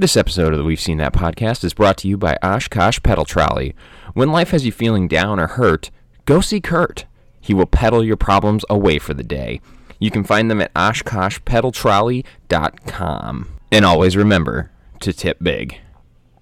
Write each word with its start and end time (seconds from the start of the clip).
This 0.00 0.16
episode 0.16 0.52
of 0.54 0.58
the 0.58 0.64
We've 0.64 0.80
Seen 0.80 0.96
That 0.96 1.12
podcast 1.12 1.62
is 1.62 1.74
brought 1.74 1.98
to 1.98 2.08
you 2.08 2.16
by 2.16 2.38
Oshkosh 2.42 3.02
Pedal 3.02 3.26
Trolley. 3.26 3.74
When 4.14 4.32
life 4.32 4.52
has 4.52 4.64
you 4.64 4.72
feeling 4.72 5.08
down 5.08 5.38
or 5.38 5.46
hurt, 5.46 5.90
go 6.24 6.40
see 6.40 6.58
Kurt. 6.58 7.04
He 7.38 7.52
will 7.52 7.66
pedal 7.66 8.02
your 8.02 8.16
problems 8.16 8.64
away 8.70 8.98
for 8.98 9.12
the 9.12 9.22
day. 9.22 9.60
You 9.98 10.10
can 10.10 10.24
find 10.24 10.50
them 10.50 10.62
at 10.62 10.72
OshkoshPedalTrolley.com. 10.72 13.48
And 13.70 13.84
always 13.84 14.16
remember 14.16 14.70
to 15.00 15.12
tip 15.12 15.36
big. 15.42 15.78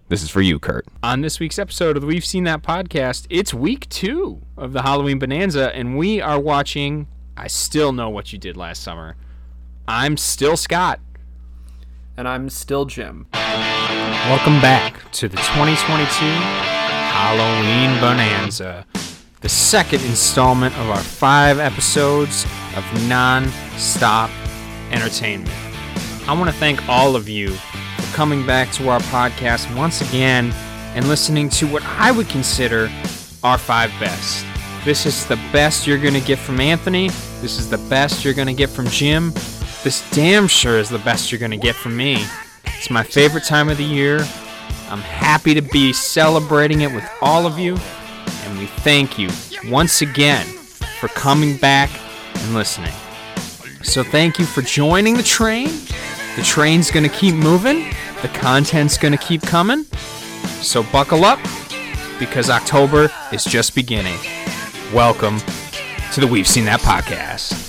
This 0.07 0.23
is 0.23 0.31
for 0.31 0.41
you, 0.41 0.61
Kurt. 0.61 0.87
On 1.03 1.23
this 1.23 1.41
week's 1.41 1.59
episode 1.59 1.97
of 1.97 2.03
the 2.03 2.07
We've 2.07 2.25
Seen 2.25 2.45
That 2.45 2.63
podcast, 2.63 3.27
it's 3.29 3.53
week 3.53 3.89
two 3.89 4.41
of 4.57 4.73
the 4.73 4.83
Halloween 4.83 5.19
Bonanza, 5.19 5.75
and 5.75 5.99
we 5.99 6.21
are 6.21 6.39
watching 6.39 7.09
I 7.37 7.49
Still 7.49 7.93
Know 7.93 8.09
What 8.09 8.33
You 8.33 8.39
Did 8.39 8.57
Last 8.57 8.85
Summer. 8.85 9.17
I'm 9.89 10.17
still 10.17 10.57
Scott. 10.57 11.01
And 12.19 12.27
I'm 12.27 12.51
still 12.51 12.85
Jim. 12.85 13.29
Welcome 13.33 14.61
back 14.61 15.09
to 15.13 15.29
the 15.29 15.37
2022 15.37 16.05
Halloween 17.15 18.01
Bonanza, 18.01 18.85
the 19.41 19.49
second 19.49 20.05
installment 20.05 20.77
of 20.79 20.91
our 20.91 20.99
five 20.99 21.61
episodes 21.61 22.45
of 22.75 23.09
non 23.09 23.47
stop 23.77 24.31
entertainment. 24.91 25.55
I 26.27 26.35
want 26.37 26.51
to 26.51 26.57
thank 26.57 26.89
all 26.89 27.15
of 27.15 27.29
you 27.29 27.51
for 27.51 28.17
coming 28.17 28.45
back 28.45 28.73
to 28.73 28.89
our 28.89 28.99
podcast 28.99 29.73
once 29.77 30.01
again 30.01 30.51
and 30.97 31.07
listening 31.07 31.49
to 31.51 31.69
what 31.69 31.85
I 31.85 32.11
would 32.11 32.29
consider 32.29 32.91
our 33.45 33.59
five 33.59 33.93
best. 34.01 34.45
This 34.85 35.07
is 35.07 35.25
the 35.27 35.37
best 35.53 35.87
you're 35.87 35.99
going 35.99 36.15
to 36.15 36.21
get 36.21 36.41
from 36.41 36.59
Anthony. 36.59 37.11
This 37.41 37.61
is 37.61 37.71
the 37.71 37.79
best 37.89 38.25
you're 38.25 38.35
going 38.35 38.49
to 38.49 38.55
get 38.55 38.71
from 38.71 38.89
Jim. 38.89 39.33
This 39.85 40.05
damn 40.11 40.49
sure 40.49 40.77
is 40.77 40.89
the 40.89 40.99
best 40.99 41.31
you're 41.31 41.39
to 41.53 41.57
get 41.57 41.77
from 41.77 41.97
me. 41.97 42.25
It's 42.65 42.91
my 42.91 43.05
favorite 43.05 43.45
time 43.45 43.69
of 43.69 43.79
the 43.79 43.85
year. 43.85 44.19
I'm 44.91 45.01
happy 45.01 45.55
to 45.55 45.63
be 45.63 45.93
celebrating 45.93 46.81
it 46.81 46.93
with 46.93 47.09
all 47.23 47.47
of 47.47 47.61
you. 47.61 47.77
And 48.45 48.59
we 48.59 48.67
thank 48.67 49.21
you 49.21 49.29
once 49.67 50.03
again 50.03 50.45
for 50.47 51.07
coming 51.09 51.57
back 51.59 51.91
and 52.35 52.55
listening. 52.55 52.93
So 53.83 54.03
thank 54.03 54.41
you 54.41 54.47
for 54.47 54.63
joining 54.63 55.17
the 55.17 55.23
train. 55.23 55.69
The 56.35 56.43
train's 56.43 56.91
to 57.09 57.17
keep 57.17 57.37
moving. 57.37 57.95
The 58.23 58.29
content's 58.35 58.99
to 59.13 59.19
keep 59.25 59.43
coming. 59.43 59.85
So 60.61 60.83
buckle 60.83 61.25
up 61.25 61.39
because 62.19 62.51
October 62.51 63.11
is 63.33 63.45
just 63.45 63.77
beginning. 63.77 64.19
Welcome 64.93 65.39
to 66.15 66.21
the 66.21 66.27
We've 66.27 66.49
Seen 66.49 66.65
That 66.65 66.81
podcast. 66.81 67.68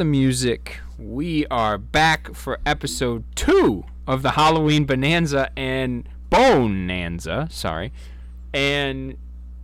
The 0.00 0.04
music. 0.06 0.80
We 0.98 1.46
are 1.48 1.76
back 1.76 2.34
for 2.34 2.58
episode 2.64 3.22
two 3.36 3.84
of 4.06 4.22
the 4.22 4.30
Halloween 4.30 4.86
Bonanza 4.86 5.50
and 5.58 6.08
Bonanza. 6.30 7.48
Sorry. 7.50 7.92
And 8.54 9.18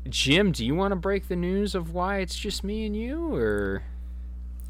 Jim, 0.07 0.53
do 0.53 0.63
you 0.63 0.75
want 0.75 0.93
to 0.93 0.97
break 0.97 1.29
the 1.29 1.37
news 1.37 1.75
of 1.75 1.95
why 1.95 2.19
it's 2.19 2.37
just 2.37 2.63
me 2.63 2.85
and 2.85 2.95
you, 2.95 3.35
or 3.35 3.85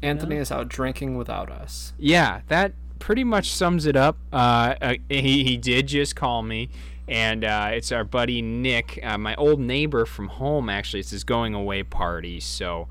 Anthony 0.01 0.37
is 0.37 0.53
out 0.53 0.69
drinking 0.69 1.17
without 1.17 1.51
us. 1.51 1.91
yeah, 1.97 2.43
that 2.47 2.71
pretty 2.99 3.25
much 3.25 3.51
sums 3.51 3.85
it 3.85 3.97
up. 3.97 4.15
Uh, 4.31 4.75
uh, 4.81 4.93
he 5.09 5.43
he 5.43 5.57
did 5.57 5.87
just 5.87 6.15
call 6.15 6.43
me, 6.43 6.69
and 7.09 7.43
uh, 7.43 7.71
it's 7.73 7.91
our 7.91 8.05
buddy 8.05 8.41
Nick, 8.41 9.01
uh, 9.03 9.17
my 9.17 9.35
old 9.35 9.59
neighbor 9.59 10.05
from 10.05 10.29
home. 10.29 10.69
Actually, 10.69 11.01
it's 11.01 11.11
his 11.11 11.25
going 11.25 11.53
away 11.53 11.83
party, 11.83 12.39
so 12.39 12.87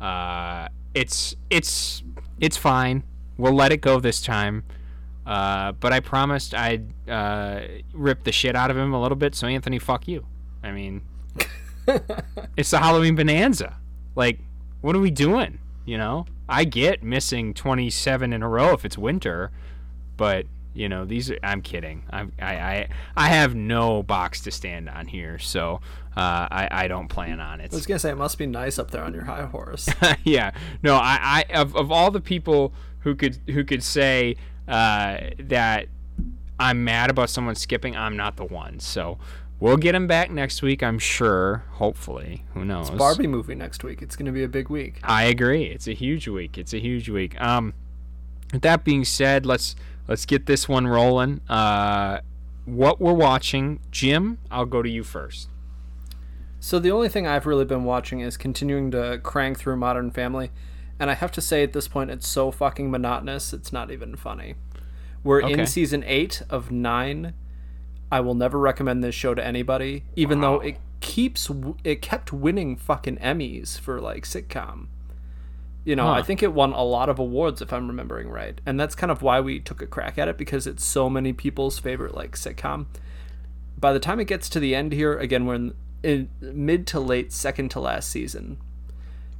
uh, 0.00 0.68
it's 0.94 1.34
it's 1.48 2.02
it's 2.38 2.56
fine. 2.56 3.04
We'll 3.36 3.54
let 3.54 3.72
it 3.72 3.80
go 3.80 4.00
this 4.00 4.20
time. 4.20 4.64
Uh, 5.26 5.72
but 5.72 5.92
I 5.92 6.00
promised 6.00 6.54
I'd 6.54 6.88
uh, 7.08 7.60
rip 7.92 8.24
the 8.24 8.32
shit 8.32 8.56
out 8.56 8.70
of 8.70 8.76
him 8.76 8.92
a 8.92 9.00
little 9.00 9.16
bit. 9.16 9.34
So 9.34 9.46
Anthony, 9.46 9.78
fuck 9.78 10.08
you. 10.08 10.26
I 10.62 10.72
mean, 10.72 11.02
it's 12.56 12.70
the 12.70 12.78
Halloween 12.78 13.14
bonanza. 13.14 13.76
Like, 14.16 14.40
what 14.80 14.96
are 14.96 15.00
we 15.00 15.10
doing? 15.10 15.58
You 15.84 15.98
know, 15.98 16.26
I 16.48 16.64
get 16.64 17.02
missing 17.02 17.54
27 17.54 18.32
in 18.32 18.42
a 18.42 18.48
row 18.48 18.72
if 18.72 18.84
it's 18.84 18.98
winter, 18.98 19.50
but 20.16 20.46
you 20.74 20.88
know 20.88 21.04
these. 21.04 21.30
Are, 21.30 21.38
I'm 21.42 21.62
kidding. 21.62 22.04
I'm, 22.10 22.32
I 22.40 22.54
I 22.54 22.88
I 23.16 23.28
have 23.28 23.54
no 23.54 24.02
box 24.02 24.40
to 24.42 24.50
stand 24.50 24.88
on 24.88 25.06
here, 25.06 25.38
so 25.38 25.80
uh, 26.16 26.48
I 26.50 26.68
I 26.70 26.88
don't 26.88 27.08
plan 27.08 27.40
on 27.40 27.60
it. 27.60 27.72
I 27.72 27.76
was 27.76 27.86
gonna 27.86 27.98
say 27.98 28.10
it 28.10 28.16
must 28.16 28.38
be 28.38 28.46
nice 28.46 28.78
up 28.78 28.90
there 28.90 29.02
on 29.02 29.14
your 29.14 29.24
high 29.24 29.44
horse. 29.46 29.88
yeah. 30.24 30.52
No, 30.82 30.96
I, 30.96 31.44
I 31.50 31.52
of, 31.54 31.76
of 31.76 31.92
all 31.92 32.10
the 32.10 32.20
people 32.20 32.72
who 33.00 33.14
could 33.14 33.38
who 33.48 33.64
could 33.64 33.82
say 33.82 34.36
uh, 34.66 35.18
that 35.38 35.86
I'm 36.58 36.84
mad 36.84 37.10
about 37.10 37.30
someone 37.30 37.54
skipping, 37.54 37.96
I'm 37.96 38.16
not 38.16 38.36
the 38.36 38.44
one. 38.44 38.80
So 38.80 39.18
we'll 39.60 39.76
get 39.76 39.94
him 39.94 40.06
back 40.06 40.30
next 40.30 40.62
week, 40.62 40.82
I'm 40.82 40.98
sure. 40.98 41.64
Hopefully, 41.72 42.44
who 42.54 42.64
knows? 42.64 42.88
It's 42.88 42.98
Barbie 42.98 43.28
movie 43.28 43.54
next 43.54 43.84
week. 43.84 44.02
It's 44.02 44.16
gonna 44.16 44.32
be 44.32 44.42
a 44.42 44.48
big 44.48 44.68
week. 44.68 44.98
I 45.04 45.24
agree. 45.24 45.64
It's 45.64 45.86
a 45.86 45.94
huge 45.94 46.26
week. 46.26 46.58
It's 46.58 46.74
a 46.74 46.80
huge 46.80 47.08
week. 47.08 47.40
Um, 47.40 47.72
with 48.52 48.62
that 48.62 48.84
being 48.84 49.04
said, 49.04 49.46
let's 49.46 49.76
let's 50.08 50.26
get 50.26 50.46
this 50.46 50.68
one 50.68 50.88
rolling. 50.88 51.40
Uh, 51.48 52.20
what 52.64 53.00
we're 53.00 53.12
watching, 53.12 53.78
Jim? 53.90 54.38
I'll 54.50 54.66
go 54.66 54.82
to 54.82 54.88
you 54.88 55.04
first. 55.04 55.48
So 56.60 56.78
the 56.78 56.90
only 56.90 57.08
thing 57.08 57.26
I've 57.26 57.46
really 57.46 57.64
been 57.64 57.84
watching 57.84 58.20
is 58.20 58.36
continuing 58.36 58.90
to 58.90 59.18
crank 59.22 59.58
through 59.58 59.76
Modern 59.76 60.10
Family, 60.10 60.50
and 60.98 61.10
I 61.10 61.14
have 61.14 61.32
to 61.32 61.40
say 61.40 61.62
at 61.62 61.72
this 61.72 61.88
point 61.88 62.10
it's 62.10 62.28
so 62.28 62.50
fucking 62.50 62.90
monotonous. 62.90 63.52
It's 63.54 63.72
not 63.72 63.90
even 63.90 64.14
funny. 64.14 64.54
We're 65.24 65.42
Okay. 65.42 65.52
in 65.60 65.66
season 65.66 66.04
eight 66.06 66.42
of 66.50 66.70
nine. 66.70 67.32
I 68.12 68.20
will 68.20 68.34
never 68.34 68.58
recommend 68.58 69.02
this 69.02 69.14
show 69.14 69.34
to 69.34 69.44
anybody, 69.44 70.04
even 70.16 70.40
though 70.40 70.60
it 70.60 70.76
keeps 71.00 71.50
it 71.82 72.02
kept 72.02 72.32
winning 72.32 72.76
fucking 72.76 73.16
Emmys 73.18 73.78
for 73.80 74.00
like 74.00 74.24
sitcom. 74.24 74.88
You 75.84 75.96
know, 75.96 76.08
I 76.08 76.20
think 76.22 76.42
it 76.42 76.52
won 76.52 76.72
a 76.74 76.82
lot 76.84 77.08
of 77.08 77.18
awards 77.18 77.62
if 77.62 77.72
I'm 77.72 77.88
remembering 77.88 78.28
right, 78.28 78.60
and 78.66 78.78
that's 78.78 78.94
kind 78.94 79.10
of 79.10 79.22
why 79.22 79.40
we 79.40 79.60
took 79.60 79.80
a 79.80 79.86
crack 79.86 80.18
at 80.18 80.28
it 80.28 80.36
because 80.36 80.66
it's 80.66 80.84
so 80.84 81.08
many 81.08 81.32
people's 81.32 81.78
favorite 81.78 82.14
like 82.14 82.32
sitcom. 82.36 82.84
By 83.78 83.94
the 83.94 84.00
time 84.00 84.20
it 84.20 84.26
gets 84.26 84.50
to 84.50 84.60
the 84.60 84.74
end 84.74 84.92
here, 84.92 85.16
again, 85.16 85.46
we're 85.46 85.54
in 85.54 85.74
mid 86.02 86.86
to 86.88 87.00
late 87.00 87.32
second 87.32 87.70
to 87.70 87.80
last 87.80 88.10
season. 88.10 88.58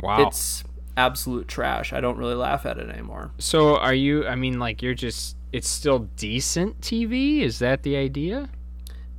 Wow. 0.01 0.27
It's 0.27 0.65
absolute 0.97 1.49
trash. 1.49 1.93
I 1.93 2.01
don't 2.01 2.17
really 2.17 2.35
laugh 2.35 2.67
at 2.67 2.79
it 2.79 2.89
anymore. 2.89 3.33
So 3.39 3.77
are 3.77 3.95
you? 3.95 4.27
I 4.27 4.35
mean, 4.35 4.59
like 4.59 4.83
you're 4.83 4.95
just. 4.95 5.37
It's 5.53 5.69
still 5.69 6.01
decent 6.17 6.81
TV. 6.81 7.41
Is 7.41 7.59
that 7.59 7.83
the 7.83 7.97
idea? 7.97 8.49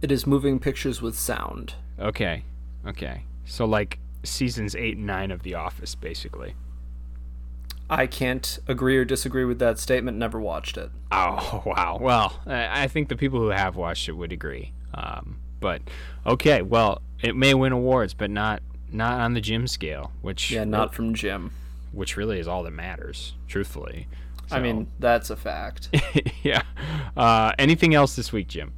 It 0.02 0.12
is 0.12 0.26
moving 0.26 0.60
pictures 0.60 1.02
with 1.02 1.18
sound. 1.18 1.76
Okay. 2.00 2.44
Okay. 2.88 3.24
So 3.46 3.66
like 3.66 4.00
seasons 4.24 4.76
eight 4.76 4.98
and 4.98 5.06
nine 5.06 5.30
of 5.30 5.44
The 5.44 5.56
Office, 5.56 5.94
basically. 5.94 6.56
I 7.90 8.08
can't 8.08 8.58
agree 8.70 8.98
or 8.98 9.04
disagree 9.04 9.44
with 9.44 9.60
that 9.60 9.78
statement. 9.78 10.18
Never 10.18 10.40
watched 10.40 10.78
it. 10.78 10.92
Oh 11.12 11.62
wow. 11.66 11.98
Well, 12.00 12.40
I 12.46 12.84
I 12.84 12.88
think 12.88 13.10
the 13.10 13.18
people 13.18 13.40
who 13.40 13.50
have 13.50 13.76
watched 13.76 14.08
it 14.08 14.14
would 14.14 14.32
agree. 14.32 14.74
Um, 14.94 15.41
but 15.62 15.82
okay. 16.26 16.62
Well, 16.62 17.02
it 17.22 17.36
may 17.38 17.54
win 17.54 17.72
awards, 17.72 18.14
but 18.14 18.30
not 18.30 18.62
not 18.92 19.22
on 19.22 19.34
the 19.34 19.40
Jim 19.42 19.68
scale, 19.68 20.12
which 20.22 20.52
Yeah, 20.52 20.66
not 20.66 20.94
from 20.94 21.14
Jim. 21.14 21.52
which 21.94 22.18
really 22.18 22.40
is 22.40 22.48
all 22.50 22.64
that 22.64 22.72
matters, 22.72 23.36
truthfully. 23.48 24.08
I 24.52 24.60
mean, 24.60 24.88
that's 25.00 25.30
a 25.30 25.38
fact. 25.38 25.88
Yeah. 26.44 26.64
Uh, 27.16 27.54
anything 27.58 27.94
else 27.96 28.16
this 28.18 28.34
week, 28.34 28.48
Jim? 28.50 28.74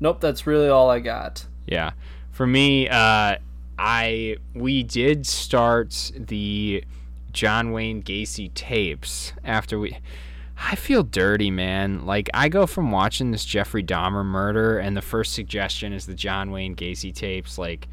nope, 0.00 0.20
that's 0.20 0.46
really 0.46 0.68
all 0.68 0.88
I 0.90 1.00
got. 1.00 1.44
Yeah. 1.66 1.90
For 2.30 2.46
me, 2.46 2.88
uh, 2.88 3.36
I 3.78 4.36
we 4.54 4.82
did 4.82 5.26
start 5.26 6.12
the 6.16 6.84
John 7.32 7.72
Wayne 7.72 8.02
Gacy 8.02 8.52
tapes 8.54 9.32
after 9.44 9.78
we. 9.78 9.98
I 10.64 10.76
feel 10.76 11.02
dirty, 11.02 11.50
man. 11.50 12.06
Like 12.06 12.30
I 12.32 12.48
go 12.48 12.66
from 12.66 12.90
watching 12.90 13.30
this 13.30 13.44
Jeffrey 13.44 13.82
Dahmer 13.82 14.24
murder, 14.24 14.78
and 14.78 14.96
the 14.96 15.02
first 15.02 15.32
suggestion 15.34 15.92
is 15.92 16.06
the 16.06 16.14
John 16.14 16.50
Wayne 16.50 16.76
Gacy 16.76 17.14
tapes. 17.14 17.58
Like 17.58 17.88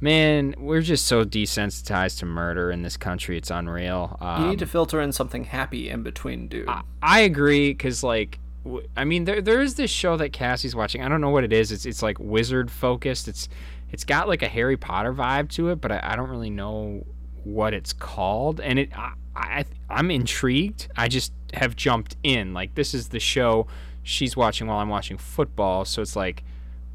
Man, 0.00 0.54
we're 0.58 0.80
just 0.80 1.06
so 1.06 1.24
desensitized 1.24 2.20
to 2.20 2.26
murder 2.26 2.70
in 2.70 2.82
this 2.82 2.96
country. 2.96 3.36
It's 3.36 3.50
unreal. 3.50 4.16
Um, 4.20 4.44
You 4.44 4.50
need 4.50 4.58
to 4.60 4.66
filter 4.66 5.00
in 5.00 5.10
something 5.10 5.42
happy 5.42 5.90
in 5.90 6.04
between, 6.04 6.46
dude. 6.46 6.68
I, 6.68 6.82
I 7.02 7.20
agree 7.20 7.70
because 7.70 8.04
like 8.04 8.38
w- 8.62 8.86
I 8.96 9.04
mean 9.04 9.24
there 9.24 9.40
there 9.40 9.60
is 9.60 9.74
this 9.74 9.90
show 9.90 10.16
that 10.18 10.32
Cassie's 10.32 10.76
watching. 10.76 11.02
I 11.02 11.08
don't 11.08 11.20
know 11.20 11.30
what 11.30 11.42
it 11.42 11.52
is. 11.52 11.72
It's 11.72 11.84
it's 11.84 12.02
like 12.02 12.16
wizard 12.20 12.70
focused. 12.70 13.26
It's 13.26 13.48
it's 13.90 14.04
got 14.04 14.28
like 14.28 14.42
a 14.42 14.48
Harry 14.48 14.76
Potter 14.76 15.12
vibe 15.12 15.48
to 15.50 15.70
it, 15.70 15.80
but 15.80 15.90
I, 15.90 16.00
I 16.04 16.16
don't 16.16 16.30
really 16.30 16.50
know 16.50 17.04
what 17.42 17.74
it's 17.74 17.92
called. 17.92 18.60
And 18.60 18.78
it 18.78 18.96
I, 18.96 19.14
I 19.38 19.64
I'm 19.88 20.10
intrigued. 20.10 20.88
I 20.96 21.08
just 21.08 21.32
have 21.54 21.76
jumped 21.76 22.16
in. 22.22 22.52
Like 22.54 22.74
this 22.74 22.94
is 22.94 23.08
the 23.08 23.20
show 23.20 23.66
she's 24.02 24.36
watching 24.36 24.66
while 24.66 24.78
I'm 24.78 24.88
watching 24.88 25.16
football. 25.18 25.84
So 25.84 26.02
it's 26.02 26.16
like 26.16 26.44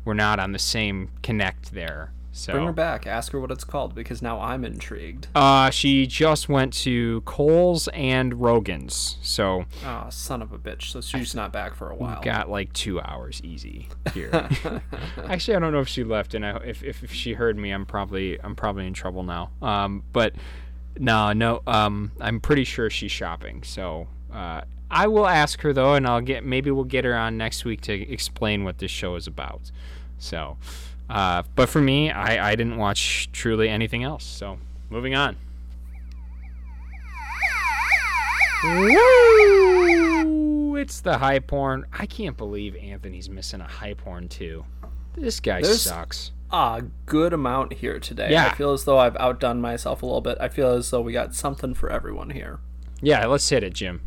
we're 0.06 0.13
not 0.13 0.40
on 0.40 0.51
the 0.51 0.60
same 0.60 1.10
connect 1.22 1.72
there. 1.74 2.12
So 2.36 2.51
Bring 2.54 2.66
her 2.66 2.74
back. 2.74 3.06
Ask 3.06 3.31
her 3.34 3.40
what 3.40 3.51
it's 3.51 3.63
called 3.63 3.94
because 3.94 4.24
now 4.24 4.42
I'm 4.42 4.66
intrigued. 4.66 5.28
uh, 5.36 5.69
she 5.69 6.07
just 6.07 6.50
went 6.50 6.74
to 6.81 7.22
Kohl's 7.22 7.88
and 7.90 8.42
Rogan's. 8.42 9.18
So 9.22 9.66
Oh, 9.86 10.07
son 10.10 10.42
of 10.42 10.51
a 10.51 10.57
bitch. 10.57 10.86
So 10.92 11.00
she's 11.00 11.36
not 11.36 11.54
back 11.54 11.75
for 11.75 11.92
a 11.92 11.96
while. 11.96 12.22
got 12.24 12.50
like 12.50 12.74
two 12.74 13.00
hours 13.00 13.39
easy 13.44 13.88
here. 14.16 14.31
Actually, 15.30 15.57
I 15.57 15.60
don't 15.60 15.74
know 15.74 15.80
if 15.81 15.88
she 15.88 16.04
left, 16.04 16.34
and 16.34 16.44
I, 16.44 16.57
if, 16.66 16.84
if 16.84 17.04
if 17.04 17.13
she 17.13 17.34
heard 17.34 17.56
me, 17.56 17.69
I'm 17.69 17.86
probably 17.86 18.42
I'm 18.44 18.56
probably 18.56 18.88
in 18.88 18.94
trouble 18.94 19.22
now. 19.22 19.51
Um, 19.62 20.01
but 20.12 20.34
no, 21.00 21.34
no, 21.34 21.62
um, 21.68 22.12
I'm 22.19 22.40
pretty 22.40 22.63
sure 22.63 22.90
she's 22.90 23.12
shopping. 23.12 23.63
So 23.63 24.07
uh, 24.31 24.62
I 24.92 25.07
will 25.07 25.28
ask 25.28 25.62
her 25.62 25.74
though, 25.74 25.95
and 25.95 26.06
I'll 26.07 26.22
get 26.22 26.45
maybe 26.45 26.72
we'll 26.72 26.84
get 26.84 27.06
her 27.06 27.16
on 27.16 27.38
next 27.38 27.66
week 27.66 27.81
to 27.81 27.94
explain 27.94 28.63
what 28.63 28.78
this 28.78 28.92
show 28.92 29.16
is 29.16 29.28
about. 29.28 29.72
So, 30.19 30.57
uh, 31.10 31.44
but 31.56 31.69
for 31.69 31.81
me, 31.81 32.12
I 32.12 32.51
I 32.51 32.56
didn't 32.56 32.78
watch 32.78 33.30
truly 33.31 33.69
anything 33.69 34.04
else. 34.04 34.24
So 34.24 34.57
moving 34.90 35.16
on. 35.16 35.36
Woo! 39.84 40.75
It's 40.78 41.01
the 41.01 41.18
high 41.18 41.39
porn. 41.39 41.86
I 41.92 42.06
can't 42.06 42.38
believe 42.38 42.75
Anthony's 42.75 43.30
missing 43.30 43.60
a 43.62 43.68
high 43.68 43.94
porn 43.94 44.30
too. 44.30 44.66
This 45.16 45.39
guy 45.39 45.62
There's- 45.62 45.81
sucks. 45.81 46.31
A 46.53 46.83
good 47.07 47.33
amount 47.33 47.73
here 47.73 48.00
today. 48.00 48.31
Yeah. 48.31 48.47
I 48.47 48.55
feel 48.55 48.71
as 48.71 48.85
though 48.85 49.00
I've 49.00 49.17
outdone 49.17 49.59
myself 49.59 50.03
a 50.03 50.05
little 50.05 50.21
bit. 50.21 50.38
I 50.39 50.47
feel 50.47 50.69
as 50.69 50.91
though 50.91 51.01
we 51.01 51.11
got 51.11 51.33
something 51.33 51.73
for 51.73 51.89
everyone 51.91 52.29
here. 52.29 52.59
Yeah, 53.01 53.25
let's 53.25 53.50
hit 53.50 53.63
it, 53.63 53.73
Jim. 53.73 54.01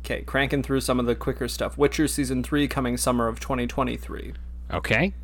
Okay, 0.00 0.22
cranking 0.22 0.62
through 0.62 0.82
some 0.82 1.00
of 1.00 1.06
the 1.06 1.14
quicker 1.14 1.48
stuff. 1.48 1.78
Witcher 1.78 2.06
season 2.06 2.42
3 2.42 2.68
coming 2.68 2.96
summer 2.96 3.26
of 3.26 3.40
2023. 3.40 4.34
Okay. 4.72 5.14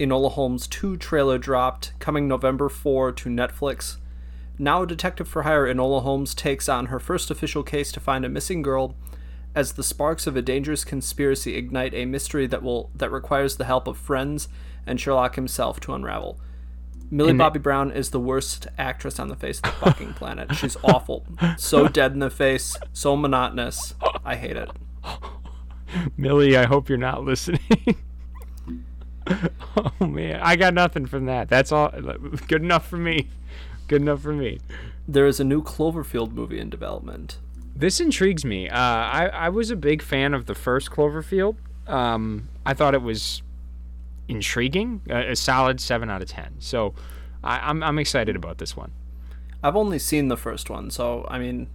Enola 0.00 0.32
Holmes 0.32 0.66
2 0.66 0.96
trailer 0.96 1.38
dropped, 1.38 1.92
coming 2.00 2.28
November 2.28 2.68
4 2.68 3.12
to 3.12 3.28
Netflix. 3.28 3.96
Now, 4.58 4.82
a 4.82 4.86
Detective 4.86 5.28
for 5.28 5.42
Hire 5.42 5.72
Enola 5.72 6.02
Holmes 6.02 6.34
takes 6.34 6.68
on 6.68 6.86
her 6.86 6.98
first 6.98 7.30
official 7.30 7.62
case 7.62 7.92
to 7.92 8.00
find 8.00 8.24
a 8.24 8.28
missing 8.28 8.62
girl 8.62 8.96
as 9.54 9.72
the 9.72 9.84
sparks 9.84 10.26
of 10.26 10.36
a 10.36 10.42
dangerous 10.42 10.84
conspiracy 10.84 11.56
ignite 11.56 11.94
a 11.94 12.04
mystery 12.04 12.46
that 12.48 12.62
will 12.62 12.90
that 12.94 13.10
requires 13.10 13.56
the 13.56 13.64
help 13.64 13.86
of 13.86 13.96
friends 13.96 14.48
and 14.88 15.00
Sherlock 15.00 15.36
himself 15.36 15.78
to 15.80 15.94
unravel. 15.94 16.40
Millie 17.10 17.30
And- 17.30 17.38
Bobby 17.38 17.58
Brown 17.58 17.90
is 17.90 18.10
the 18.10 18.20
worst 18.20 18.66
actress 18.76 19.18
on 19.18 19.28
the 19.28 19.36
face 19.36 19.58
of 19.58 19.64
the 19.64 19.70
fucking 19.86 20.14
planet. 20.14 20.54
She's 20.54 20.76
awful. 20.82 21.24
So 21.56 21.88
dead 22.00 22.12
in 22.12 22.18
the 22.18 22.30
face, 22.30 22.76
so 22.92 23.16
monotonous. 23.16 23.94
I 24.24 24.36
hate 24.36 24.56
it. 24.56 24.70
Millie, 26.16 26.56
I 26.56 26.66
hope 26.66 26.88
you're 26.88 26.98
not 26.98 27.24
listening. 27.24 27.60
oh 29.76 30.06
man, 30.06 30.40
I 30.42 30.56
got 30.56 30.74
nothing 30.74 31.06
from 31.06 31.26
that. 31.26 31.48
That's 31.48 31.72
all. 31.72 31.90
Good 32.46 32.62
enough 32.62 32.86
for 32.88 32.96
me. 32.96 33.28
Good 33.86 34.02
enough 34.02 34.20
for 34.22 34.32
me. 34.32 34.60
There 35.06 35.26
is 35.26 35.40
a 35.40 35.44
new 35.44 35.62
Cloverfield 35.62 36.32
movie 36.32 36.58
in 36.58 36.68
development. 36.70 37.38
This 37.74 38.00
intrigues 38.00 38.44
me. 38.44 38.68
Uh, 38.68 38.76
I 38.78 39.30
I 39.32 39.48
was 39.48 39.70
a 39.70 39.76
big 39.76 40.02
fan 40.02 40.34
of 40.34 40.46
the 40.46 40.54
first 40.54 40.90
Cloverfield. 40.90 41.56
Um, 41.86 42.48
I 42.66 42.74
thought 42.74 42.94
it 42.94 43.02
was 43.02 43.42
intriguing. 44.28 45.02
A, 45.08 45.32
a 45.32 45.36
solid 45.36 45.80
seven 45.80 46.10
out 46.10 46.22
of 46.22 46.28
ten. 46.28 46.54
So, 46.58 46.94
I, 47.42 47.58
I'm 47.58 47.82
I'm 47.82 47.98
excited 47.98 48.36
about 48.36 48.58
this 48.58 48.76
one. 48.76 48.92
I've 49.62 49.76
only 49.76 49.98
seen 49.98 50.28
the 50.28 50.36
first 50.36 50.70
one, 50.70 50.90
so 50.90 51.26
I 51.28 51.38
mean, 51.38 51.68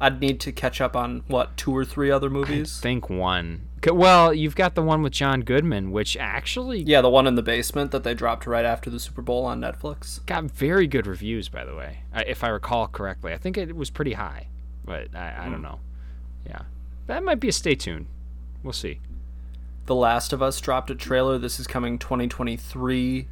I'd 0.00 0.20
need 0.20 0.40
to 0.40 0.52
catch 0.52 0.80
up 0.80 0.94
on 0.96 1.24
what 1.26 1.56
two 1.56 1.74
or 1.76 1.84
three 1.84 2.10
other 2.10 2.30
movies. 2.30 2.78
I 2.80 2.82
Think 2.82 3.10
one. 3.10 3.68
Well, 3.86 4.34
you've 4.34 4.56
got 4.56 4.74
the 4.74 4.82
one 4.82 5.02
with 5.02 5.12
John 5.12 5.42
Goodman, 5.42 5.92
which 5.92 6.16
actually 6.16 6.80
Yeah, 6.80 7.02
the 7.02 7.10
one 7.10 7.26
in 7.26 7.36
the 7.36 7.42
basement 7.42 7.92
that 7.92 8.02
they 8.02 8.14
dropped 8.14 8.46
right 8.46 8.64
after 8.64 8.90
the 8.90 8.98
Super 8.98 9.22
Bowl 9.22 9.44
on 9.44 9.60
Netflix. 9.60 10.24
got 10.26 10.44
very 10.44 10.86
good 10.86 11.06
reviews, 11.06 11.48
by 11.48 11.64
the 11.64 11.74
way, 11.74 12.00
uh, 12.12 12.24
if 12.26 12.42
I 12.42 12.48
recall 12.48 12.88
correctly. 12.88 13.32
I 13.32 13.38
think 13.38 13.56
it 13.56 13.76
was 13.76 13.90
pretty 13.90 14.14
high, 14.14 14.48
but 14.84 15.14
I, 15.14 15.36
I 15.38 15.44
don't 15.44 15.56
hmm. 15.56 15.62
know. 15.62 15.80
Yeah, 16.46 16.62
that 17.06 17.22
might 17.22 17.40
be 17.40 17.48
a 17.48 17.52
stay 17.52 17.74
tuned. 17.74 18.06
We'll 18.62 18.72
see. 18.72 19.00
The 19.86 19.94
Last 19.94 20.32
of 20.32 20.42
Us 20.42 20.60
dropped 20.60 20.90
a 20.90 20.94
trailer. 20.94 21.38
This 21.38 21.60
is 21.60 21.66
coming 21.66 21.98
2023 21.98 23.28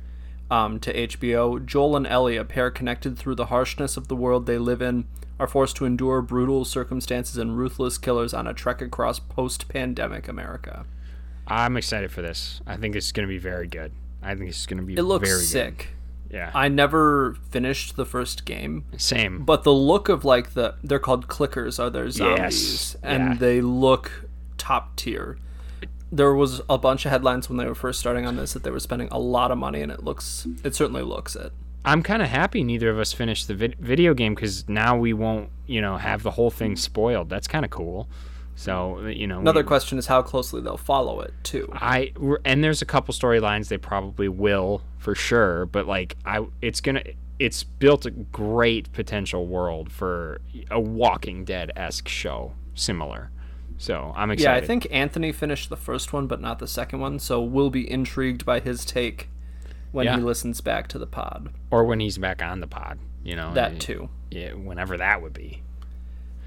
um, 0.50 0.78
to 0.80 0.92
HBO. 1.08 1.64
Joel 1.64 1.96
and 1.96 2.06
Ellie, 2.06 2.36
a 2.36 2.44
pair 2.44 2.70
connected 2.70 3.18
through 3.18 3.34
the 3.34 3.46
harshness 3.46 3.96
of 3.96 4.06
the 4.08 4.14
world 4.16 4.46
they 4.46 4.58
live 4.58 4.80
in, 4.80 5.06
are 5.40 5.48
forced 5.48 5.74
to 5.76 5.84
endure 5.84 6.22
brutal 6.22 6.64
circumstances 6.64 7.36
and 7.38 7.58
ruthless 7.58 7.98
killers 7.98 8.32
on 8.32 8.46
a 8.46 8.54
trek 8.54 8.80
across 8.80 9.18
post-pandemic 9.18 10.28
America. 10.28 10.86
I'm 11.48 11.76
excited 11.76 12.12
for 12.12 12.22
this. 12.22 12.60
I 12.66 12.76
think 12.76 12.94
it's 12.94 13.10
going 13.10 13.26
to 13.26 13.32
be 13.32 13.38
very 13.38 13.66
good. 13.66 13.92
I 14.22 14.34
think 14.36 14.48
it's 14.48 14.64
going 14.64 14.78
to 14.78 14.84
be 14.86 14.94
It 14.94 15.02
looks 15.02 15.28
very 15.28 15.42
sick. 15.42 15.76
good. 15.78 15.86
Yeah, 16.36 16.50
I 16.54 16.68
never 16.68 17.36
finished 17.50 17.96
the 17.96 18.06
first 18.06 18.44
game. 18.44 18.84
same. 18.96 19.44
But 19.44 19.62
the 19.62 19.72
look 19.72 20.08
of 20.08 20.24
like 20.24 20.54
the 20.54 20.74
they're 20.82 20.98
called 20.98 21.28
clickers 21.28 21.78
are 21.78 21.90
their 21.90 22.10
zombies 22.10 22.38
Yes, 22.40 22.96
and 23.02 23.22
yeah. 23.22 23.34
they 23.38 23.60
look 23.60 24.10
top 24.56 24.96
tier. 24.96 25.36
There 26.14 26.34
was 26.34 26.60
a 26.68 26.78
bunch 26.78 27.04
of 27.04 27.10
headlines 27.10 27.48
when 27.48 27.58
they 27.58 27.66
were 27.66 27.74
first 27.74 27.98
starting 28.00 28.24
on 28.26 28.36
this 28.36 28.52
that 28.52 28.62
they 28.62 28.70
were 28.70 28.80
spending 28.80 29.08
a 29.10 29.18
lot 29.18 29.50
of 29.50 29.58
money 29.58 29.82
and 29.82 29.90
it 29.90 30.04
looks 30.04 30.46
it 30.62 30.74
certainly 30.74 31.02
looks 31.02 31.34
it. 31.36 31.52
I'm 31.84 32.02
kind 32.02 32.22
of 32.22 32.28
happy 32.28 32.62
neither 32.64 32.88
of 32.88 32.98
us 32.98 33.12
finished 33.12 33.46
the 33.48 33.54
vid- 33.54 33.76
video 33.78 34.14
game 34.14 34.34
because 34.34 34.66
now 34.68 34.96
we 34.96 35.12
won't, 35.12 35.50
you 35.66 35.80
know, 35.82 35.96
have 35.98 36.22
the 36.22 36.30
whole 36.30 36.50
thing 36.50 36.76
spoiled. 36.76 37.28
That's 37.28 37.46
kind 37.46 37.64
of 37.64 37.70
cool. 37.70 38.08
So 38.56 39.06
you 39.08 39.26
know, 39.26 39.40
Another 39.40 39.60
we- 39.62 39.66
question 39.66 39.98
is 39.98 40.06
how 40.06 40.22
closely 40.22 40.60
they'll 40.62 40.76
follow 40.76 41.20
it 41.20 41.34
too. 41.42 41.68
I 41.72 42.12
and 42.44 42.62
there's 42.62 42.80
a 42.82 42.86
couple 42.86 43.12
storylines 43.12 43.68
they 43.68 43.78
probably 43.78 44.28
will 44.28 44.82
for 44.98 45.14
sure, 45.14 45.66
but 45.66 45.86
like 45.86 46.16
I, 46.24 46.46
it's 46.62 46.80
gonna, 46.80 47.02
it's 47.40 47.64
built 47.64 48.06
a 48.06 48.10
great 48.12 48.92
potential 48.92 49.46
world 49.46 49.90
for 49.90 50.40
a 50.70 50.78
Walking 50.80 51.44
Dead 51.44 51.72
esque 51.76 52.06
show, 52.08 52.52
similar. 52.74 53.30
So 53.78 54.12
I'm 54.16 54.30
excited. 54.30 54.58
Yeah. 54.60 54.62
I 54.62 54.66
think 54.66 54.86
Anthony 54.90 55.32
finished 55.32 55.68
the 55.68 55.76
first 55.76 56.12
one 56.12 56.26
but 56.26 56.40
not 56.40 56.58
the 56.58 56.66
second 56.68 57.00
one, 57.00 57.18
so 57.18 57.42
we'll 57.42 57.70
be 57.70 57.90
intrigued 57.90 58.44
by 58.46 58.60
his 58.60 58.84
take 58.84 59.28
when 59.92 60.06
Yeah. 60.06 60.16
he 60.16 60.22
listens 60.22 60.60
back 60.60 60.88
to 60.88 60.98
the 60.98 61.06
pod. 61.06 61.50
or 61.70 61.84
when 61.84 62.00
he's 62.00 62.18
back 62.18 62.42
on 62.42 62.60
the 62.60 62.66
pod, 62.66 62.98
you 63.22 63.36
know, 63.36 63.52
That 63.54 63.80
too. 63.80 64.08
yeah, 64.30 64.52
whenever 64.52 64.96
that 64.96 65.22
would 65.22 65.32
be. 65.34 65.62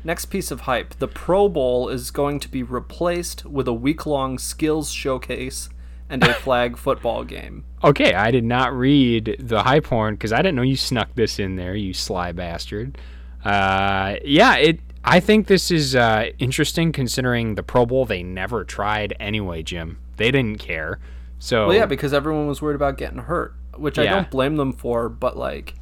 Next 0.04 0.26
piece 0.26 0.52
of 0.52 0.62
hype 0.62 0.96
the 0.96 1.08
Pro 1.08 1.50
Bowl 1.50 1.90
is 1.90 2.12
going 2.12 2.40
to 2.42 2.50
be 2.50 2.64
replaced 2.64 3.46
with 3.46 3.68
a 3.68 3.74
week 3.74 4.06
long 4.06 4.38
skills 4.38 4.92
showcase 4.92 5.70
and 6.10 6.24
a 6.24 6.34
flag 6.46 6.78
football 6.78 7.24
game. 7.26 7.66
Okay, 7.84 8.14
I 8.14 8.32
did 8.32 8.46
not 8.46 8.74
read 8.74 9.36
the 9.40 9.64
hype 9.64 9.86
porn 9.86 10.16
because 10.16 10.32
I 10.32 10.38
didn't 10.38 10.56
know 10.56 10.62
you 10.62 10.78
snuck 10.78 11.10
this 11.16 11.40
in 11.40 11.58
there, 11.58 11.76
you 11.76 11.94
sly 11.94 12.32
bastard. 12.32 12.98
Uh, 13.44 14.16
yeah, 14.24 14.56
it. 14.56 14.80
I 15.08 15.20
think 15.20 15.48
this 15.48 15.72
is 15.72 15.96
uh, 15.96 16.32
interesting 16.38 16.92
considering 16.92 17.56
the 17.56 17.64
Pro 17.64 17.86
Bowl 17.86 18.06
they 18.06 18.24
never 18.24 18.64
tried 18.64 19.16
anyway, 19.20 19.64
Jim. 19.64 20.00
They 20.18 20.32
didn't 20.32 20.60
care. 20.60 21.00
So 21.40 21.68
Well, 21.68 21.76
yeah, 21.76 21.86
because 21.86 22.14
everyone 22.14 22.48
was 22.48 22.62
worried 22.62 22.76
about 22.76 22.98
getting 22.98 23.20
hurt, 23.20 23.56
which 23.76 23.98
I 23.98 24.06
don't 24.06 24.30
blame 24.30 24.58
them 24.58 24.74
for, 24.74 25.10
but 25.10 25.38
like. 25.38 25.76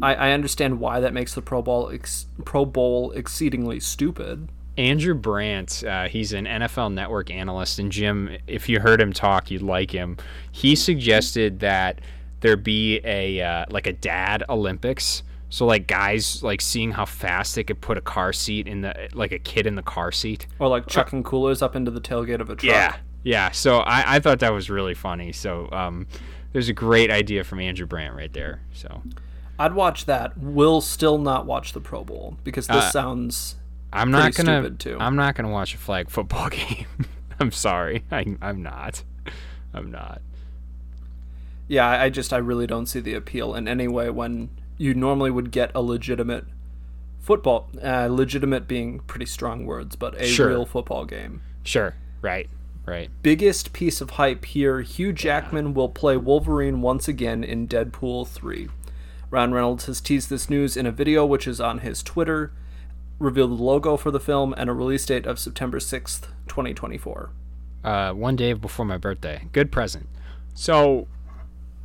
I, 0.00 0.14
I 0.14 0.30
understand 0.30 0.78
why 0.78 1.00
that 1.00 1.12
makes 1.12 1.34
the 1.34 1.42
Pro 1.42 1.60
Bowl 1.60 1.90
ex- 1.92 2.26
Pro 2.44 2.64
Bowl 2.64 3.10
exceedingly 3.12 3.80
stupid. 3.80 4.48
Andrew 4.76 5.14
Brandt, 5.14 5.82
uh, 5.82 6.06
he's 6.06 6.32
an 6.32 6.44
NFL 6.44 6.92
Network 6.92 7.32
analyst, 7.32 7.80
and 7.80 7.90
Jim, 7.90 8.36
if 8.46 8.68
you 8.68 8.78
heard 8.78 9.00
him 9.00 9.12
talk, 9.12 9.50
you'd 9.50 9.60
like 9.60 9.90
him. 9.90 10.16
He 10.52 10.76
suggested 10.76 11.58
that 11.60 12.00
there 12.40 12.56
be 12.56 13.00
a 13.02 13.40
uh, 13.42 13.64
like 13.70 13.88
a 13.88 13.92
dad 13.92 14.44
Olympics. 14.48 15.24
So 15.50 15.64
like 15.64 15.86
guys 15.86 16.42
like 16.42 16.60
seeing 16.60 16.90
how 16.92 17.04
fast 17.06 17.54
they 17.54 17.64
could 17.64 17.80
put 17.80 17.96
a 17.96 18.02
car 18.02 18.32
seat 18.32 18.66
in 18.66 18.82
the 18.82 19.08
like 19.14 19.32
a 19.32 19.38
kid 19.38 19.66
in 19.66 19.74
the 19.76 19.82
car 19.82 20.12
seat. 20.12 20.46
Or 20.58 20.68
like 20.68 20.86
chucking 20.86 21.22
coolers 21.24 21.62
up 21.62 21.74
into 21.74 21.90
the 21.90 22.00
tailgate 22.00 22.40
of 22.40 22.50
a 22.50 22.56
truck. 22.56 22.62
Yeah, 22.64 22.96
yeah. 23.22 23.50
So 23.50 23.78
I, 23.78 24.16
I 24.16 24.20
thought 24.20 24.40
that 24.40 24.52
was 24.52 24.68
really 24.68 24.94
funny. 24.94 25.32
So 25.32 25.68
um, 25.72 26.06
there's 26.52 26.68
a 26.68 26.74
great 26.74 27.10
idea 27.10 27.44
from 27.44 27.60
Andrew 27.60 27.86
Brandt 27.86 28.14
right 28.14 28.32
there. 28.32 28.60
So 28.74 29.02
I'd 29.58 29.72
watch 29.74 30.04
that. 30.04 30.36
Will 30.36 30.80
still 30.82 31.16
not 31.18 31.46
watch 31.46 31.72
the 31.72 31.80
Pro 31.80 32.04
Bowl 32.04 32.36
because 32.44 32.66
this 32.66 32.76
Uh, 32.76 32.90
sounds 32.90 33.56
I'm 33.90 34.10
not 34.10 34.34
gonna 34.34 34.60
stupid, 34.62 34.78
too. 34.80 34.98
I'm 35.00 35.16
not 35.16 35.34
gonna 35.34 35.48
watch 35.50 35.74
a 35.74 35.78
flag 35.78 36.10
football 36.10 36.48
game. 36.50 36.86
I'm 37.40 37.52
sorry. 37.52 38.04
I, 38.12 38.36
I'm 38.42 38.62
not. 38.62 39.02
I'm 39.72 39.90
not. 39.90 40.20
Yeah, 41.68 41.86
I 41.88 42.08
just 42.10 42.32
I 42.32 42.38
really 42.38 42.66
don't 42.66 42.86
see 42.86 43.00
the 43.00 43.14
appeal 43.14 43.54
in 43.54 43.66
any 43.68 43.88
way 43.88 44.10
when 44.10 44.48
you 44.78 44.94
normally 44.94 45.30
would 45.30 45.50
get 45.50 45.70
a 45.74 45.82
legitimate 45.82 46.44
football, 47.20 47.68
uh, 47.82 48.06
legitimate 48.10 48.66
being 48.66 49.00
pretty 49.00 49.26
strong 49.26 49.66
words, 49.66 49.96
but 49.96 50.14
a 50.20 50.24
Sure. 50.26 50.48
real 50.48 50.64
football 50.64 51.04
game. 51.04 51.42
Sure. 51.64 51.94
Right. 52.22 52.48
Right. 52.86 53.10
Biggest 53.22 53.74
piece 53.74 54.00
of 54.00 54.10
hype 54.10 54.46
here: 54.46 54.80
Hugh 54.80 55.12
Jackman 55.12 55.74
will 55.74 55.90
play 55.90 56.16
Wolverine 56.16 56.80
once 56.80 57.06
again 57.06 57.44
in 57.44 57.68
Deadpool 57.68 58.26
three. 58.28 58.68
Ryan 59.30 59.52
Reynolds 59.52 59.84
has 59.86 60.00
teased 60.00 60.30
this 60.30 60.48
news 60.48 60.74
in 60.74 60.86
a 60.86 60.90
video 60.90 61.26
which 61.26 61.46
is 61.46 61.60
on 61.60 61.80
his 61.80 62.02
Twitter, 62.02 62.50
revealed 63.18 63.50
the 63.58 63.62
logo 63.62 63.98
for 63.98 64.10
the 64.10 64.18
film 64.20 64.54
and 64.56 64.70
a 64.70 64.72
release 64.72 65.04
date 65.04 65.26
of 65.26 65.38
September 65.38 65.78
sixth, 65.80 66.28
twenty 66.46 66.72
twenty 66.72 66.96
four. 66.96 67.28
uh, 67.84 68.12
one 68.12 68.36
day 68.36 68.54
before 68.54 68.86
my 68.86 68.96
birthday. 68.96 69.42
Good 69.52 69.70
present. 69.70 70.08
So 70.54 71.06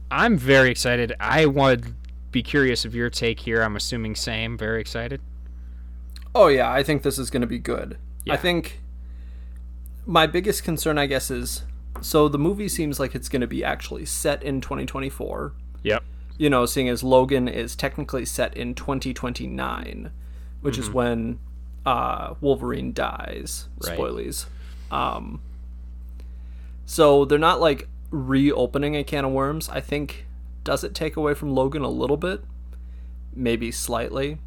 I'm 0.09 0.37
very 0.37 0.71
excited. 0.71 1.13
I 1.19 1.45
would 1.45 1.93
be 2.33 2.43
curious 2.43 2.83
of 2.83 2.93
your 2.93 3.09
take 3.09 3.39
here. 3.39 3.61
I'm 3.61 3.77
assuming 3.77 4.15
same. 4.15 4.57
Very 4.57 4.81
excited. 4.81 5.21
Oh 6.35 6.47
yeah, 6.47 6.69
I 6.69 6.83
think 6.83 7.03
this 7.03 7.17
is 7.17 7.29
going 7.29 7.41
to 7.41 7.47
be 7.47 7.59
good. 7.59 7.97
Yeah. 8.25 8.33
I 8.33 8.37
think 8.37 8.81
my 10.05 10.27
biggest 10.27 10.63
concern, 10.65 10.97
I 10.97 11.05
guess, 11.05 11.31
is 11.31 11.63
so 12.01 12.27
the 12.27 12.39
movie 12.39 12.67
seems 12.67 12.99
like 12.99 13.15
it's 13.15 13.29
going 13.29 13.41
to 13.41 13.47
be 13.47 13.63
actually 13.63 14.05
set 14.05 14.43
in 14.43 14.59
2024. 14.59 15.53
Yep. 15.83 16.03
You 16.37 16.49
know, 16.49 16.65
seeing 16.65 16.89
as 16.89 17.03
Logan 17.03 17.47
is 17.47 17.75
technically 17.75 18.25
set 18.25 18.57
in 18.57 18.73
2029, 18.75 20.11
which 20.61 20.73
Mm-hmm. 20.73 20.81
is 20.83 20.89
when 20.89 21.39
uh, 21.85 22.33
Wolverine 22.41 22.91
dies. 22.93 23.69
Right. 23.85 23.97
Spoilies. 23.97 24.47
Um, 24.89 25.41
so 26.85 27.25
they're 27.25 27.37
not 27.37 27.61
like 27.61 27.87
reopening 28.09 28.95
a 28.95 29.03
can 29.03 29.25
of 29.25 29.31
worms. 29.31 29.69
I 29.69 29.79
think 29.81 30.25
does 30.63 30.83
it 30.83 30.95
take 30.95 31.15
away 31.15 31.33
from 31.33 31.53
Logan 31.53 31.81
a 31.81 31.89
little 31.89 32.17
bit? 32.17 32.43
Maybe 33.35 33.71
slightly 33.71 34.37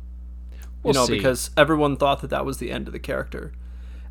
We'll 0.86 0.94
you 0.94 1.00
know, 1.00 1.06
see. 1.06 1.16
because 1.16 1.50
everyone 1.56 1.96
thought 1.96 2.20
that 2.20 2.30
that 2.30 2.44
was 2.44 2.58
the 2.58 2.70
end 2.70 2.86
of 2.86 2.92
the 2.92 3.00
character, 3.00 3.52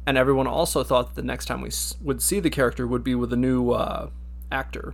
and 0.06 0.18
everyone 0.18 0.46
also 0.46 0.84
thought 0.84 1.08
that 1.08 1.16
the 1.16 1.26
next 1.26 1.46
time 1.46 1.62
we 1.62 1.70
would 2.02 2.22
see 2.22 2.42
the 2.42 2.50
character 2.50 2.86
would 2.86 3.04
be 3.04 3.16
with 3.16 3.32
a 3.32 3.38
new 3.38 3.72
uh, 3.72 4.10
actor. 4.52 4.94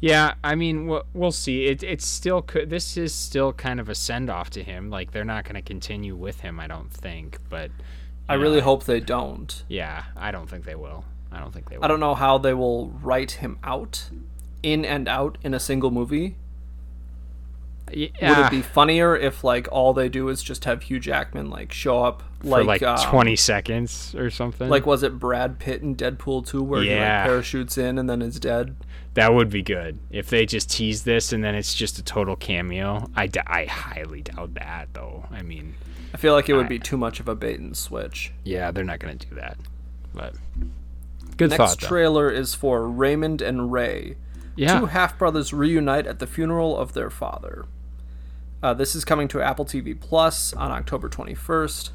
Yeah, 0.00 0.34
I 0.42 0.54
mean, 0.54 0.86
we'll, 0.86 1.04
we'll 1.12 1.32
see. 1.32 1.66
It, 1.66 1.82
it's 1.82 2.06
still 2.06 2.40
could. 2.40 2.70
This 2.70 2.96
is 2.96 3.14
still 3.14 3.52
kind 3.52 3.78
of 3.78 3.90
a 3.90 3.94
send 3.94 4.30
off 4.30 4.48
to 4.50 4.62
him. 4.62 4.88
Like 4.88 5.10
they're 5.10 5.24
not 5.24 5.44
going 5.44 5.56
to 5.56 5.62
continue 5.62 6.16
with 6.16 6.40
him. 6.40 6.58
I 6.58 6.66
don't 6.66 6.90
think. 6.90 7.36
But 7.50 7.70
I 8.26 8.36
you 8.36 8.40
really 8.40 8.60
hope 8.60 8.84
they 8.84 9.00
don't. 9.00 9.62
Yeah, 9.68 10.04
I 10.16 10.30
don't 10.30 10.48
think 10.48 10.64
they 10.64 10.76
will. 10.76 11.04
I 11.30 11.40
don't 11.40 11.52
think 11.52 11.68
they 11.68 11.76
will. 11.76 11.84
I 11.84 11.88
don't 11.88 12.00
know 12.00 12.14
how 12.14 12.38
they 12.38 12.54
will 12.54 12.88
write 12.88 13.32
him 13.32 13.58
out, 13.62 14.08
in 14.62 14.84
and 14.84 15.08
out 15.08 15.38
in 15.42 15.54
a 15.54 15.60
single 15.60 15.90
movie. 15.90 16.36
Yeah, 17.92 18.08
Would 18.38 18.46
it 18.46 18.50
be 18.52 18.62
funnier 18.62 19.16
if 19.16 19.42
like 19.42 19.66
all 19.72 19.92
they 19.92 20.08
do 20.08 20.28
is 20.28 20.44
just 20.44 20.64
have 20.64 20.82
Hugh 20.84 21.00
Jackman 21.00 21.50
like 21.50 21.72
show 21.72 22.04
up 22.04 22.22
for 22.40 22.62
like 22.62 22.80
like 22.80 22.82
um, 22.84 23.10
20 23.10 23.34
seconds 23.34 24.14
or 24.14 24.30
something? 24.30 24.68
Like 24.68 24.86
was 24.86 25.02
it 25.02 25.18
Brad 25.18 25.58
Pitt 25.58 25.82
in 25.82 25.96
Deadpool 25.96 26.46
2 26.46 26.62
where 26.62 26.84
Yeah. 26.84 26.92
he 26.92 27.00
like 27.00 27.26
parachutes 27.30 27.76
in 27.78 27.98
and 27.98 28.08
then 28.08 28.22
is 28.22 28.38
dead? 28.38 28.76
That 29.14 29.34
would 29.34 29.50
be 29.50 29.62
good 29.62 29.98
if 30.10 30.30
they 30.30 30.46
just 30.46 30.70
tease 30.70 31.02
this 31.02 31.32
and 31.32 31.42
then 31.42 31.56
it's 31.56 31.74
just 31.74 31.98
a 31.98 32.02
total 32.04 32.36
cameo. 32.36 33.10
I, 33.16 33.26
d- 33.26 33.40
I 33.44 33.64
highly 33.64 34.22
doubt 34.22 34.54
that 34.54 34.90
though. 34.92 35.24
I 35.32 35.42
mean, 35.42 35.74
I 36.14 36.16
feel 36.16 36.32
like 36.34 36.48
it 36.48 36.54
would 36.54 36.66
I- 36.66 36.68
be 36.68 36.78
too 36.78 36.96
much 36.96 37.18
of 37.18 37.26
a 37.26 37.34
bait 37.34 37.58
and 37.58 37.76
switch. 37.76 38.30
yeah, 38.44 38.70
they're 38.70 38.84
not 38.84 39.00
gonna 39.00 39.16
do 39.16 39.34
that. 39.34 39.56
But 40.14 40.34
good 41.36 41.50
Next 41.50 41.56
thought. 41.58 41.80
though. 41.80 41.88
trailer 41.88 42.30
is 42.30 42.54
for 42.54 42.86
Raymond 42.86 43.42
and 43.42 43.72
Ray. 43.72 44.14
Yeah, 44.60 44.78
Two 44.78 44.86
half 44.86 45.18
brothers 45.18 45.52
reunite 45.52 46.06
at 46.06 46.18
the 46.18 46.26
funeral 46.26 46.76
of 46.76 46.92
their 46.92 47.08
father. 47.08 47.64
Uh, 48.62 48.74
this 48.74 48.94
is 48.94 49.06
coming 49.06 49.26
to 49.28 49.40
Apple 49.40 49.64
TV 49.64 49.98
Plus 49.98 50.52
on 50.52 50.70
October 50.70 51.08
21st. 51.08 51.90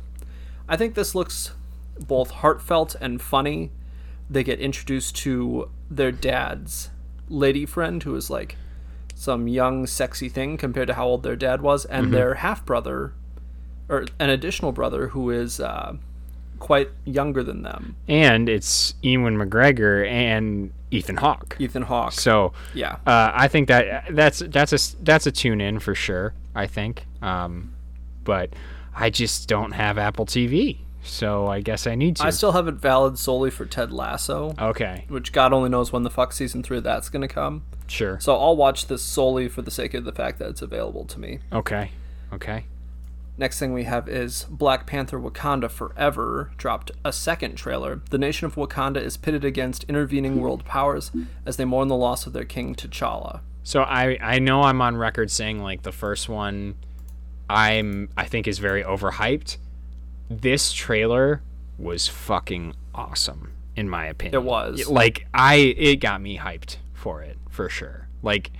I 0.67 0.75
think 0.75 0.95
this 0.95 1.13
looks 1.13 1.51
both 1.99 2.31
heartfelt 2.31 2.95
and 2.99 3.21
funny. 3.21 3.71
They 4.29 4.43
get 4.43 4.59
introduced 4.59 5.15
to 5.17 5.69
their 5.91 6.11
dad's 6.11 6.89
lady 7.29 7.67
friend, 7.67 8.01
who 8.01 8.15
is 8.15 8.31
like 8.31 8.55
some 9.13 9.47
young, 9.47 9.85
sexy 9.85 10.27
thing 10.27 10.57
compared 10.57 10.87
to 10.87 10.95
how 10.95 11.05
old 11.05 11.21
their 11.21 11.35
dad 11.35 11.61
was, 11.61 11.85
and 11.85 12.11
their 12.11 12.33
half 12.35 12.65
brother, 12.65 13.13
or 13.87 14.05
an 14.19 14.31
additional 14.31 14.71
brother, 14.71 15.09
who 15.09 15.29
is 15.29 15.59
uh, 15.59 15.93
quite 16.59 16.89
younger 17.05 17.43
than 17.43 17.63
them, 17.63 17.95
and 18.07 18.49
it's 18.49 18.93
Ewan 19.01 19.37
McGregor 19.37 20.07
and 20.07 20.71
Ethan 20.91 21.17
Hawke. 21.17 21.55
Ethan 21.59 21.83
Hawke. 21.83 22.13
So 22.13 22.53
yeah. 22.73 22.97
uh, 23.05 23.31
I 23.33 23.47
think 23.47 23.67
that 23.67 24.05
that's 24.11 24.39
that's 24.39 24.73
a 24.73 25.03
that's 25.03 25.25
a 25.25 25.31
tune 25.31 25.61
in 25.61 25.79
for 25.79 25.95
sure. 25.95 26.33
I 26.55 26.67
think, 26.67 27.05
um, 27.21 27.73
but 28.23 28.53
I 28.95 29.09
just 29.09 29.47
don't 29.49 29.73
have 29.73 29.97
Apple 29.97 30.25
TV, 30.25 30.77
so 31.03 31.47
I 31.47 31.61
guess 31.61 31.85
I 31.85 31.95
need 31.95 32.17
to. 32.17 32.23
I 32.23 32.29
still 32.29 32.53
have 32.53 32.67
it 32.67 32.75
valid 32.75 33.19
solely 33.19 33.49
for 33.49 33.65
Ted 33.65 33.91
Lasso. 33.91 34.53
okay, 34.57 35.05
which 35.09 35.33
God 35.33 35.53
only 35.53 35.69
knows 35.69 35.91
when 35.91 36.03
the 36.03 36.09
fuck 36.09 36.31
season 36.31 36.63
three 36.63 36.77
of 36.77 36.83
that's 36.83 37.09
gonna 37.09 37.27
come. 37.27 37.63
sure. 37.87 38.19
So 38.19 38.35
I'll 38.37 38.55
watch 38.55 38.87
this 38.87 39.01
solely 39.01 39.49
for 39.49 39.61
the 39.61 39.71
sake 39.71 39.93
of 39.93 40.05
the 40.05 40.13
fact 40.13 40.39
that 40.39 40.49
it's 40.49 40.61
available 40.61 41.05
to 41.05 41.19
me. 41.19 41.39
Okay, 41.51 41.91
okay. 42.31 42.65
Next 43.37 43.59
thing 43.59 43.73
we 43.73 43.83
have 43.83 44.07
is 44.07 44.45
Black 44.49 44.87
Panther 44.87 45.19
Wakanda 45.19 45.69
Forever 45.69 46.51
dropped 46.57 46.91
a 47.03 47.11
second 47.11 47.55
trailer. 47.55 48.01
The 48.09 48.17
nation 48.17 48.45
of 48.45 48.55
Wakanda 48.55 49.01
is 49.01 49.17
pitted 49.17 49.43
against 49.43 49.83
intervening 49.85 50.39
world 50.39 50.63
powers 50.63 51.11
as 51.45 51.57
they 51.57 51.65
mourn 51.65 51.89
the 51.89 51.95
loss 51.95 52.25
of 52.25 52.33
their 52.33 52.45
king 52.45 52.75
T'Challa. 52.75 53.41
So 53.63 53.81
I 53.81 54.17
I 54.21 54.39
know 54.39 54.61
I'm 54.61 54.81
on 54.81 54.95
record 54.95 55.29
saying 55.31 55.59
like 55.59 55.81
the 55.81 55.91
first 55.91 56.29
one 56.29 56.75
I'm 57.49 58.09
I 58.15 58.25
think 58.25 58.47
is 58.47 58.59
very 58.59 58.83
overhyped. 58.83 59.57
This 60.29 60.71
trailer 60.71 61.41
was 61.77 62.07
fucking 62.07 62.73
awesome 62.93 63.51
in 63.75 63.89
my 63.89 64.05
opinion. 64.05 64.41
It 64.41 64.45
was. 64.45 64.87
Like 64.87 65.27
I 65.33 65.55
it 65.55 65.97
got 65.97 66.21
me 66.21 66.37
hyped 66.37 66.77
for 66.93 67.21
it 67.21 67.37
for 67.49 67.67
sure. 67.67 68.07
Like 68.23 68.51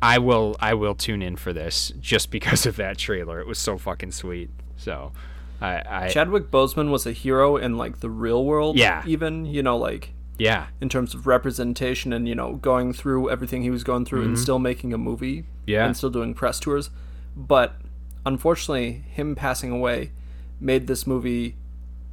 I 0.00 0.18
will 0.18 0.56
I 0.60 0.74
will 0.74 0.94
tune 0.94 1.22
in 1.22 1.36
for 1.36 1.52
this 1.52 1.92
just 2.00 2.30
because 2.30 2.66
of 2.66 2.76
that 2.76 2.98
trailer. 2.98 3.40
It 3.40 3.46
was 3.46 3.58
so 3.58 3.78
fucking 3.78 4.12
sweet. 4.12 4.50
So 4.76 5.12
I 5.60 5.82
I 6.04 6.08
Chadwick 6.08 6.50
Boseman 6.50 6.90
was 6.90 7.06
a 7.06 7.12
hero 7.12 7.56
in 7.56 7.76
like 7.76 8.00
the 8.00 8.10
real 8.10 8.44
world. 8.44 8.76
Yeah. 8.78 9.02
Even 9.06 9.44
you 9.46 9.62
know 9.62 9.76
like 9.76 10.14
yeah. 10.38 10.66
in 10.80 10.88
terms 10.88 11.14
of 11.14 11.26
representation 11.26 12.12
and 12.12 12.28
you 12.28 12.34
know 12.36 12.54
going 12.56 12.92
through 12.92 13.28
everything 13.28 13.62
he 13.62 13.70
was 13.70 13.82
going 13.82 14.04
through 14.04 14.22
and 14.22 14.38
still 14.38 14.58
making 14.60 14.92
a 14.92 14.98
movie 14.98 15.38
Mm-hmm. 15.42 15.70
Yeah. 15.70 15.84
and 15.86 15.96
still 15.96 16.10
doing 16.10 16.32
press 16.32 16.60
tours 16.60 16.90
but 17.36 17.74
unfortunately 18.24 19.04
him 19.10 19.34
passing 19.34 19.70
away 19.70 20.12
made 20.60 20.86
this 20.86 21.06
movie 21.06 21.56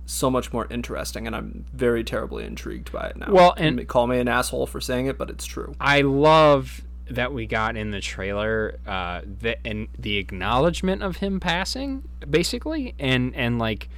so 0.06 0.30
much 0.30 0.52
more 0.52 0.68
interesting 0.70 1.26
and 1.26 1.36
i'm 1.36 1.66
very 1.74 2.04
terribly 2.04 2.44
intrigued 2.46 2.92
by 2.92 3.08
it 3.08 3.16
now 3.18 3.32
Well, 3.32 3.54
You 3.58 3.66
and- 3.66 3.76
may 3.78 3.86
call 3.86 4.08
me 4.08 4.20
an 4.20 4.28
asshole 4.28 4.66
for 4.68 4.82
saying 4.82 5.06
it 5.06 5.18
but 5.18 5.30
it's 5.30 5.46
true 5.46 5.74
I 5.80 6.02
love 6.02 6.82
that 7.10 7.34
we 7.34 7.46
got 7.46 7.78
in 7.78 7.92
the 7.92 8.02
trailer 8.02 8.80
uh, 8.88 9.22
the 9.24 9.58
and 9.66 9.88
the 9.98 10.18
acknowledgement 10.18 11.04
of 11.04 11.18
him 11.18 11.40
passing, 11.40 12.08
basically, 12.30 12.96
and 13.00 13.36
and 13.36 13.60
like 13.60 13.90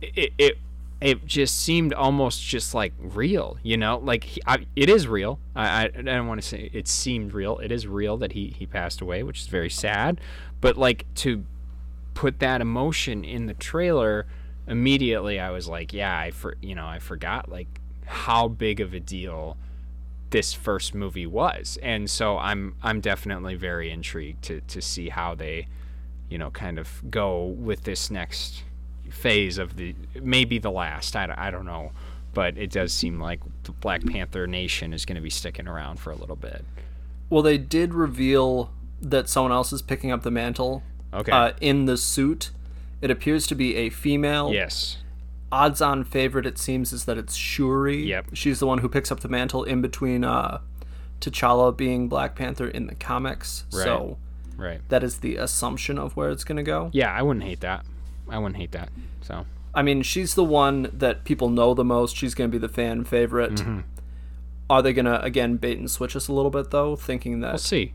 it 0.00 0.32
it 0.38 0.58
it 1.00 1.26
just 1.26 1.60
seemed 1.60 1.92
almost 1.92 2.44
just 2.44 2.74
like 2.74 2.92
real, 2.98 3.58
you 3.62 3.76
know, 3.76 3.98
like 3.98 4.24
he, 4.24 4.40
I, 4.46 4.66
it 4.76 4.88
is 4.88 5.08
real. 5.08 5.40
I 5.56 5.66
I, 5.66 5.82
I 5.84 6.02
don't 6.02 6.28
want 6.28 6.40
to 6.40 6.46
say 6.46 6.70
it 6.72 6.86
seemed 6.88 7.34
real. 7.34 7.58
It 7.58 7.72
is 7.72 7.86
real 7.86 8.16
that 8.18 8.32
he 8.32 8.48
he 8.56 8.66
passed 8.66 9.00
away, 9.00 9.22
which 9.22 9.40
is 9.40 9.46
very 9.48 9.70
sad, 9.70 10.20
but 10.60 10.76
like 10.76 11.06
to 11.16 11.44
put 12.14 12.38
that 12.40 12.60
emotion 12.60 13.24
in 13.24 13.46
the 13.46 13.54
trailer 13.54 14.26
immediately 14.66 15.40
i 15.40 15.50
was 15.50 15.66
like 15.66 15.92
yeah 15.92 16.16
i 16.16 16.30
for 16.30 16.56
you 16.60 16.74
know 16.74 16.86
i 16.86 16.98
forgot 16.98 17.48
like 17.48 17.80
how 18.04 18.48
big 18.48 18.80
of 18.80 18.94
a 18.94 19.00
deal 19.00 19.56
this 20.32 20.52
first 20.52 20.94
movie 20.94 21.26
was. 21.26 21.78
And 21.82 22.10
so 22.10 22.38
i'm 22.38 22.74
i'm 22.82 23.00
definitely 23.00 23.54
very 23.54 23.90
intrigued 23.90 24.42
to 24.44 24.60
to 24.62 24.82
see 24.82 25.08
how 25.08 25.34
they 25.34 25.68
you 26.28 26.38
know 26.38 26.50
kind 26.50 26.78
of 26.78 26.88
go 27.10 27.44
with 27.44 27.84
this 27.84 28.10
next 28.10 28.64
phase 29.10 29.58
of 29.58 29.76
the 29.76 29.94
maybe 30.20 30.58
the 30.58 30.70
last 30.70 31.14
i, 31.14 31.26
don't- 31.26 31.38
I 31.38 31.50
don't 31.50 31.66
know. 31.66 31.92
But 32.34 32.56
it 32.56 32.70
does 32.70 32.94
seem 32.94 33.20
like 33.20 33.40
the 33.64 33.72
black 33.72 34.02
panther 34.06 34.46
nation 34.46 34.94
is 34.94 35.04
going 35.04 35.16
to 35.16 35.22
be 35.22 35.28
sticking 35.28 35.68
around 35.68 36.00
for 36.00 36.10
a 36.10 36.16
little 36.16 36.36
bit. 36.36 36.64
Well 37.28 37.42
they 37.42 37.58
did 37.58 37.94
reveal 37.94 38.72
that 39.02 39.28
someone 39.28 39.52
else 39.52 39.72
is 39.72 39.82
picking 39.82 40.10
up 40.10 40.22
the 40.22 40.30
mantle 40.30 40.82
okay. 41.12 41.30
uh, 41.30 41.52
in 41.60 41.84
the 41.84 41.98
suit. 41.98 42.50
It 43.02 43.10
appears 43.10 43.46
to 43.48 43.54
be 43.54 43.76
a 43.76 43.90
female. 43.90 44.50
Yes 44.52 44.96
odds 45.52 45.80
on 45.80 46.02
favorite 46.02 46.46
it 46.46 46.58
seems 46.58 46.92
is 46.92 47.04
that 47.04 47.16
it's 47.18 47.36
Shuri. 47.36 48.02
Yep. 48.08 48.30
She's 48.32 48.58
the 48.58 48.66
one 48.66 48.78
who 48.78 48.88
picks 48.88 49.12
up 49.12 49.20
the 49.20 49.28
mantle 49.28 49.62
in 49.64 49.80
between 49.82 50.24
uh 50.24 50.58
T'Challa 51.20 51.76
being 51.76 52.08
Black 52.08 52.34
Panther 52.34 52.66
in 52.66 52.86
the 52.88 52.94
comics. 52.96 53.64
So 53.70 54.18
right 54.56 54.80
that 54.88 55.02
is 55.04 55.18
the 55.18 55.36
assumption 55.36 55.98
of 55.98 56.16
where 56.16 56.30
it's 56.30 56.44
going 56.44 56.56
to 56.56 56.62
go. 56.62 56.90
yeah 56.92 57.10
i 57.12 57.22
wouldn't 57.22 57.44
hate 57.44 57.60
that 57.60 57.84
i 58.28 58.36
wouldn't 58.38 58.56
hate 58.58 58.72
that 58.72 58.90
so 59.22 59.46
I 59.74 59.80
mean, 59.80 60.02
she's 60.02 60.34
the 60.34 60.44
one 60.44 60.90
that 60.92 61.24
people 61.24 61.48
know 61.48 61.72
the 61.72 61.82
most. 61.82 62.14
She's 62.14 62.34
going 62.34 62.50
to 62.50 62.52
be 62.54 62.58
the 62.60 62.68
fan 62.72 63.04
favorite. 63.04 63.54
Mm-hmm. 63.54 63.80
Are 64.68 64.82
they 64.82 64.92
gonna 64.92 65.18
again 65.22 65.56
bait 65.56 65.78
and 65.78 65.90
switch 65.90 66.14
us 66.14 66.28
a 66.28 66.32
little 66.34 66.50
bit 66.50 66.70
though, 66.70 66.94
thinking 66.94 67.40
that 67.40 67.52
We'll 67.52 67.58
see. 67.58 67.94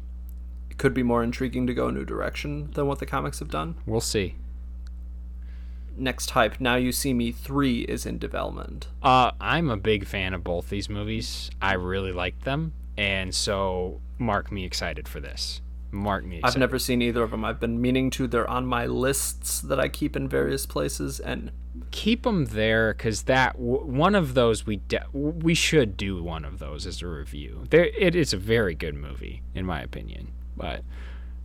it 0.72 0.80
could 0.80 0.96
be 0.96 1.04
more 1.04 1.22
intriguing 1.24 1.68
to 1.68 1.76
go 1.76 1.88
a 1.90 1.92
new 1.92 2.04
direction 2.04 2.72
than 2.72 2.88
what 2.88 2.98
the 2.98 3.06
comics 3.06 3.38
have 3.40 3.50
done? 3.52 3.76
We'll 3.86 4.02
see. 4.02 4.34
Next 5.98 6.30
hype, 6.32 6.60
Now 6.60 6.76
You 6.76 6.92
See 6.92 7.14
Me 7.14 7.32
3 7.32 7.82
is 7.82 8.06
in 8.06 8.20
development. 8.20 8.88
Uh, 9.02 9.32
I'm 9.42 9.70
a 9.70 9.78
big 9.78 10.06
fan 10.06 10.34
of 10.34 10.44
both 10.44 10.70
these 10.70 10.90
movies. 10.90 11.50
I 11.62 11.74
really 11.74 12.12
like 12.12 12.42
them, 12.44 12.74
and 12.98 13.34
so 13.34 14.00
mark 14.20 14.52
me 14.52 14.64
excited 14.64 15.08
for 15.08 15.20
this. 15.20 15.62
Mark 15.90 16.24
me. 16.26 16.38
Excited. 16.38 16.56
I've 16.56 16.60
never 16.60 16.78
seen 16.80 17.02
either 17.02 17.24
of 17.24 17.32
them. 17.32 17.44
I've 17.46 17.60
been 17.60 17.82
meaning 17.82 18.10
to. 18.12 18.28
They're 18.28 18.50
on 18.50 18.66
my 18.66 18.86
lists 18.86 19.62
that 19.62 19.80
I 19.80 19.88
keep 19.88 20.16
in 20.16 20.28
various 20.28 20.66
places, 20.66 21.20
and 21.20 21.52
keep 21.92 22.24
them 22.24 22.46
there 22.46 22.94
because 22.94 23.24
that 23.24 23.54
w- 23.54 23.86
one 23.86 24.14
of 24.14 24.34
those 24.34 24.66
we 24.66 24.76
de- 24.78 25.06
we 25.14 25.54
should 25.54 25.96
do 25.98 26.22
one 26.22 26.44
of 26.46 26.60
those 26.60 26.86
as 26.86 27.02
a 27.02 27.08
review. 27.08 27.64
There, 27.70 27.86
it 27.86 28.16
is 28.16 28.34
a 28.34 28.38
very 28.38 28.76
good 28.76 28.96
movie 28.96 29.42
in 29.56 29.66
my 29.66 29.82
opinion, 29.82 30.34
but 30.56 30.84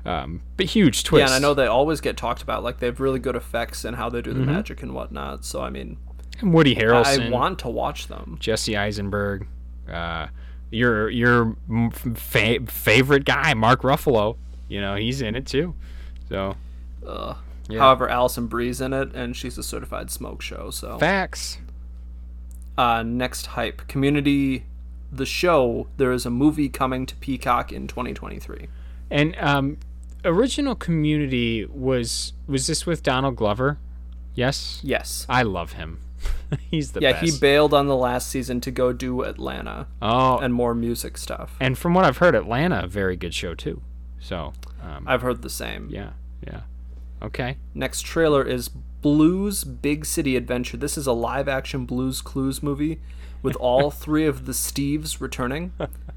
um, 0.04 0.42
but 0.56 0.66
huge 0.66 1.04
twist. 1.04 1.20
yeah, 1.20 1.26
and 1.26 1.34
I 1.34 1.38
know 1.46 1.54
they 1.54 1.66
always 1.66 2.00
get 2.00 2.16
talked 2.16 2.42
about. 2.42 2.62
Like 2.64 2.78
they 2.80 2.86
have 2.86 3.00
really 3.00 3.18
good 3.20 3.36
effects 3.36 3.84
and 3.84 3.96
how 3.96 4.08
they 4.08 4.20
do 4.22 4.32
the 4.32 4.40
Mm-hmm. 4.40 4.52
magic 4.52 4.82
and 4.82 4.94
whatnot. 4.94 5.44
So 5.44 5.62
I 5.62 5.70
mean, 5.70 5.96
And 6.40 6.52
Woody 6.52 6.74
Harrelson, 6.74 7.26
I 7.26 7.30
want 7.30 7.58
to 7.60 7.68
watch 7.68 8.08
them. 8.08 8.36
Jesse 8.40 8.76
Eisenberg, 8.76 9.46
uh, 9.90 10.26
your 10.70 11.08
your 11.10 11.56
fa- 12.14 12.60
favorite 12.66 13.24
guy, 13.24 13.54
Mark 13.54 13.82
Ruffalo. 13.82 14.36
You 14.68 14.80
know 14.80 14.94
he's 14.96 15.20
in 15.20 15.34
it 15.36 15.46
too. 15.46 15.74
So 16.28 16.56
Ugh. 17.06 17.36
Yeah. 17.68 17.78
However, 17.78 18.08
Alison 18.08 18.48
Brie's 18.48 18.80
in 18.80 18.92
it, 18.92 19.14
and 19.14 19.36
she's 19.36 19.56
a 19.56 19.62
certified 19.62 20.10
smoke 20.10 20.42
show. 20.42 20.70
So 20.70 20.98
facts. 20.98 21.58
uh, 22.76 23.02
next 23.02 23.46
hype, 23.46 23.86
Community, 23.86 24.64
the 25.12 25.26
show. 25.26 25.86
There 25.96 26.10
is 26.12 26.26
a 26.26 26.30
movie 26.30 26.68
coming 26.68 27.06
to 27.06 27.14
Peacock 27.16 27.72
in 27.72 27.86
2023. 27.86 28.66
And 29.10 29.36
um, 29.38 29.76
original 30.24 30.74
Community 30.74 31.64
was 31.66 32.32
was 32.46 32.66
this 32.66 32.86
with 32.86 33.02
Donald 33.02 33.36
Glover? 33.36 33.78
Yes. 34.34 34.80
Yes. 34.82 35.26
I 35.28 35.42
love 35.42 35.72
him. 35.72 36.00
He's 36.70 36.92
the 36.92 37.00
Yeah, 37.00 37.12
best. 37.12 37.24
he 37.24 37.38
bailed 37.38 37.74
on 37.74 37.86
the 37.86 37.96
last 37.96 38.28
season 38.28 38.60
to 38.62 38.70
go 38.70 38.92
do 38.92 39.22
Atlanta 39.22 39.88
oh, 40.00 40.38
and 40.38 40.54
more 40.54 40.74
music 40.74 41.18
stuff. 41.18 41.56
and 41.60 41.76
from 41.76 41.94
what 41.94 42.04
I've 42.04 42.18
heard, 42.18 42.34
Atlanta 42.34 42.84
a 42.84 42.86
very 42.86 43.16
good 43.16 43.34
show 43.34 43.54
too. 43.54 43.82
So, 44.20 44.52
um, 44.80 45.04
I've 45.06 45.22
heard 45.22 45.42
the 45.42 45.50
same. 45.50 45.88
yeah, 45.90 46.10
yeah. 46.46 46.60
Okay. 47.20 47.56
Next 47.74 48.02
trailer 48.02 48.42
is 48.44 48.68
Blues 48.68 49.64
Big 49.64 50.04
City 50.06 50.36
Adventure. 50.36 50.76
This 50.76 50.96
is 50.96 51.06
a 51.06 51.12
live 51.12 51.48
action 51.48 51.86
Blues 51.86 52.20
Clues 52.20 52.62
movie 52.62 53.00
with 53.42 53.56
all 53.56 53.90
three 54.04 54.26
of 54.26 54.46
the 54.46 54.52
Steves 54.52 55.20
returning. 55.20 55.72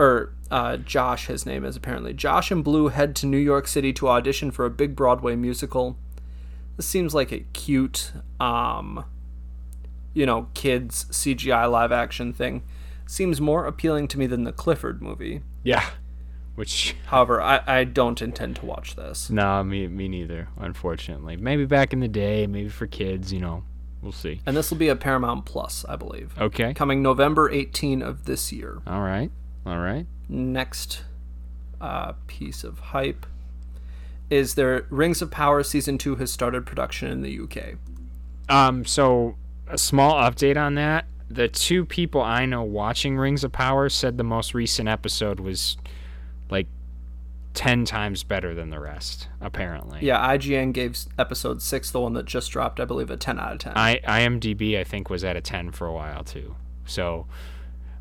Or 0.00 0.32
uh, 0.50 0.78
Josh, 0.78 1.26
his 1.26 1.44
name 1.44 1.62
is 1.62 1.76
apparently. 1.76 2.14
Josh 2.14 2.50
and 2.50 2.64
Blue 2.64 2.88
head 2.88 3.14
to 3.16 3.26
New 3.26 3.36
York 3.36 3.68
City 3.68 3.92
to 3.92 4.08
audition 4.08 4.50
for 4.50 4.64
a 4.64 4.70
big 4.70 4.96
Broadway 4.96 5.36
musical. 5.36 5.98
This 6.78 6.86
seems 6.86 7.14
like 7.14 7.30
a 7.32 7.40
cute, 7.52 8.12
um, 8.40 9.04
you 10.14 10.24
know, 10.24 10.48
kids 10.54 11.04
CGI 11.10 11.70
live 11.70 11.92
action 11.92 12.32
thing. 12.32 12.62
Seems 13.04 13.42
more 13.42 13.66
appealing 13.66 14.08
to 14.08 14.18
me 14.18 14.26
than 14.26 14.44
the 14.44 14.52
Clifford 14.52 15.02
movie. 15.02 15.42
Yeah. 15.64 15.84
Which 16.54 16.96
However, 17.08 17.42
I, 17.42 17.60
I 17.66 17.84
don't 17.84 18.22
intend 18.22 18.56
to 18.56 18.64
watch 18.64 18.96
this. 18.96 19.28
no, 19.28 19.62
me 19.62 19.86
me 19.86 20.08
neither. 20.08 20.48
Unfortunately, 20.56 21.36
maybe 21.36 21.66
back 21.66 21.92
in 21.92 22.00
the 22.00 22.08
day, 22.08 22.46
maybe 22.46 22.70
for 22.70 22.86
kids. 22.86 23.34
You 23.34 23.40
know, 23.40 23.64
we'll 24.00 24.12
see. 24.12 24.40
And 24.46 24.56
this 24.56 24.70
will 24.70 24.78
be 24.78 24.88
a 24.88 24.96
Paramount 24.96 25.44
Plus, 25.44 25.84
I 25.86 25.96
believe. 25.96 26.32
Okay. 26.40 26.72
coming 26.72 27.02
November 27.02 27.50
18 27.50 28.00
of 28.00 28.24
this 28.24 28.50
year. 28.50 28.78
All 28.86 29.02
right. 29.02 29.30
All 29.66 29.78
right. 29.78 30.06
Next 30.28 31.02
uh, 31.80 32.12
piece 32.26 32.64
of 32.64 32.78
hype 32.78 33.26
is 34.28 34.54
their 34.54 34.86
Rings 34.90 35.20
of 35.22 35.30
Power 35.30 35.62
season 35.62 35.98
2 35.98 36.16
has 36.16 36.32
started 36.32 36.66
production 36.66 37.10
in 37.10 37.22
the 37.22 37.40
UK. 37.40 37.74
Um. 38.48 38.84
So 38.84 39.36
a 39.68 39.78
small 39.78 40.14
update 40.14 40.56
on 40.56 40.74
that. 40.74 41.06
The 41.28 41.46
two 41.46 41.84
people 41.84 42.20
I 42.20 42.44
know 42.46 42.62
watching 42.62 43.16
Rings 43.16 43.44
of 43.44 43.52
Power 43.52 43.88
said 43.88 44.18
the 44.18 44.24
most 44.24 44.54
recent 44.54 44.88
episode 44.88 45.38
was 45.38 45.76
like 46.50 46.66
ten 47.54 47.84
times 47.84 48.24
better 48.24 48.52
than 48.54 48.70
the 48.70 48.80
rest. 48.80 49.28
Apparently. 49.40 50.00
Yeah, 50.02 50.18
IGN 50.36 50.72
gave 50.72 50.98
episode 51.18 51.62
6, 51.62 51.90
the 51.92 52.00
one 52.00 52.14
that 52.14 52.26
just 52.26 52.50
dropped, 52.50 52.80
I 52.80 52.84
believe, 52.84 53.10
a 53.10 53.16
10 53.16 53.38
out 53.38 53.52
of 53.52 53.58
10. 53.58 53.72
I 53.76 54.00
IMDb 54.04 54.78
I 54.78 54.84
think 54.84 55.08
was 55.08 55.22
at 55.22 55.36
a 55.36 55.40
10 55.40 55.70
for 55.70 55.86
a 55.86 55.92
while 55.92 56.24
too. 56.24 56.56
So 56.84 57.26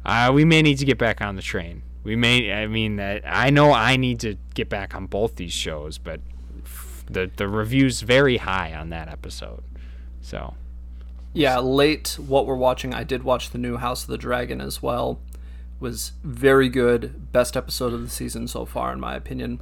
uh, 0.05 0.31
we 0.33 0.45
may 0.45 0.61
need 0.61 0.77
to 0.79 0.85
get 0.85 0.97
back 0.97 1.21
on 1.21 1.35
the 1.35 1.41
train. 1.41 1.83
We 2.03 2.15
may 2.15 2.51
I 2.51 2.67
mean 2.67 2.99
uh, 2.99 3.19
I 3.25 3.49
know 3.49 3.71
I 3.73 3.97
need 3.97 4.19
to 4.21 4.35
get 4.53 4.69
back 4.69 4.95
on 4.95 5.05
both 5.05 5.35
these 5.35 5.53
shows, 5.53 5.97
but 5.97 6.21
f- 6.63 7.03
the 7.09 7.29
the 7.35 7.47
reviews 7.47 8.01
very 8.01 8.37
high 8.37 8.73
on 8.73 8.89
that 8.89 9.09
episode. 9.09 9.63
So 10.21 10.55
yeah, 11.33 11.59
late 11.59 12.17
what 12.19 12.45
we're 12.47 12.55
watching, 12.55 12.93
I 12.93 13.03
did 13.03 13.23
watch 13.23 13.51
the 13.51 13.57
new 13.57 13.77
House 13.77 14.03
of 14.03 14.07
the 14.09 14.17
Dragon 14.17 14.61
as 14.61 14.81
well. 14.81 15.19
Was 15.79 16.13
very 16.23 16.67
good. 16.69 17.31
Best 17.31 17.55
episode 17.55 17.93
of 17.93 18.01
the 18.01 18.09
season 18.09 18.47
so 18.47 18.65
far, 18.65 18.91
in 18.91 18.99
my 18.99 19.15
opinion. 19.15 19.61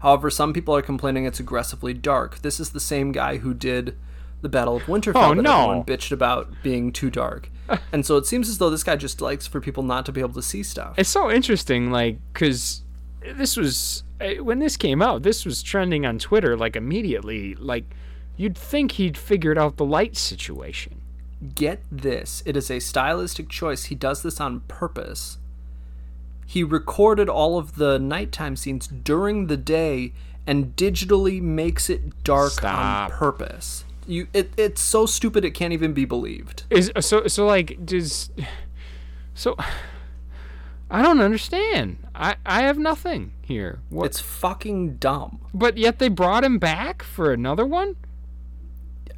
However, 0.00 0.28
some 0.30 0.52
people 0.52 0.74
are 0.74 0.82
complaining 0.82 1.24
it's 1.24 1.38
aggressively 1.38 1.94
dark. 1.94 2.40
This 2.42 2.58
is 2.58 2.70
the 2.70 2.80
same 2.80 3.12
guy 3.12 3.36
who 3.36 3.54
did 3.54 3.96
the 4.40 4.48
Battle 4.48 4.76
of 4.76 4.82
Winterfell 4.84 5.30
Oh, 5.30 5.34
that 5.36 5.42
no. 5.42 5.62
everyone 5.70 5.84
bitched 5.84 6.10
about 6.10 6.52
being 6.64 6.90
too 6.90 7.10
dark. 7.10 7.48
and 7.92 8.04
so 8.04 8.16
it 8.16 8.26
seems 8.26 8.48
as 8.48 8.58
though 8.58 8.70
this 8.70 8.84
guy 8.84 8.96
just 8.96 9.20
likes 9.20 9.46
for 9.46 9.60
people 9.60 9.82
not 9.82 10.06
to 10.06 10.12
be 10.12 10.20
able 10.20 10.34
to 10.34 10.42
see 10.42 10.62
stuff. 10.62 10.94
it's 10.98 11.08
so 11.08 11.30
interesting 11.30 11.90
like 11.90 12.18
cuz 12.34 12.82
this 13.36 13.56
was 13.56 14.02
eh, 14.20 14.38
when 14.38 14.58
this 14.58 14.76
came 14.76 15.00
out, 15.02 15.22
this 15.22 15.44
was 15.44 15.62
trending 15.62 16.04
on 16.04 16.18
Twitter 16.18 16.56
like 16.56 16.76
immediately 16.76 17.54
like 17.54 17.84
you'd 18.36 18.56
think 18.56 18.92
he'd 18.92 19.16
figured 19.16 19.58
out 19.58 19.76
the 19.76 19.84
light 19.84 20.16
situation. 20.16 21.00
Get 21.54 21.82
this. 21.90 22.42
It 22.46 22.56
is 22.56 22.70
a 22.70 22.78
stylistic 22.78 23.48
choice. 23.48 23.84
He 23.84 23.94
does 23.94 24.22
this 24.22 24.40
on 24.40 24.60
purpose. 24.68 25.38
He 26.46 26.62
recorded 26.62 27.28
all 27.28 27.58
of 27.58 27.76
the 27.76 27.98
nighttime 27.98 28.56
scenes 28.56 28.86
during 28.86 29.46
the 29.46 29.56
day 29.56 30.12
and 30.46 30.76
digitally 30.76 31.40
makes 31.40 31.88
it 31.88 32.24
dark 32.24 32.52
Stop. 32.52 33.10
on 33.12 33.18
purpose. 33.18 33.84
You 34.06 34.26
it, 34.32 34.52
it's 34.56 34.80
so 34.80 35.06
stupid 35.06 35.44
it 35.44 35.52
can't 35.52 35.72
even 35.72 35.92
be 35.92 36.04
believed. 36.04 36.64
Is 36.70 36.90
so 37.00 37.26
so 37.26 37.46
like 37.46 37.84
does 37.84 38.30
so 39.34 39.56
I 40.90 41.02
don't 41.02 41.20
understand. 41.20 41.98
I 42.14 42.36
I 42.44 42.62
have 42.62 42.78
nothing 42.78 43.32
here. 43.42 43.80
What? 43.88 44.06
It's 44.06 44.20
fucking 44.20 44.96
dumb. 44.96 45.40
but 45.54 45.78
yet 45.78 45.98
they 45.98 46.08
brought 46.08 46.44
him 46.44 46.58
back 46.58 47.02
for 47.02 47.32
another 47.32 47.64
one. 47.64 47.96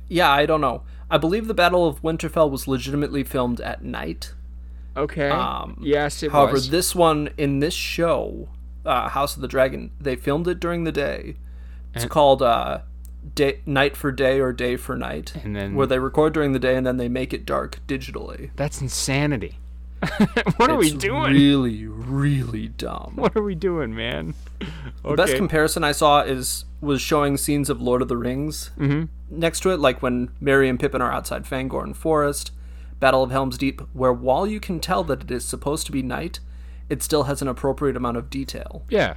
Yeah, 0.09 0.31
I 0.31 0.47
don't 0.47 0.61
know. 0.61 0.83
I 1.11 1.19
believe 1.19 1.47
the 1.47 1.55
Battle 1.55 1.87
of 1.87 2.03
Winterfell 2.03 2.51
was 2.51 2.69
legitimately 2.69 3.25
filmed 3.25 3.61
at 3.61 3.83
night. 3.85 4.35
Okay. 4.97 5.29
Um, 5.31 5.79
yes, 5.83 6.23
it 6.23 6.31
However, 6.31 6.53
was. 6.53 6.71
this 6.71 6.95
one 6.95 7.31
in 7.37 7.59
this 7.59 7.75
show, 7.75 8.49
uh, 8.85 9.09
House 9.09 9.35
of 9.35 9.43
the 9.43 9.49
Dragon, 9.49 9.91
they 10.01 10.15
filmed 10.15 10.47
it 10.47 10.61
during 10.61 10.85
the 10.85 10.93
day. 10.93 11.37
It's 11.95 12.05
called 12.07 12.43
uh, 12.43 12.81
day, 13.35 13.61
Night 13.67 13.97
for 13.97 14.13
Day 14.13 14.41
or 14.41 14.53
Day 14.53 14.77
for 14.77 14.97
Night, 14.97 15.35
And 15.43 15.55
then- 15.55 15.75
where 15.75 15.87
they 15.87 15.99
record 15.99 16.33
during 16.35 16.53
the 16.53 16.59
day 16.59 16.77
and 16.77 16.87
then 16.87 16.97
they 16.97 17.09
make 17.09 17.33
it 17.33 17.45
dark 17.47 17.81
digitally. 17.87 18.51
That's 18.57 18.81
insanity. 18.81 19.59
what 20.57 20.71
are 20.71 20.77
we 20.77 20.91
doing? 20.91 21.33
Really, 21.33 21.87
really 21.87 22.69
dumb. 22.69 23.13
what 23.17 23.35
are 23.37 23.43
we 23.43 23.55
doing, 23.55 23.95
man? 23.95 24.35
The 25.03 25.15
best 25.15 25.37
comparison 25.37 25.83
I 25.83 25.93
saw 25.93 26.21
is 26.23 26.65
was 26.83 27.01
showing 27.01 27.39
scenes 27.39 27.71
of 27.71 27.81
Lord 27.81 28.03
of 28.03 28.09
the 28.09 28.17
Rings 28.17 28.71
mm-hmm. 28.79 29.05
next 29.31 29.61
to 29.61 29.71
it, 29.71 29.81
like 29.81 30.03
when 30.03 30.29
Merry 30.41 30.69
and 30.69 30.79
Pippin 30.79 31.01
are 31.01 31.11
outside 31.11 31.45
Fangorn 31.45 31.97
Forest, 31.97 32.53
Battle 33.01 33.23
of 33.23 33.31
Helm's 33.31 33.57
Deep, 33.57 33.81
where 33.95 34.13
while 34.13 34.47
you 34.47 34.61
can 34.61 34.81
tell 34.81 35.03
that 35.05 35.23
it 35.23 35.31
is 35.31 35.47
supposed 35.47 35.87
to 35.87 35.93
be 35.93 36.03
night, 36.03 36.41
it 36.91 37.03
still 37.03 37.23
has 37.23 37.41
an 37.41 37.49
appropriate 37.49 37.97
amount 37.97 38.19
of 38.19 38.29
detail. 38.29 38.83
yeah. 38.91 39.17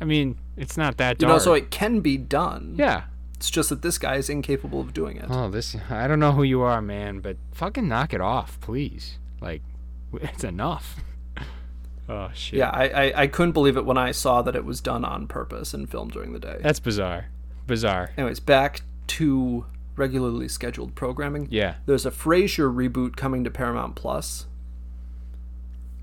I 0.00 0.04
mean, 0.04 0.38
it's 0.56 0.76
not 0.76 0.96
that 0.98 1.20
You 1.20 1.28
dark. 1.28 1.38
know, 1.38 1.38
so 1.44 1.54
it 1.54 1.70
can 1.70 2.00
be 2.00 2.16
done. 2.16 2.74
yeah. 2.76 3.04
It's 3.44 3.50
just 3.50 3.68
that 3.68 3.82
this 3.82 3.98
guy 3.98 4.16
is 4.16 4.30
incapable 4.30 4.80
of 4.80 4.94
doing 4.94 5.18
it. 5.18 5.26
Oh, 5.28 5.50
this 5.50 5.76
I 5.90 6.08
don't 6.08 6.18
know 6.18 6.32
who 6.32 6.44
you 6.44 6.62
are, 6.62 6.80
man, 6.80 7.20
but 7.20 7.36
fucking 7.52 7.86
knock 7.86 8.14
it 8.14 8.22
off, 8.22 8.58
please. 8.62 9.18
Like 9.38 9.60
it's 10.14 10.44
enough. 10.44 10.96
oh 12.08 12.30
shit. 12.32 12.60
Yeah, 12.60 12.70
I, 12.70 12.84
I, 12.88 13.22
I 13.22 13.26
couldn't 13.26 13.52
believe 13.52 13.76
it 13.76 13.84
when 13.84 13.98
I 13.98 14.12
saw 14.12 14.40
that 14.40 14.56
it 14.56 14.64
was 14.64 14.80
done 14.80 15.04
on 15.04 15.26
purpose 15.26 15.74
and 15.74 15.90
filmed 15.90 16.12
during 16.12 16.32
the 16.32 16.38
day. 16.38 16.56
That's 16.62 16.80
bizarre. 16.80 17.26
Bizarre. 17.66 18.12
Anyways, 18.16 18.40
back 18.40 18.80
to 19.08 19.66
regularly 19.94 20.48
scheduled 20.48 20.94
programming. 20.94 21.48
Yeah. 21.50 21.74
There's 21.84 22.06
a 22.06 22.10
Frasier 22.10 22.74
reboot 22.74 23.14
coming 23.14 23.44
to 23.44 23.50
Paramount 23.50 23.94
Plus. 23.94 24.46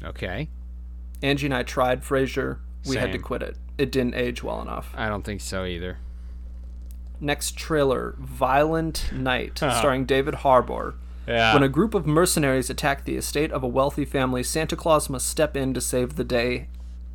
Okay. 0.03 0.47
Angie 1.23 1.47
and 1.47 1.55
I 1.55 1.63
tried 1.63 2.03
Frasier. 2.03 2.59
We 2.85 2.97
had 2.97 3.11
to 3.13 3.17
quit 3.17 3.41
it. 3.41 3.57
It 3.79 3.91
didn't 3.91 4.13
age 4.13 4.43
well 4.43 4.61
enough. 4.61 4.93
I 4.95 5.09
don't 5.09 5.23
think 5.23 5.41
so 5.41 5.65
either. 5.65 5.97
Next 7.21 7.55
trailer, 7.55 8.15
Violent 8.19 9.11
Night, 9.13 9.61
Uh-huh. 9.63 9.77
starring 9.79 10.05
David 10.05 10.35
Harbour. 10.35 10.95
Yeah. 11.27 11.53
When 11.53 11.61
a 11.63 11.69
group 11.69 11.93
of 11.93 12.05
mercenaries 12.07 12.69
attack 12.69 13.05
the 13.05 13.15
estate 13.15 13.51
of 13.51 13.63
a 13.63 13.67
wealthy 13.67 14.05
family, 14.05 14.41
Santa 14.43 14.75
Claus 14.75 15.07
must 15.09 15.29
step 15.29 15.55
in 15.55 15.73
to 15.75 15.79
save 15.81 16.15
the 16.15 16.23
day. 16.23 16.67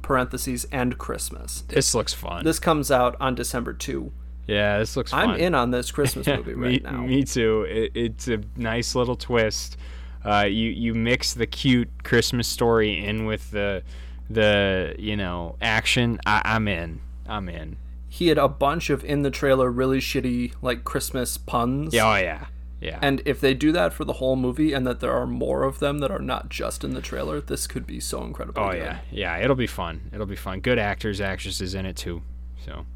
Parentheses 0.02 0.66
and 0.70 0.96
Christmas. 0.98 1.64
This 1.66 1.92
looks 1.92 2.14
fun. 2.14 2.44
This 2.44 2.60
comes 2.60 2.92
out 2.92 3.16
on 3.20 3.34
December 3.34 3.72
2. 3.72 4.12
yeah, 4.46 4.78
this 4.78 4.96
looks 4.96 5.10
fun. 5.10 5.30
I'm 5.30 5.36
in 5.40 5.52
on 5.56 5.72
this 5.72 5.90
Christmas 5.90 6.24
movie 6.36 6.54
right 6.54 6.84
me, 6.84 6.90
now. 6.90 7.00
me 7.00 7.24
too. 7.24 7.62
It, 7.68 7.90
it's 7.96 8.28
a 8.28 8.38
nice 8.56 8.94
little 8.94 9.16
twist. 9.16 9.76
Uh, 10.24 10.44
you 10.44 10.70
you 10.70 10.94
mix 10.94 11.34
the 11.34 11.46
cute 11.46 11.88
Christmas 12.04 12.46
story 12.46 13.04
in 13.04 13.26
with 13.26 13.50
the 13.50 13.82
the 14.30 14.94
you 14.96 15.16
know 15.16 15.56
action. 15.60 16.20
I, 16.24 16.42
I'm 16.44 16.68
in. 16.68 17.00
I'm 17.28 17.48
in. 17.48 17.76
He 18.16 18.28
had 18.28 18.38
a 18.38 18.48
bunch 18.48 18.88
of 18.88 19.04
in 19.04 19.20
the 19.20 19.30
trailer 19.30 19.70
really 19.70 19.98
shitty 19.98 20.54
like 20.62 20.84
Christmas 20.84 21.36
puns. 21.36 21.92
Yeah, 21.92 22.10
oh 22.10 22.16
yeah, 22.16 22.46
yeah. 22.80 22.98
And 23.02 23.20
if 23.26 23.42
they 23.42 23.52
do 23.52 23.72
that 23.72 23.92
for 23.92 24.06
the 24.06 24.14
whole 24.14 24.36
movie 24.36 24.72
and 24.72 24.86
that 24.86 25.00
there 25.00 25.12
are 25.12 25.26
more 25.26 25.64
of 25.64 25.80
them 25.80 25.98
that 25.98 26.10
are 26.10 26.18
not 26.18 26.48
just 26.48 26.82
in 26.82 26.94
the 26.94 27.02
trailer, 27.02 27.42
this 27.42 27.66
could 27.66 27.86
be 27.86 28.00
so 28.00 28.24
incredible. 28.24 28.62
oh 28.62 28.70
good. 28.70 28.78
yeah, 28.78 28.98
yeah. 29.10 29.36
It'll 29.36 29.54
be 29.54 29.66
fun. 29.66 30.10
It'll 30.14 30.24
be 30.24 30.34
fun. 30.34 30.60
Good 30.60 30.78
actors, 30.78 31.20
actresses 31.20 31.74
in 31.74 31.84
it 31.84 31.94
too. 31.94 32.22
So 32.64 32.86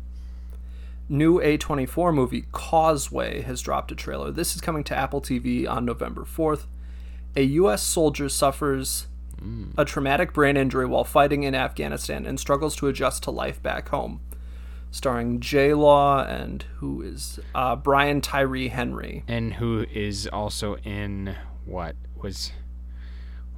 New 1.07 1.39
A24 1.39 2.15
movie 2.15 2.47
Causeway 2.51 3.43
has 3.43 3.61
dropped 3.61 3.93
a 3.93 3.95
trailer. 3.95 4.31
This 4.31 4.55
is 4.55 4.63
coming 4.63 4.85
to 4.85 4.97
Apple 4.97 5.21
TV 5.21 5.69
on 5.69 5.85
November 5.85 6.23
4th. 6.23 6.65
A 7.37 7.43
U.S. 7.43 7.83
soldier 7.83 8.31
suffers 8.31 9.07
mm. 9.39 9.75
a 9.77 9.85
traumatic 9.85 10.33
brain 10.33 10.57
injury 10.57 10.87
while 10.87 11.05
fighting 11.05 11.43
in 11.43 11.55
Afghanistan 11.55 12.25
and 12.25 12.41
struggles 12.41 12.75
to 12.77 12.87
adjust 12.87 13.23
to 13.25 13.31
life 13.31 13.63
back 13.63 13.91
home. 13.91 14.21
Starring 14.91 15.41
J 15.41 15.73
Law 15.75 16.25
and 16.25 16.65
who 16.79 17.03
is 17.03 17.39
uh, 17.55 17.77
Brian 17.77 18.21
Tyree 18.21 18.69
Henry. 18.69 19.25
and 19.29 19.55
who 19.55 19.87
is 19.93 20.27
also 20.27 20.77
in 20.79 21.37
what 21.65 21.95
was 22.21 22.53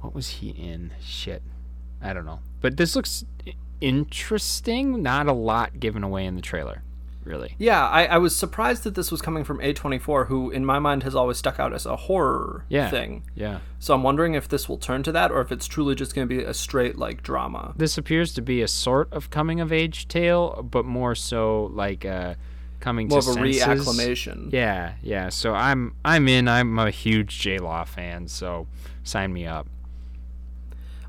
what 0.01 0.13
was 0.13 0.27
he 0.29 0.49
in? 0.49 0.91
Shit, 1.01 1.41
I 2.01 2.13
don't 2.13 2.25
know. 2.25 2.39
But 2.61 2.77
this 2.77 2.95
looks 2.95 3.23
interesting. 3.81 5.01
Not 5.01 5.27
a 5.27 5.33
lot 5.33 5.79
given 5.79 6.03
away 6.03 6.25
in 6.25 6.35
the 6.35 6.41
trailer, 6.41 6.83
really. 7.25 7.55
Yeah, 7.57 7.87
I, 7.87 8.05
I 8.05 8.17
was 8.17 8.35
surprised 8.35 8.83
that 8.83 8.95
this 8.95 9.11
was 9.11 9.21
coming 9.21 9.43
from 9.43 9.59
A24, 9.59 10.27
who 10.27 10.49
in 10.51 10.65
my 10.65 10.79
mind 10.79 11.03
has 11.03 11.15
always 11.15 11.37
stuck 11.37 11.59
out 11.59 11.73
as 11.73 11.85
a 11.85 11.95
horror 11.95 12.65
Yeah. 12.69 12.89
thing. 12.89 13.23
Yeah. 13.35 13.59
So 13.79 13.93
I'm 13.93 14.03
wondering 14.03 14.33
if 14.33 14.47
this 14.47 14.67
will 14.69 14.77
turn 14.77 15.03
to 15.03 15.11
that 15.11 15.31
or 15.31 15.41
if 15.41 15.51
it's 15.51 15.67
truly 15.67 15.95
just 15.95 16.15
going 16.15 16.27
to 16.27 16.35
be 16.35 16.43
a 16.43 16.53
straight 16.53 16.97
like 16.97 17.23
drama. 17.23 17.73
This 17.77 17.97
appears 17.97 18.33
to 18.33 18.41
be 18.41 18.61
a 18.61 18.67
sort 18.67 19.11
of 19.11 19.29
coming 19.29 19.59
of 19.59 19.71
age 19.71 20.07
tale, 20.07 20.61
but 20.69 20.85
more 20.85 21.15
so 21.15 21.65
like 21.73 22.05
uh, 22.05 22.35
coming 22.79 23.07
More 23.07 23.21
to 23.21 23.29
of 23.31 23.37
a 23.37 23.53
senses. 23.53 23.87
reacclimation. 23.87 24.51
Yeah, 24.53 24.93
yeah. 25.01 25.29
So 25.29 25.53
I'm 25.53 25.95
I'm 26.03 26.27
in. 26.27 26.47
I'm 26.47 26.77
a 26.79 26.89
huge 26.91 27.39
J 27.39 27.57
Law 27.59 27.83
fan. 27.85 28.27
So 28.27 28.67
sign 29.03 29.31
me 29.33 29.45
up. 29.47 29.67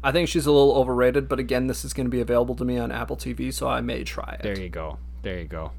I 0.03 0.13
think 0.13 0.29
she's 0.29 0.45
a 0.45 0.53
little 0.53 0.75
overrated, 0.75 1.29
but 1.31 1.39
again, 1.39 1.67
this 1.67 1.83
is 1.83 1.95
going 1.95 2.05
to 2.05 2.11
be 2.11 2.21
available 2.21 2.55
to 2.57 2.65
me 2.65 2.77
on 2.77 2.93
Apple 2.93 3.17
TV, 3.17 3.51
so 3.51 3.69
I 3.69 3.81
may 3.81 4.05
try 4.05 4.35
it. 4.39 4.43
There 4.43 4.59
you 4.59 4.69
go. 4.69 4.99
There 5.23 5.39
you 5.39 5.47
go. 5.47 5.73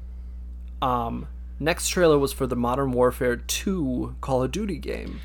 Um, 0.82 1.28
next 1.58 1.88
trailer 1.88 2.18
was 2.18 2.32
for 2.32 2.46
the 2.46 2.56
Modern 2.56 2.92
Warfare 2.92 3.36
2 3.36 4.16
Call 4.20 4.42
of 4.42 4.52
Duty 4.52 4.78
game, 4.78 5.20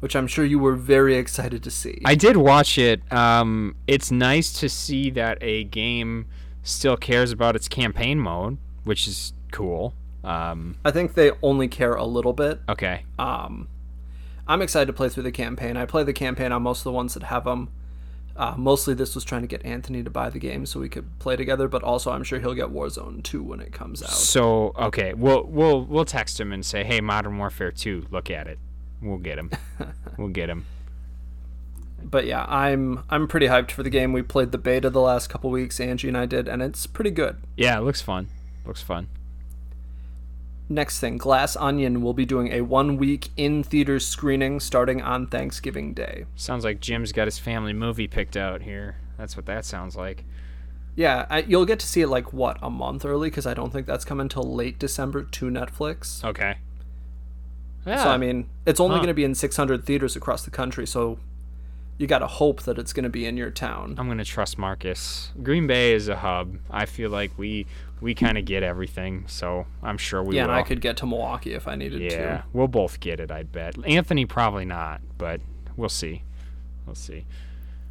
which 0.00 0.16
I'm 0.16 0.26
sure 0.26 0.44
you 0.44 0.58
were 0.58 0.74
very 0.74 1.16
excited 1.16 1.62
to 1.62 1.70
see. 1.70 2.00
I 2.04 2.14
did 2.14 2.36
watch 2.36 2.78
it. 2.78 3.00
Um, 3.12 3.76
it's 3.86 4.10
nice 4.10 4.52
to 4.60 4.68
see 4.68 5.10
that 5.10 5.38
a 5.40 5.64
game 5.64 6.26
still 6.62 6.96
cares 6.96 7.30
about 7.32 7.54
its 7.56 7.68
campaign 7.68 8.18
mode, 8.18 8.58
which 8.84 9.06
is 9.06 9.32
cool. 9.52 9.94
Um, 10.24 10.76
I 10.84 10.90
think 10.90 11.14
they 11.14 11.30
only 11.42 11.68
care 11.68 11.94
a 11.94 12.04
little 12.04 12.32
bit. 12.32 12.60
okay. 12.68 13.04
Um, 13.18 13.68
I'm 14.48 14.62
excited 14.62 14.86
to 14.86 14.92
play 14.92 15.08
through 15.08 15.22
the 15.24 15.32
campaign. 15.32 15.76
I 15.76 15.86
play 15.86 16.02
the 16.04 16.12
campaign 16.12 16.52
on 16.52 16.62
most 16.62 16.80
of 16.80 16.84
the 16.84 16.92
ones 16.92 17.14
that 17.14 17.24
have 17.24 17.44
them. 17.44 17.70
Uh, 18.36 18.54
mostly, 18.56 18.94
this 18.94 19.14
was 19.14 19.24
trying 19.24 19.40
to 19.42 19.48
get 19.48 19.64
Anthony 19.64 20.02
to 20.02 20.10
buy 20.10 20.28
the 20.28 20.38
game 20.38 20.66
so 20.66 20.78
we 20.78 20.88
could 20.88 21.18
play 21.18 21.36
together. 21.36 21.68
But 21.68 21.82
also, 21.82 22.10
I'm 22.12 22.22
sure 22.22 22.38
he'll 22.38 22.54
get 22.54 22.66
Warzone 22.66 23.22
2 23.22 23.42
when 23.42 23.60
it 23.60 23.72
comes 23.72 24.02
out. 24.02 24.10
So 24.10 24.72
okay, 24.78 25.14
we'll 25.14 25.44
we'll 25.44 25.84
we'll 25.84 26.04
text 26.04 26.38
him 26.38 26.52
and 26.52 26.64
say, 26.64 26.84
"Hey, 26.84 27.00
Modern 27.00 27.38
Warfare 27.38 27.72
2, 27.72 28.06
look 28.10 28.30
at 28.30 28.46
it. 28.46 28.58
We'll 29.00 29.18
get 29.18 29.38
him. 29.38 29.50
we'll 30.18 30.28
get 30.28 30.50
him." 30.50 30.66
But 32.02 32.26
yeah, 32.26 32.44
I'm 32.46 33.02
I'm 33.08 33.26
pretty 33.26 33.46
hyped 33.46 33.70
for 33.70 33.82
the 33.82 33.90
game. 33.90 34.12
We 34.12 34.22
played 34.22 34.52
the 34.52 34.58
beta 34.58 34.90
the 34.90 35.00
last 35.00 35.28
couple 35.28 35.50
weeks. 35.50 35.80
Angie 35.80 36.08
and 36.08 36.16
I 36.16 36.26
did, 36.26 36.46
and 36.46 36.62
it's 36.62 36.86
pretty 36.86 37.10
good. 37.10 37.38
Yeah, 37.56 37.78
it 37.78 37.82
looks 37.82 38.02
fun. 38.02 38.28
Looks 38.64 38.82
fun. 38.82 39.08
Next 40.68 40.98
thing, 40.98 41.16
Glass 41.16 41.54
Onion 41.56 42.02
will 42.02 42.12
be 42.12 42.26
doing 42.26 42.52
a 42.52 42.62
one 42.62 42.96
week 42.96 43.28
in 43.36 43.62
theater 43.62 44.00
screening 44.00 44.58
starting 44.58 45.00
on 45.00 45.28
Thanksgiving 45.28 45.94
Day. 45.94 46.26
Sounds 46.34 46.64
like 46.64 46.80
Jim's 46.80 47.12
got 47.12 47.26
his 47.28 47.38
family 47.38 47.72
movie 47.72 48.08
picked 48.08 48.36
out 48.36 48.62
here. 48.62 48.96
That's 49.16 49.36
what 49.36 49.46
that 49.46 49.64
sounds 49.64 49.94
like. 49.94 50.24
Yeah, 50.96 51.26
I, 51.30 51.42
you'll 51.42 51.66
get 51.66 51.78
to 51.80 51.86
see 51.86 52.00
it 52.00 52.08
like 52.08 52.32
what 52.32 52.58
a 52.62 52.70
month 52.70 53.04
early 53.04 53.28
because 53.30 53.46
I 53.46 53.54
don't 53.54 53.72
think 53.72 53.86
that's 53.86 54.04
coming 54.04 54.22
until 54.22 54.42
late 54.42 54.78
December 54.78 55.22
to 55.24 55.46
Netflix. 55.50 56.24
Okay. 56.24 56.56
Yeah. 57.86 58.02
So 58.02 58.10
I 58.10 58.16
mean, 58.16 58.48
it's 58.66 58.80
only 58.80 58.94
Huh. 58.94 59.00
going 59.00 59.08
to 59.08 59.14
be 59.14 59.22
in 59.24 59.34
600 59.34 59.84
theaters 59.84 60.16
across 60.16 60.44
the 60.44 60.50
country. 60.50 60.86
So 60.86 61.18
you 61.98 62.06
got 62.06 62.18
to 62.18 62.26
hope 62.26 62.62
that 62.62 62.76
it's 62.78 62.92
going 62.92 63.04
to 63.04 63.08
be 63.10 63.24
in 63.26 63.36
your 63.36 63.50
town. 63.50 63.94
I'm 63.98 64.08
gonna 64.08 64.24
trust 64.24 64.58
Marcus. 64.58 65.30
Green 65.42 65.66
Bay 65.66 65.92
is 65.94 66.08
a 66.08 66.16
hub. 66.16 66.58
I 66.70 66.84
feel 66.86 67.08
like 67.10 67.30
we 67.38 67.66
we 68.00 68.14
kind 68.14 68.36
of 68.36 68.44
get 68.44 68.62
everything, 68.62 69.24
so 69.26 69.66
I'm 69.82 69.98
sure 69.98 70.22
we 70.22 70.36
yeah, 70.36 70.42
will. 70.42 70.50
and 70.50 70.58
I 70.58 70.62
could 70.62 70.80
get 70.80 70.96
to 70.98 71.06
Milwaukee 71.06 71.54
if 71.54 71.66
I 71.66 71.76
needed 71.76 72.00
yeah, 72.00 72.08
to. 72.10 72.16
Yeah, 72.16 72.42
we'll 72.52 72.68
both 72.68 73.00
get 73.00 73.20
it. 73.20 73.30
I'd 73.30 73.52
bet. 73.52 73.74
Anthony 73.86 74.26
probably 74.26 74.64
not, 74.64 75.00
but 75.16 75.40
we'll 75.76 75.88
see. 75.88 76.22
We'll 76.84 76.94
see. 76.94 77.24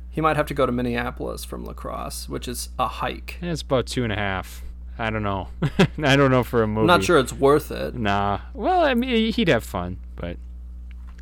He 0.10 0.22
might 0.22 0.38
have 0.38 0.46
to 0.48 0.54
go 0.54 0.66
to 0.66 0.72
Minneapolis 0.72 1.44
from 1.44 1.66
La 1.66 1.74
Crosse, 1.74 2.30
which 2.30 2.48
is 2.48 2.70
a 2.80 2.88
hike. 2.88 3.38
And 3.42 3.50
it's 3.50 3.62
about 3.62 3.88
two 3.88 4.04
and 4.04 4.14
a 4.14 4.16
half. 4.16 4.64
I 4.98 5.10
don't 5.10 5.24
know. 5.24 5.50
I 5.98 6.16
don't 6.16 6.32
know 6.32 6.44
for 6.44 6.64
a 6.64 6.68
movie. 6.68 6.82
I'm 6.82 6.88
not 6.88 7.04
sure 7.04 7.20
it's 7.20 7.34
worth 7.34 7.70
it. 7.72 7.96
Nah. 7.96 8.40
Well, 8.54 8.82
I 8.82 8.94
mean, 8.94 9.34
he'd 9.34 9.50
have 9.50 9.64
fun, 9.64 9.98
but 10.16 10.38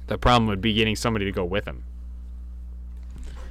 the 0.08 0.18
problem 0.18 0.48
would 0.48 0.62
be 0.62 0.74
getting 0.74 0.96
somebody 0.96 1.26
to 1.26 1.32
go 1.32 1.44
with 1.44 1.66
him. 1.66 1.84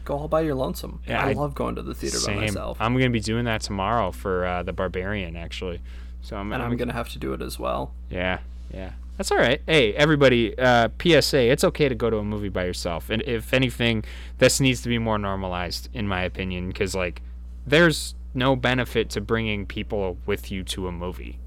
Go 0.05 0.19
all 0.19 0.29
by 0.29 0.41
your 0.41 0.55
lonesome. 0.55 1.01
Yeah, 1.07 1.25
I, 1.25 1.31
I- 1.31 1.33
love 1.33 1.55
going 1.55 1.75
to 1.77 1.83
the 1.83 1.95
theater 1.95 2.19
Same. 2.19 2.37
by 2.37 2.41
myself. 2.43 2.77
I'm 2.81 2.95
gonna 2.95 3.11
be 3.11 3.21
doing 3.21 3.45
that 3.45 3.61
tomorrow 3.63 4.11
for 4.11 4.45
uh, 4.47 4.63
the 4.63 4.73
Barbarian, 4.73 5.37
actually. 5.37 5.81
So 6.23 6.37
I'm. 6.37 6.53
and 6.53 6.63
I'm 6.63 6.71
I'm 6.73 6.77
going 6.77 6.89
to 6.89 6.95
have 6.95 7.09
to 7.11 7.19
do 7.19 7.33
it 7.33 7.43
as 7.43 7.59
well. 7.59 7.93
Yeah, 8.11 8.39
yeah. 8.73 8.93
That's 9.17 9.31
all 9.31 9.39
right. 9.39 9.61
Hey, 9.67 9.93
everybody, 9.95 10.57
uh, 10.59 10.89
PSA, 11.01 11.51
it's 11.51 11.65
okay 11.65 11.89
to 11.89 11.95
go 11.95 12.09
to 12.11 12.17
a 12.19 12.25
movie 12.25 12.49
by 12.49 12.65
yourself. 12.65 13.11
And 13.11 13.23
if 13.23 13.53
anything, 13.53 14.05
this 14.39 14.59
needs 14.61 14.81
to 14.83 14.89
be 14.89 14.99
more 14.99 15.19
normalized, 15.19 15.89
in 15.93 16.09
my 16.09 16.23
opinion, 16.23 16.69
because, 16.69 16.95
like, 16.95 17.21
there's 17.67 18.15
no 18.35 18.57
benefit 18.57 19.11
to 19.11 19.21
bringing 19.21 19.67
people 19.67 20.17
with 20.27 20.51
you 20.51 20.63
to 20.65 20.89
a 20.89 20.93
movie. 20.93 21.39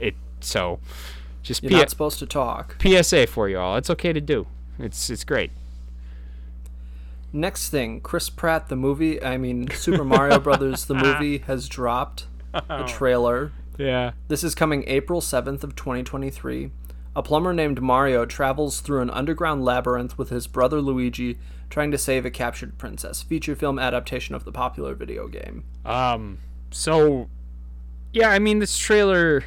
It 0.00 0.14
So, 0.40 0.80
just 1.42 1.62
You're 1.62 1.70
P- 1.70 1.76
not 1.76 1.90
supposed 1.90 2.18
to 2.18 2.26
talk. 2.26 2.76
PSA 2.82 3.26
for 3.28 3.48
you 3.48 3.58
all. 3.58 3.76
It's 3.76 3.88
okay 3.90 4.12
to 4.12 4.20
do. 4.20 4.46
It's, 4.78 5.08
it's 5.08 5.24
great. 5.24 5.52
Next 7.32 7.70
thing, 7.70 8.00
Chris 8.00 8.28
Pratt, 8.28 8.68
the 8.68 8.76
movie, 8.76 9.22
I 9.22 9.38
mean, 9.38 9.70
Super 9.70 10.04
Mario 10.04 10.38
Brothers, 10.40 10.84
the 10.84 10.94
movie, 10.94 11.38
has 11.38 11.68
dropped 11.68 12.26
a 12.52 12.84
trailer. 12.84 13.52
Yeah. 13.78 14.12
This 14.28 14.44
is 14.44 14.54
coming 14.54 14.84
April 14.86 15.20
7th 15.20 15.64
of 15.64 15.74
2023. 15.74 16.70
A 17.14 17.22
plumber 17.22 17.52
named 17.52 17.82
Mario 17.82 18.24
travels 18.24 18.80
through 18.80 19.00
an 19.00 19.10
underground 19.10 19.64
labyrinth 19.64 20.16
with 20.16 20.30
his 20.30 20.46
brother 20.46 20.80
Luigi 20.80 21.38
trying 21.68 21.90
to 21.90 21.98
save 21.98 22.24
a 22.24 22.30
captured 22.30 22.78
princess. 22.78 23.22
Feature 23.22 23.54
film 23.54 23.78
adaptation 23.78 24.34
of 24.34 24.44
the 24.44 24.52
popular 24.52 24.94
video 24.94 25.28
game. 25.28 25.64
Um, 25.84 26.38
so, 26.70 27.28
yeah, 28.12 28.28
I 28.28 28.38
mean, 28.38 28.58
this 28.58 28.76
trailer. 28.76 29.44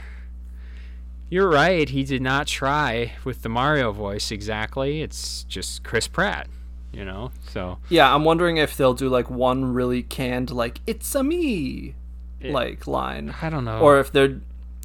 You're 1.30 1.50
right. 1.50 1.90
He 1.90 2.04
did 2.04 2.22
not 2.22 2.46
try 2.46 3.14
with 3.24 3.42
the 3.42 3.50
Mario 3.50 3.92
voice 3.92 4.32
exactly. 4.32 5.02
It's 5.02 5.44
just 5.44 5.84
Chris 5.84 6.08
Pratt, 6.08 6.48
you 6.96 7.06
know? 7.06 7.32
So, 7.50 7.78
Yeah, 7.90 8.14
I'm 8.14 8.24
wondering 8.24 8.58
if 8.58 8.76
they'll 8.78 8.94
do 8.94 9.10
like 9.10 9.30
one 9.30 9.74
really 9.74 10.02
canned 10.04 10.52
like 10.52 10.82
"It's 10.88 11.14
a 11.16 11.24
me" 11.24 11.96
like 12.44 12.86
line, 12.88 13.34
I 13.42 13.50
don't 13.50 13.66
know. 13.66 13.80
or 13.80 14.00
if 14.00 14.12
they're 14.12 14.40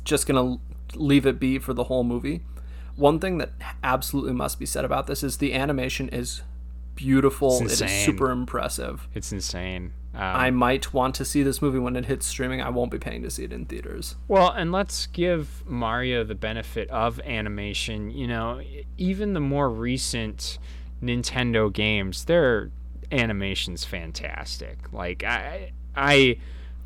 just 0.04 0.26
gonna 0.26 0.58
leave 0.94 1.26
it 1.26 1.38
be 1.38 1.58
for 1.58 1.72
the 1.74 1.84
whole 1.84 2.04
movie. 2.04 2.40
One 2.96 3.18
thing 3.18 3.38
that 3.38 3.50
absolutely 3.82 4.32
must 4.32 4.58
be 4.58 4.66
said 4.66 4.84
about 4.84 5.06
this 5.06 5.22
is 5.22 5.36
the 5.38 5.54
animation 5.54 6.08
is 6.08 6.42
beautiful. 6.96 7.58
It 7.62 7.70
is 7.80 8.04
super 8.04 8.30
impressive. 8.30 9.08
it's 9.14 9.32
insane. 9.32 9.92
Um, 10.12 10.20
I 10.22 10.50
might 10.50 10.92
want 10.92 11.14
to 11.16 11.24
see 11.24 11.44
this 11.44 11.62
movie 11.62 11.78
when 11.78 11.94
it 11.94 12.06
hits 12.06 12.26
streaming. 12.26 12.60
I 12.60 12.68
won't 12.68 12.90
be 12.90 12.98
paying 12.98 13.22
to 13.22 13.30
see 13.30 13.44
it 13.44 13.52
in 13.52 13.64
theaters. 13.66 14.16
Well, 14.26 14.50
and 14.50 14.72
let's 14.72 15.06
give 15.06 15.62
Mario 15.66 16.24
the 16.24 16.34
benefit 16.34 16.90
of 16.90 17.20
animation. 17.20 18.10
You 18.10 18.26
know, 18.26 18.60
even 18.98 19.34
the 19.34 19.40
more 19.40 19.70
recent 19.70 20.58
Nintendo 21.02 21.72
games, 21.72 22.24
their 22.24 22.70
animation's 23.12 23.84
fantastic. 23.84 24.92
Like 24.92 25.24
I 25.24 25.72
I 25.96 26.38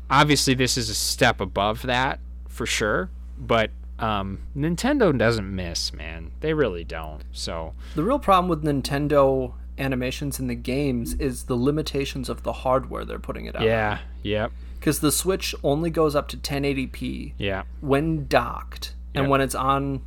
obviously 0.09 0.53
this 0.53 0.77
is 0.77 0.89
a 0.89 0.95
step 0.95 1.39
above 1.41 1.83
that 1.83 2.19
for 2.47 2.65
sure, 2.65 3.09
but 3.37 3.71
um, 3.99 4.39
Nintendo 4.57 5.17
doesn't 5.17 5.55
miss, 5.55 5.93
man. 5.93 6.31
They 6.41 6.53
really 6.53 6.83
don't. 6.83 7.23
So 7.31 7.73
The 7.95 8.03
real 8.03 8.19
problem 8.19 8.49
with 8.49 8.63
Nintendo 8.63 9.53
animations 9.77 10.39
in 10.39 10.47
the 10.47 10.55
games 10.55 11.13
is 11.15 11.43
the 11.43 11.55
limitations 11.55 12.27
of 12.29 12.43
the 12.43 12.51
hardware 12.53 13.05
they're 13.05 13.19
putting 13.19 13.45
it 13.45 13.55
out. 13.55 13.61
yeah, 13.63 13.99
yep, 14.23 14.51
Because 14.79 14.99
the 14.99 15.11
Switch 15.11 15.53
only 15.63 15.89
goes 15.89 16.15
up 16.15 16.27
to 16.29 16.37
1080p 16.37 17.33
yeah, 17.37 17.63
when 17.81 18.25
docked, 18.27 18.95
and 19.13 19.23
Yep. 19.25 19.29
when 19.31 19.41
it's 19.41 19.55
on 19.55 20.01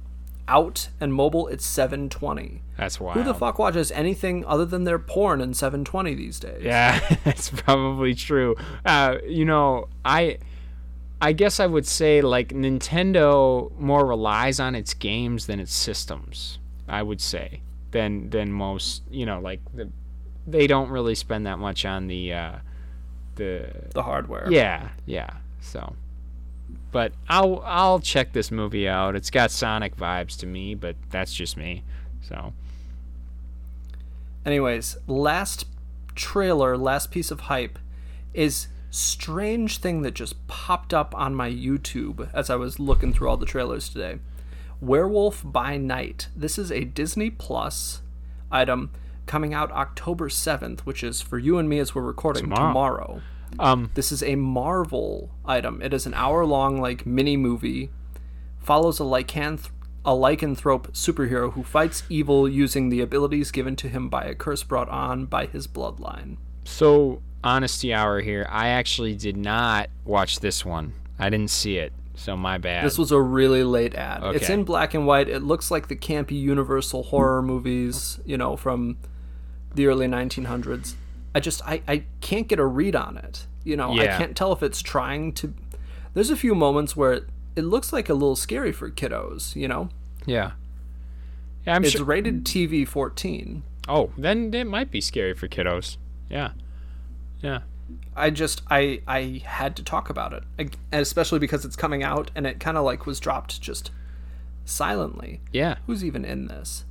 out 0.48 0.88
and 1.00 1.12
mobile, 1.14 1.46
it's 1.48 1.64
720. 1.64 2.62
that's 2.76 2.98
why 2.98 3.14
Who 3.14 3.22
the 3.22 3.34
fuck 3.34 3.58
watches 3.58 3.90
anything 3.92 4.44
other 4.46 4.64
than 4.64 4.84
their 4.84 4.98
porn 4.98 5.40
in 5.40 5.54
720 5.54 6.14
these 6.14 6.40
days? 6.40 6.62
Yeah, 6.62 6.98
that's 7.24 7.50
probably 7.50 8.14
true. 8.14 8.56
Uh, 8.84 9.18
you 9.26 9.44
know, 9.44 9.88
I 10.04 10.38
I 11.20 11.32
guess 11.32 11.60
I 11.60 11.66
would 11.66 11.86
say 11.86 12.20
like 12.20 12.48
Nintendo 12.50 13.70
more 13.78 14.06
relies 14.06 14.58
on 14.60 14.74
its 14.74 14.94
games 14.94 15.46
than 15.46 15.60
its 15.60 15.74
systems. 15.74 16.58
I 16.88 17.02
would 17.02 17.20
say 17.20 17.60
than 17.90 18.30
than 18.30 18.52
most. 18.52 19.02
You 19.10 19.26
know, 19.26 19.40
like 19.40 19.60
the, 19.74 19.90
they 20.46 20.66
don't 20.66 20.88
really 20.90 21.14
spend 21.14 21.46
that 21.46 21.58
much 21.58 21.84
on 21.84 22.06
the 22.06 22.32
uh, 22.32 22.52
the 23.34 23.68
The 23.94 24.02
hardware. 24.02 24.46
yeah 24.50 24.90
yeah. 25.06 25.30
So, 25.60 25.94
but 26.90 27.12
I'll 27.28 27.62
I'll 27.64 28.00
check 28.00 28.32
this 28.32 28.50
movie 28.50 28.88
out. 28.88 29.16
It's 29.16 29.30
got 29.30 29.50
Sonic 29.50 29.96
vibes 29.96 30.38
to 30.38 30.46
me, 30.46 30.74
but 30.74 30.96
that's 31.10 31.34
just 31.34 31.56
me. 31.56 31.84
So 32.20 32.52
Anyways, 34.44 34.96
last 35.06 35.66
trailer, 36.14 36.76
last 36.76 37.10
piece 37.10 37.30
of 37.30 37.40
hype 37.40 37.78
is 38.32 38.68
strange 38.90 39.78
thing 39.78 40.02
that 40.02 40.14
just 40.14 40.46
popped 40.46 40.94
up 40.94 41.14
on 41.14 41.34
my 41.34 41.50
YouTube 41.50 42.30
as 42.32 42.48
I 42.48 42.56
was 42.56 42.80
looking 42.80 43.12
through 43.12 43.28
all 43.28 43.36
the 43.36 43.44
trailers 43.44 43.88
today. 43.90 44.20
Werewolf 44.80 45.42
by 45.44 45.76
Night. 45.76 46.28
This 46.34 46.58
is 46.58 46.72
a 46.72 46.84
Disney 46.84 47.30
Plus 47.30 48.00
item 48.50 48.90
coming 49.26 49.52
out 49.52 49.70
October 49.72 50.28
7th, 50.28 50.80
which 50.80 51.04
is 51.04 51.20
for 51.20 51.38
you 51.38 51.58
and 51.58 51.68
me 51.68 51.78
as 51.78 51.94
we're 51.94 52.02
recording 52.02 52.44
Tomorrow. 52.44 52.68
tomorrow. 52.68 53.22
Um 53.58 53.90
This 53.94 54.12
is 54.12 54.22
a 54.22 54.34
Marvel 54.36 55.30
item. 55.44 55.80
It 55.82 55.92
is 55.92 56.06
an 56.06 56.14
hour 56.14 56.44
long 56.44 56.80
like 56.80 57.06
mini 57.06 57.36
movie. 57.36 57.90
Follows 58.60 59.00
a 59.00 59.04
lycanth 59.04 59.70
a 60.04 60.12
lycanthrope 60.12 60.90
superhero 60.92 61.52
who 61.52 61.62
fights 61.62 62.02
evil 62.08 62.48
using 62.48 62.88
the 62.88 63.00
abilities 63.00 63.50
given 63.50 63.76
to 63.76 63.88
him 63.88 64.08
by 64.08 64.24
a 64.24 64.34
curse 64.34 64.62
brought 64.62 64.88
on 64.88 65.26
by 65.26 65.44
his 65.44 65.66
bloodline. 65.66 66.38
So, 66.64 67.20
honesty 67.44 67.92
hour 67.92 68.20
here. 68.20 68.46
I 68.50 68.68
actually 68.68 69.14
did 69.14 69.36
not 69.36 69.90
watch 70.06 70.40
this 70.40 70.64
one. 70.64 70.94
I 71.18 71.28
didn't 71.28 71.50
see 71.50 71.76
it. 71.76 71.92
So, 72.14 72.38
my 72.38 72.56
bad. 72.56 72.86
This 72.86 72.96
was 72.96 73.12
a 73.12 73.20
really 73.20 73.64
late 73.64 73.94
ad. 73.94 74.22
It's 74.34 74.48
in 74.48 74.64
black 74.64 74.94
and 74.94 75.06
white. 75.06 75.28
It 75.28 75.42
looks 75.42 75.70
like 75.70 75.88
the 75.88 75.96
campy 75.96 76.40
Universal 76.40 77.04
horror 77.04 77.42
movies, 77.42 78.18
you 78.24 78.38
know, 78.38 78.56
from 78.56 78.96
the 79.74 79.86
early 79.86 80.06
1900s. 80.06 80.94
I 81.34 81.40
just 81.40 81.62
I, 81.66 81.82
I 81.86 82.04
can't 82.20 82.48
get 82.48 82.58
a 82.58 82.64
read 82.66 82.96
on 82.96 83.16
it. 83.16 83.46
You 83.64 83.76
know, 83.76 83.92
I 83.92 84.06
can't 84.06 84.36
tell 84.36 84.52
if 84.52 84.62
it's 84.62 84.80
trying 84.80 85.32
to 85.34 85.52
There's 86.14 86.30
a 86.30 86.36
few 86.36 86.54
moments 86.54 86.96
where 86.96 87.12
it, 87.12 87.28
it 87.56 87.62
looks 87.62 87.92
like 87.92 88.08
a 88.08 88.14
little 88.14 88.36
scary 88.36 88.72
for 88.72 88.90
kiddos, 88.90 89.54
you 89.56 89.68
know? 89.68 89.90
yeah. 90.26 90.52
Yeah, 91.66 91.74
I'm 91.74 91.84
It's 91.84 91.92
sure. 91.94 92.04
rated 92.04 92.44
TV 92.44 92.86
14. 92.88 93.62
Oh, 93.88 94.10
then 94.16 94.54
it 94.54 94.66
might 94.66 94.90
be 94.90 95.00
scary 95.02 95.34
for 95.34 95.48
kiddos. 95.48 95.96
Yeah. 96.30 96.52
Yeah. 97.42 97.60
I 98.16 98.30
just 98.30 98.62
I 98.70 99.02
I 99.06 99.42
had 99.44 99.76
to 99.76 99.82
talk 99.82 100.08
about 100.10 100.32
it, 100.32 100.44
I- 100.58 100.70
especially 100.98 101.38
because 101.40 101.64
it's 101.64 101.76
coming 101.76 102.02
out 102.02 102.30
and 102.34 102.46
it 102.46 102.58
kind 102.60 102.76
of 102.78 102.84
like 102.84 103.06
was 103.06 103.20
dropped 103.20 103.60
just 103.60 103.90
silently. 104.64 105.40
Yeah. 105.52 105.76
Who's 105.86 106.04
even 106.04 106.24
in 106.24 106.46
this? 106.48 106.84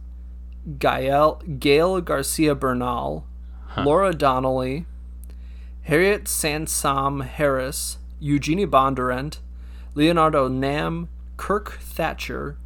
Gael 0.80 1.42
Gail 1.60 2.02
Garcia 2.02 2.54
Bernal, 2.56 3.26
Laura 3.86 4.14
Donnelly, 4.14 4.86
Harriet 5.84 6.28
Sansom 6.28 7.22
Harris, 7.22 7.98
Eugenie 8.20 8.66
Bondurant, 8.68 9.40
Leonardo 9.96 10.48
Nam, 10.48 11.10
Kirk 11.38 11.74
Thatcher, 11.82 12.58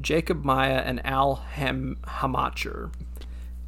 Jacob 0.00 0.44
Maya, 0.44 0.82
and 0.84 1.04
Al 1.06 1.36
Ham- 1.36 1.96
Hamacher. 2.04 2.90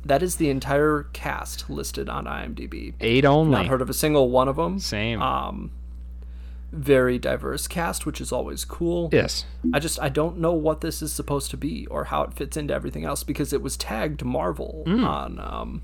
That 0.05 0.23
is 0.23 0.37
the 0.37 0.51
entire 0.51 1.05
cast 1.13 1.69
listed 1.69 2.09
on 2.09 2.27
IMDb. 2.27 2.95
Eight 3.01 3.25
only. 3.25 3.53
Not 3.53 3.67
heard 3.67 3.83
of 3.83 3.91
a 3.91 3.95
single 3.95 4.31
one 4.31 4.47
of 4.49 4.57
them. 4.57 4.79
Same. 4.79 5.21
Um, 5.21 5.73
very 6.71 7.19
diverse 7.19 7.67
cast, 7.67 8.07
which 8.07 8.21
is 8.21 8.31
always 8.31 8.65
cool. 8.65 9.09
yes. 9.13 9.47
I 9.73 9.79
just 9.81 10.01
I 10.01 10.09
don't 10.09 10.39
know 10.39 10.53
what 10.53 10.81
this 10.81 11.01
is 11.03 11.13
supposed 11.13 11.51
to 11.53 11.57
be 11.57 11.87
or 11.89 12.05
how 12.05 12.23
it 12.23 12.35
fits 12.35 12.57
into 12.57 12.75
everything 12.75 13.05
else 13.05 13.25
because 13.25 13.53
it 13.53 13.63
was 13.63 13.77
tagged 13.77 14.25
Marvel 14.25 14.83
on 14.87 15.39
um 15.41 15.83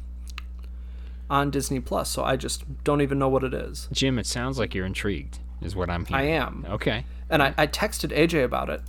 on 1.30 1.50
Disney 1.50 1.80
Plus, 1.80 2.10
so 2.10 2.22
I 2.22 2.36
just 2.36 2.64
don't 2.84 3.00
even 3.00 3.18
know 3.18 3.28
what 3.28 3.44
it 3.44 3.54
is. 3.54 3.88
Jim, 3.92 4.18
it 4.18 4.26
sounds 4.26 4.58
like 4.58 4.74
you're 4.74 4.86
intrigued, 4.86 5.38
is 5.60 5.74
what 5.74 5.88
I'm 5.90 6.04
hearing. 6.04 6.26
I 6.26 6.28
am. 6.36 6.66
Okay. 6.68 7.04
And 7.30 7.42
I, 7.42 7.54
I 7.56 7.66
texted 7.66 8.16
AJ 8.16 8.44
about 8.44 8.68
it 8.68 8.82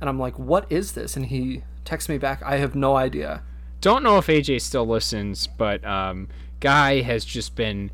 and 0.00 0.08
I'm 0.08 0.18
like, 0.18 0.38
what 0.38 0.70
is 0.70 0.92
this? 0.92 1.16
And 1.16 1.26
he 1.26 1.62
texted 1.84 2.10
me 2.10 2.18
back, 2.18 2.42
I 2.44 2.56
have 2.56 2.74
no 2.74 2.96
idea. 2.96 3.42
Don't 3.80 4.02
know 4.02 4.18
if 4.18 4.26
AJ 4.26 4.60
still 4.62 4.86
listens, 4.86 5.46
but 5.46 5.84
um, 5.84 6.28
Guy 6.60 7.02
has 7.02 7.24
just 7.24 7.54
been 7.54 7.90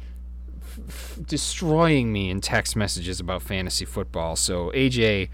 f- 0.62 0.80
f- 0.88 1.18
destroying 1.26 2.12
me 2.12 2.30
in 2.30 2.40
text 2.40 2.76
messages 2.76 3.20
about 3.20 3.42
fantasy 3.42 3.84
football. 3.84 4.36
So, 4.36 4.70
AJ, 4.74 5.28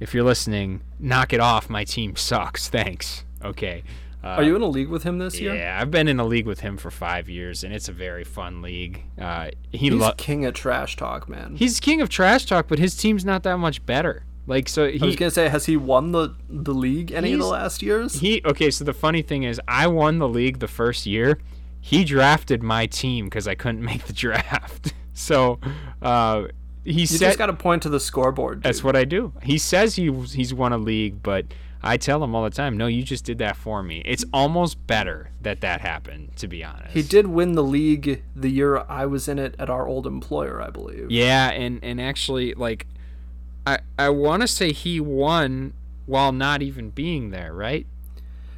if 0.00 0.12
you're 0.14 0.24
listening, 0.24 0.82
knock 0.98 1.32
it 1.32 1.40
off. 1.40 1.70
My 1.70 1.84
team 1.84 2.16
sucks. 2.16 2.68
Thanks. 2.70 3.24
Okay. 3.44 3.82
Uh, 4.22 4.26
Are 4.28 4.42
you 4.42 4.56
in 4.56 4.62
a 4.62 4.66
league 4.68 4.88
with 4.88 5.04
him 5.04 5.18
this 5.18 5.40
year? 5.40 5.54
Yeah, 5.54 5.78
I've 5.80 5.90
been 5.92 6.08
in 6.08 6.18
a 6.18 6.24
league 6.24 6.46
with 6.46 6.60
him 6.60 6.76
for 6.76 6.90
five 6.90 7.28
years, 7.28 7.62
and 7.62 7.72
it's 7.72 7.88
a 7.88 7.92
very 7.92 8.24
fun 8.24 8.62
league. 8.62 9.04
Uh, 9.20 9.50
he 9.70 9.78
He's 9.90 9.94
lo- 9.94 10.12
king 10.16 10.44
of 10.44 10.54
trash 10.54 10.96
talk, 10.96 11.28
man. 11.28 11.54
he's 11.56 11.78
king 11.78 12.00
of 12.00 12.08
trash 12.08 12.44
talk, 12.46 12.66
but 12.68 12.78
his 12.80 12.96
team's 12.96 13.24
not 13.24 13.44
that 13.44 13.58
much 13.58 13.84
better. 13.86 14.24
Like 14.48 14.68
so, 14.68 14.86
I 14.86 14.96
was 15.02 15.14
gonna 15.14 15.30
say, 15.30 15.48
has 15.48 15.66
he 15.66 15.76
won 15.76 16.12
the 16.12 16.34
the 16.48 16.72
league 16.74 17.12
any 17.12 17.32
of 17.34 17.38
the 17.38 17.46
last 17.46 17.82
years? 17.82 18.14
he 18.20 18.40
okay. 18.46 18.70
So 18.70 18.82
the 18.82 18.94
funny 18.94 19.20
thing 19.22 19.42
is, 19.42 19.60
I 19.68 19.86
won 19.88 20.18
the 20.18 20.28
league 20.28 20.58
the 20.60 20.68
first 20.68 21.04
year. 21.06 21.38
He 21.80 22.02
drafted 22.02 22.62
my 22.62 22.86
team 22.86 23.26
because 23.26 23.46
I 23.46 23.54
couldn't 23.54 23.84
make 23.84 24.04
the 24.06 24.12
draft. 24.14 24.94
so 25.12 25.60
uh, 26.02 26.44
he 26.82 27.00
you 27.02 27.06
said 27.06 27.20
just 27.20 27.38
got 27.38 27.46
to 27.46 27.52
point 27.52 27.82
to 27.82 27.88
the 27.90 28.00
scoreboard. 28.00 28.62
that's 28.62 28.82
what 28.82 28.96
I 28.96 29.04
do. 29.04 29.32
He 29.42 29.58
says 29.58 29.96
he 29.96 30.10
he's 30.10 30.54
won 30.54 30.72
a 30.72 30.78
league, 30.78 31.22
but 31.22 31.44
I 31.82 31.96
tell 31.96 32.22
him 32.22 32.34
all 32.34 32.44
the 32.44 32.50
time, 32.50 32.76
no, 32.76 32.86
you 32.86 33.02
just 33.02 33.24
did 33.24 33.38
that 33.38 33.56
for 33.56 33.82
me. 33.82 34.02
It's 34.04 34.24
almost 34.32 34.84
better 34.86 35.30
that 35.42 35.60
that 35.60 35.80
happened, 35.80 36.36
to 36.36 36.48
be 36.48 36.64
honest. 36.64 36.92
He 36.92 37.02
did 37.02 37.28
win 37.28 37.52
the 37.52 37.62
league 37.62 38.22
the 38.34 38.50
year 38.50 38.84
I 38.88 39.06
was 39.06 39.28
in 39.28 39.38
it 39.38 39.54
at 39.58 39.70
our 39.70 39.86
old 39.86 40.06
employer, 40.06 40.60
I 40.60 40.70
believe. 40.70 41.10
Yeah, 41.10 41.50
and 41.50 41.78
and 41.82 42.00
actually, 42.00 42.54
like, 42.54 42.86
I 43.66 43.78
I 43.98 44.08
want 44.10 44.42
to 44.42 44.48
say 44.48 44.72
he 44.72 44.98
won 45.00 45.74
while 46.06 46.32
not 46.32 46.62
even 46.62 46.90
being 46.90 47.30
there, 47.30 47.52
right? 47.52 47.86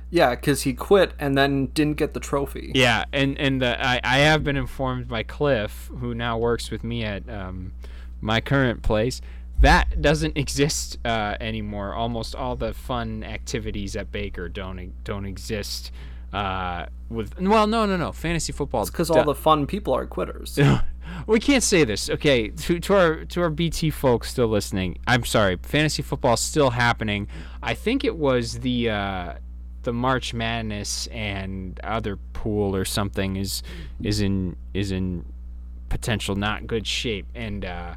Yeah, 0.08 0.30
because 0.34 0.62
he 0.62 0.74
quit 0.74 1.12
and 1.18 1.36
then 1.36 1.66
didn't 1.66 1.96
get 1.96 2.14
the 2.14 2.20
trophy. 2.20 2.72
Yeah, 2.74 3.04
and 3.12 3.38
and 3.38 3.60
the, 3.60 3.84
I 3.84 4.00
I 4.02 4.18
have 4.18 4.42
been 4.42 4.56
informed 4.56 5.08
by 5.08 5.24
Cliff, 5.24 5.90
who 5.98 6.14
now 6.14 6.38
works 6.38 6.70
with 6.70 6.82
me 6.82 7.04
at 7.04 7.28
um, 7.28 7.72
my 8.20 8.40
current 8.40 8.82
place, 8.82 9.20
that 9.60 10.00
doesn't 10.00 10.36
exist 10.36 10.98
uh, 11.04 11.36
anymore. 11.40 11.94
Almost 11.94 12.34
all 12.34 12.56
the 12.56 12.72
fun 12.72 13.22
activities 13.24 13.96
at 13.96 14.10
Baker 14.10 14.48
don't 14.48 14.92
don't 15.04 15.26
exist. 15.26 15.92
Uh, 16.32 16.86
with 17.08 17.38
well, 17.40 17.66
no, 17.66 17.86
no, 17.86 17.96
no, 17.96 18.12
fantasy 18.12 18.52
football. 18.52 18.82
It's 18.82 18.90
Because 18.90 19.10
all 19.10 19.24
the 19.24 19.34
fun 19.34 19.66
people 19.66 19.92
are 19.94 20.06
quitters. 20.06 20.58
we 21.26 21.40
can't 21.40 21.62
say 21.62 21.84
this. 21.84 22.08
Okay, 22.08 22.48
to, 22.48 22.78
to 22.80 22.94
our 22.94 23.24
to 23.24 23.42
our 23.42 23.50
BT 23.50 23.90
folks 23.90 24.30
still 24.30 24.46
listening, 24.46 24.98
I'm 25.06 25.24
sorry. 25.24 25.58
Fantasy 25.62 26.02
football 26.02 26.34
is 26.34 26.40
still 26.40 26.70
happening. 26.70 27.28
I 27.62 27.74
think 27.74 28.04
it 28.04 28.16
was 28.16 28.60
the 28.60 28.90
uh, 28.90 29.34
the 29.82 29.92
March 29.92 30.32
Madness 30.32 31.06
and 31.08 31.80
other 31.82 32.16
pool 32.32 32.76
or 32.76 32.84
something 32.84 33.36
is 33.36 33.62
is 34.02 34.20
in 34.20 34.56
is 34.72 34.92
in 34.92 35.24
potential 35.88 36.36
not 36.36 36.66
good 36.66 36.86
shape. 36.86 37.26
And 37.34 37.64
uh, 37.64 37.94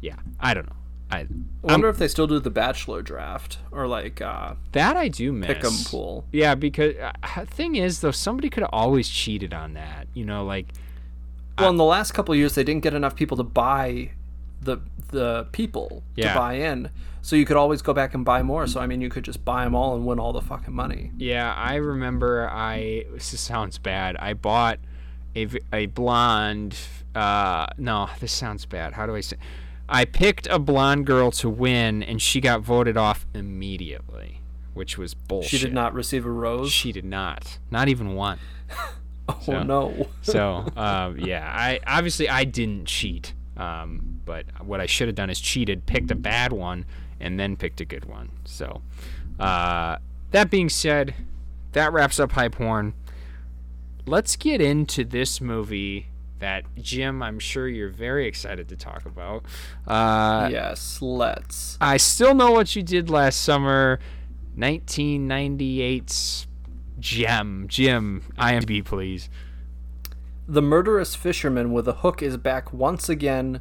yeah, 0.00 0.16
I 0.40 0.54
don't 0.54 0.66
know. 0.66 0.76
I 1.14 1.26
I 1.66 1.72
wonder 1.72 1.88
if 1.88 1.98
they 1.98 2.08
still 2.08 2.26
do 2.26 2.38
the 2.40 2.50
bachelor 2.50 3.02
draft 3.02 3.58
or 3.72 3.86
like 3.86 4.20
uh, 4.20 4.54
that 4.72 4.96
I 4.96 5.08
do 5.08 5.32
miss. 5.32 5.50
pick'em 5.50 5.90
pool. 5.90 6.24
Yeah, 6.32 6.54
because 6.54 6.94
uh, 6.96 7.44
thing 7.46 7.76
is 7.76 8.00
though, 8.00 8.10
somebody 8.10 8.50
could 8.50 8.62
have 8.62 8.70
always 8.72 9.08
cheated 9.08 9.54
on 9.54 9.74
that. 9.74 10.06
You 10.14 10.24
know, 10.24 10.44
like 10.44 10.66
Well, 11.58 11.70
in 11.70 11.76
the 11.76 11.84
last 11.84 12.12
couple 12.12 12.32
of 12.32 12.38
years, 12.38 12.54
they 12.54 12.64
didn't 12.64 12.82
get 12.82 12.94
enough 12.94 13.14
people 13.16 13.36
to 13.38 13.44
buy 13.44 14.10
the 14.60 14.78
the 15.10 15.46
people 15.52 16.02
Yeah. 16.16 16.32
to 16.32 16.38
buy 16.38 16.54
in, 16.54 16.90
so 17.22 17.36
you 17.36 17.44
could 17.46 17.56
always 17.56 17.82
go 17.82 17.92
back 17.94 18.14
and 18.14 18.24
buy 18.24 18.42
more. 18.42 18.66
So 18.66 18.80
I 18.80 18.86
mean, 18.86 19.00
you 19.00 19.08
could 19.08 19.24
just 19.24 19.44
buy 19.44 19.64
them 19.64 19.74
all 19.74 19.94
and 19.94 20.04
win 20.04 20.18
all 20.18 20.32
the 20.32 20.40
fucking 20.42 20.74
money. 20.74 21.12
Yeah, 21.16 21.52
I 21.54 21.76
remember. 21.76 22.48
I 22.50 23.04
this 23.12 23.38
sounds 23.40 23.78
bad. 23.78 24.16
I 24.16 24.34
bought 24.34 24.78
a 25.36 25.46
a 25.72 25.86
blonde. 25.86 26.76
Uh, 27.14 27.66
no, 27.78 28.08
this 28.20 28.32
sounds 28.32 28.66
bad. 28.66 28.92
How 28.94 29.06
do 29.06 29.14
I 29.14 29.20
say? 29.20 29.36
I 29.88 30.04
picked 30.04 30.46
a 30.46 30.58
blonde 30.58 31.06
girl 31.06 31.30
to 31.32 31.48
win, 31.48 32.02
and 32.02 32.20
she 32.20 32.40
got 32.40 32.62
voted 32.62 32.96
off 32.96 33.26
immediately, 33.34 34.40
which 34.72 34.96
was 34.96 35.14
bullshit. 35.14 35.50
She 35.50 35.58
did 35.58 35.74
not 35.74 35.94
receive 35.94 36.24
a 36.24 36.30
rose. 36.30 36.72
She 36.72 36.92
did 36.92 37.04
not. 37.04 37.58
Not 37.70 37.88
even 37.88 38.14
one. 38.14 38.38
oh 39.28 39.38
so- 39.42 39.62
no. 39.62 40.08
So 40.22 40.66
uh, 40.76 41.12
yeah, 41.18 41.50
I 41.52 41.80
obviously 41.86 42.28
I 42.28 42.44
didn't 42.44 42.86
cheat. 42.86 43.34
Um, 43.56 44.20
but 44.24 44.46
what 44.64 44.80
I 44.80 44.86
should 44.86 45.06
have 45.06 45.14
done 45.14 45.30
is 45.30 45.38
cheated, 45.38 45.86
picked 45.86 46.10
a 46.10 46.16
bad 46.16 46.52
one, 46.52 46.86
and 47.20 47.38
then 47.38 47.56
picked 47.56 47.80
a 47.80 47.84
good 47.84 48.06
one. 48.06 48.30
So 48.44 48.82
uh, 49.38 49.98
that 50.30 50.50
being 50.50 50.68
said, 50.68 51.14
that 51.72 51.92
wraps 51.92 52.18
up 52.18 52.32
hype 52.32 52.56
horn. 52.56 52.94
Let's 54.06 54.36
get 54.36 54.60
into 54.60 55.04
this 55.04 55.40
movie 55.40 56.08
that 56.44 56.66
Jim, 56.76 57.22
I'm 57.22 57.38
sure 57.38 57.66
you're 57.66 57.88
very 57.88 58.28
excited 58.28 58.68
to 58.68 58.76
talk 58.76 59.06
about. 59.06 59.46
Uh, 59.86 60.50
yes, 60.52 61.00
let's. 61.00 61.78
I 61.80 61.96
still 61.96 62.34
know 62.34 62.50
what 62.50 62.76
you 62.76 62.82
did 62.82 63.08
last 63.08 63.40
summer, 63.40 63.98
1998's 64.58 66.46
Gem. 67.00 67.64
Jim, 67.66 68.24
IMDb, 68.36 68.84
please. 68.84 69.30
The 70.46 70.60
murderous 70.60 71.14
fisherman 71.14 71.72
with 71.72 71.88
a 71.88 71.94
hook 71.94 72.20
is 72.20 72.36
back 72.36 72.74
once 72.74 73.08
again 73.08 73.60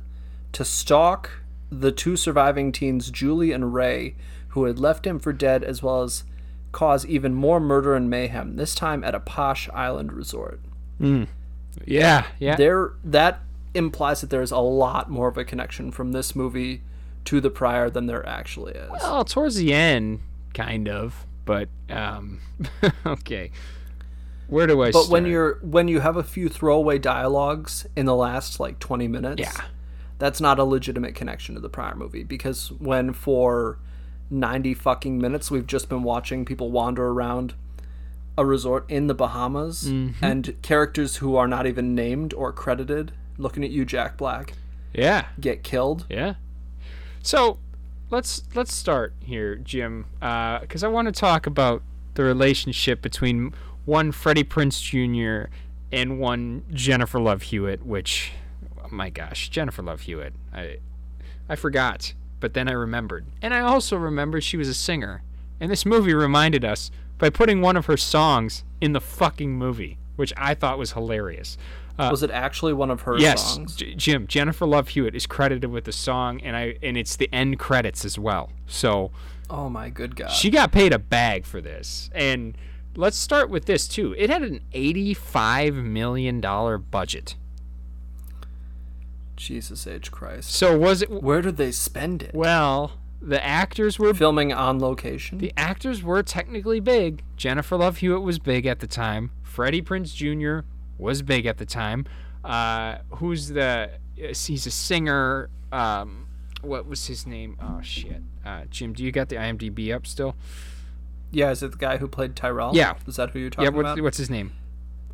to 0.52 0.66
stalk 0.66 1.32
the 1.72 1.94
two 1.94 2.18
surviving 2.18 2.74
teens, 2.74 3.10
Julie 3.10 3.54
and 3.54 3.74
Ray, 3.74 4.18
who 4.50 4.66
had 4.66 4.78
left 4.78 5.08
him 5.08 5.20
for 5.20 5.32
dead, 5.32 5.64
as 5.64 5.82
well 5.82 6.04
as 6.04 6.26
cause 6.74 7.06
even 7.06 7.34
more 7.34 7.62
murder 7.62 7.96
and 7.96 8.10
mayhem, 8.10 8.58
this 8.58 8.76
time 8.76 9.06
at 9.06 9.16
a 9.16 9.22
posh 9.22 9.70
island 9.70 10.12
resort. 10.12 10.60
Yeah, 11.86 12.26
yeah. 12.40 12.56
There 12.56 12.94
that 13.04 13.40
implies 13.74 14.22
that 14.22 14.30
there's 14.30 14.52
a 14.52 14.60
lot 14.60 15.10
more 15.10 15.28
of 15.28 15.38
a 15.38 15.44
connection 15.46 15.92
from 15.92 16.12
this 16.12 16.36
movie 16.36 16.82
to 17.26 17.40
the 17.42 17.50
prior 17.50 17.90
than 17.90 18.06
there 18.08 18.26
actually 18.28 18.74
is. 18.74 18.90
Well, 18.92 19.24
towards 19.26 19.56
the 19.56 19.74
end, 19.74 20.20
kind 20.54 20.88
of. 20.88 21.26
But 21.46 21.70
um, 21.90 22.40
okay. 23.06 23.52
Where 24.48 24.68
do 24.68 24.82
I? 24.84 24.92
But 24.92 25.10
when 25.10 25.26
you're 25.26 25.60
when 25.62 25.88
you 25.88 26.00
have 26.02 26.16
a 26.18 26.24
few 26.24 26.50
throwaway 26.50 27.00
dialogues 27.00 27.88
in 27.96 28.06
the 28.06 28.16
last 28.16 28.60
like 28.60 28.80
20 28.80 29.08
minutes, 29.08 29.42
Yeah. 29.42 29.66
that's 30.20 30.40
not 30.40 30.60
a 30.60 30.64
legitimate 30.64 31.16
connection 31.16 31.56
to 31.56 31.62
the 31.62 31.70
prior 31.70 31.96
movie 31.96 32.24
because 32.24 32.72
when 32.74 33.14
for 33.14 33.80
90 34.30 34.74
fucking 34.74 35.18
minutes 35.20 35.50
we've 35.52 35.68
just 35.68 35.90
been 35.90 36.04
watching 36.04 36.46
people 36.46 36.72
wander 36.72 37.08
around 37.08 37.54
a 38.38 38.46
resort 38.46 38.90
in 38.90 39.08
the 39.08 39.14
Bahamas 39.14 39.84
Mm-hmm. 39.86 40.24
and 40.26 40.56
characters 40.62 41.18
who 41.18 41.36
are 41.36 41.48
not 41.48 41.68
even 41.68 41.94
named 41.96 42.34
or 42.34 42.52
credited, 42.52 43.12
looking 43.38 43.64
at 43.64 43.70
you 43.72 43.86
Jack 43.86 44.18
Black, 44.18 44.54
yeah, 44.94 45.28
get 45.40 45.64
killed. 45.64 46.06
yeah. 46.10 46.36
So 47.22 47.60
let's 48.10 48.44
let's 48.56 48.74
start 48.74 49.14
here, 49.24 49.56
Jim, 49.56 50.06
because 50.20 50.84
I 50.84 50.88
want 50.88 51.08
to 51.08 51.12
talk 51.12 51.46
about 51.48 51.82
the 52.16 52.24
relationship 52.24 53.02
between 53.02 53.54
one 53.86 54.12
Freddie 54.12 54.44
Prinze 54.44 54.82
Jr. 54.82 55.50
and 55.92 56.20
one 56.20 56.64
Jennifer 56.72 57.20
Love 57.20 57.44
Hewitt. 57.44 57.86
Which, 57.86 58.32
oh 58.84 58.88
my 58.92 59.10
gosh, 59.10 59.50
Jennifer 59.50 59.82
Love 59.82 60.02
Hewitt. 60.02 60.34
I 60.54 60.78
I 61.50 61.56
forgot, 61.56 62.14
but 62.40 62.54
then 62.54 62.68
I 62.68 62.74
remembered, 62.74 63.26
and 63.42 63.54
I 63.54 63.62
also 63.62 63.96
remembered 63.98 64.44
she 64.44 64.58
was 64.58 64.68
a 64.68 64.74
singer. 64.74 65.22
And 65.60 65.72
this 65.72 65.86
movie 65.86 66.14
reminded 66.14 66.66
us 66.66 66.92
by 67.18 67.30
putting 67.30 67.62
one 67.62 67.78
of 67.78 67.86
her 67.86 67.98
songs 67.98 68.64
in 68.82 68.94
the 68.94 69.02
fucking 69.02 69.54
movie, 69.54 69.98
which 70.16 70.34
I 70.38 70.54
thought 70.54 70.78
was 70.78 70.94
hilarious. 70.94 71.58
Uh, 71.98 72.08
Was 72.10 72.24
it 72.24 72.32
actually 72.32 72.74
one 72.74 72.90
of 72.90 73.02
her 73.02 73.18
yes, 73.20 73.54
songs? 73.54 73.76
J- 73.76 73.94
Jim. 73.94 74.26
Jennifer 74.28 74.66
Love 74.66 74.90
Hewitt 74.90 75.14
is 75.16 75.28
credited 75.28 75.70
with 75.70 75.84
the 75.86 75.92
song, 75.92 76.42
and 76.42 76.56
I 76.56 76.76
and 76.82 76.98
it's 76.98 77.16
the 77.16 77.30
end 77.32 77.60
credits 77.60 78.04
as 78.04 78.18
well. 78.18 78.50
So 78.66 79.12
Oh 79.50 79.70
my 79.70 79.90
good 79.90 80.16
god. 80.16 80.30
she 80.32 80.50
got 80.50 80.72
paid 80.72 80.92
a 80.92 80.98
bag 80.98 81.46
for 81.46 81.62
this. 81.62 82.10
And 82.16 82.58
let's 82.96 83.16
start 83.18 83.50
with 83.52 83.66
this 83.66 83.88
too. 83.88 84.16
It 84.18 84.32
had 84.32 84.42
an 84.42 84.62
eighty-five 84.74 85.76
million 85.76 86.42
dollar 86.42 86.80
budget. 86.80 87.36
Jesus 89.36 89.86
H 89.86 90.12
Christ. 90.12 90.52
So 90.52 90.78
was 90.78 91.02
it? 91.04 91.10
Where 91.12 91.42
did 91.44 91.58
they 91.58 91.72
spend 91.72 92.24
it? 92.24 92.34
Well, 92.34 92.94
the 93.26 93.44
actors 93.44 93.98
were 94.00 94.14
Filming 94.14 94.52
on 94.54 94.80
location? 94.80 95.38
the 95.38 95.54
actors 95.58 96.04
were 96.04 96.22
technically 96.24 96.80
big. 96.80 97.24
Jennifer 97.38 97.78
Love 97.78 97.98
Hewitt 97.98 98.22
was 98.22 98.40
big 98.40 98.66
at 98.66 98.80
the 98.80 98.88
time. 98.88 99.32
Freddie 99.42 99.82
Prinze 99.82 100.14
Jr. 100.14 100.66
was 100.98 101.22
big 101.22 101.46
at 101.46 101.58
the 101.58 101.66
time. 101.66 102.06
Uh, 102.44 102.98
who's 103.16 103.50
the? 103.50 103.90
He's 104.16 104.66
a 104.66 104.72
singer. 104.72 105.50
Um, 105.72 106.28
what 106.62 106.86
was 106.88 107.08
his 107.08 107.26
name? 107.26 107.58
Oh 107.62 107.82
shit. 107.82 108.22
Uh, 108.46 108.64
Jim, 108.70 108.94
do 108.94 109.04
you 109.04 109.12
got 109.12 109.30
the 109.30 109.38
IMDb 109.38 109.94
up 109.96 110.06
still? 110.06 110.36
Yeah, 111.32 111.50
is 111.52 111.64
it 111.64 111.72
the 111.72 111.78
guy 111.78 111.98
who 111.98 112.08
played 112.08 112.36
Tyrell? 112.36 112.72
Yeah. 112.76 112.96
Is 113.08 113.16
that 113.16 113.32
who 113.32 113.40
you're 113.40 113.48
Yeah. 113.48 113.52
talking 113.52 113.74
What's, 113.76 113.92
about? 113.94 114.02
what's 114.04 114.18
his 114.18 114.30
name? 114.30 114.52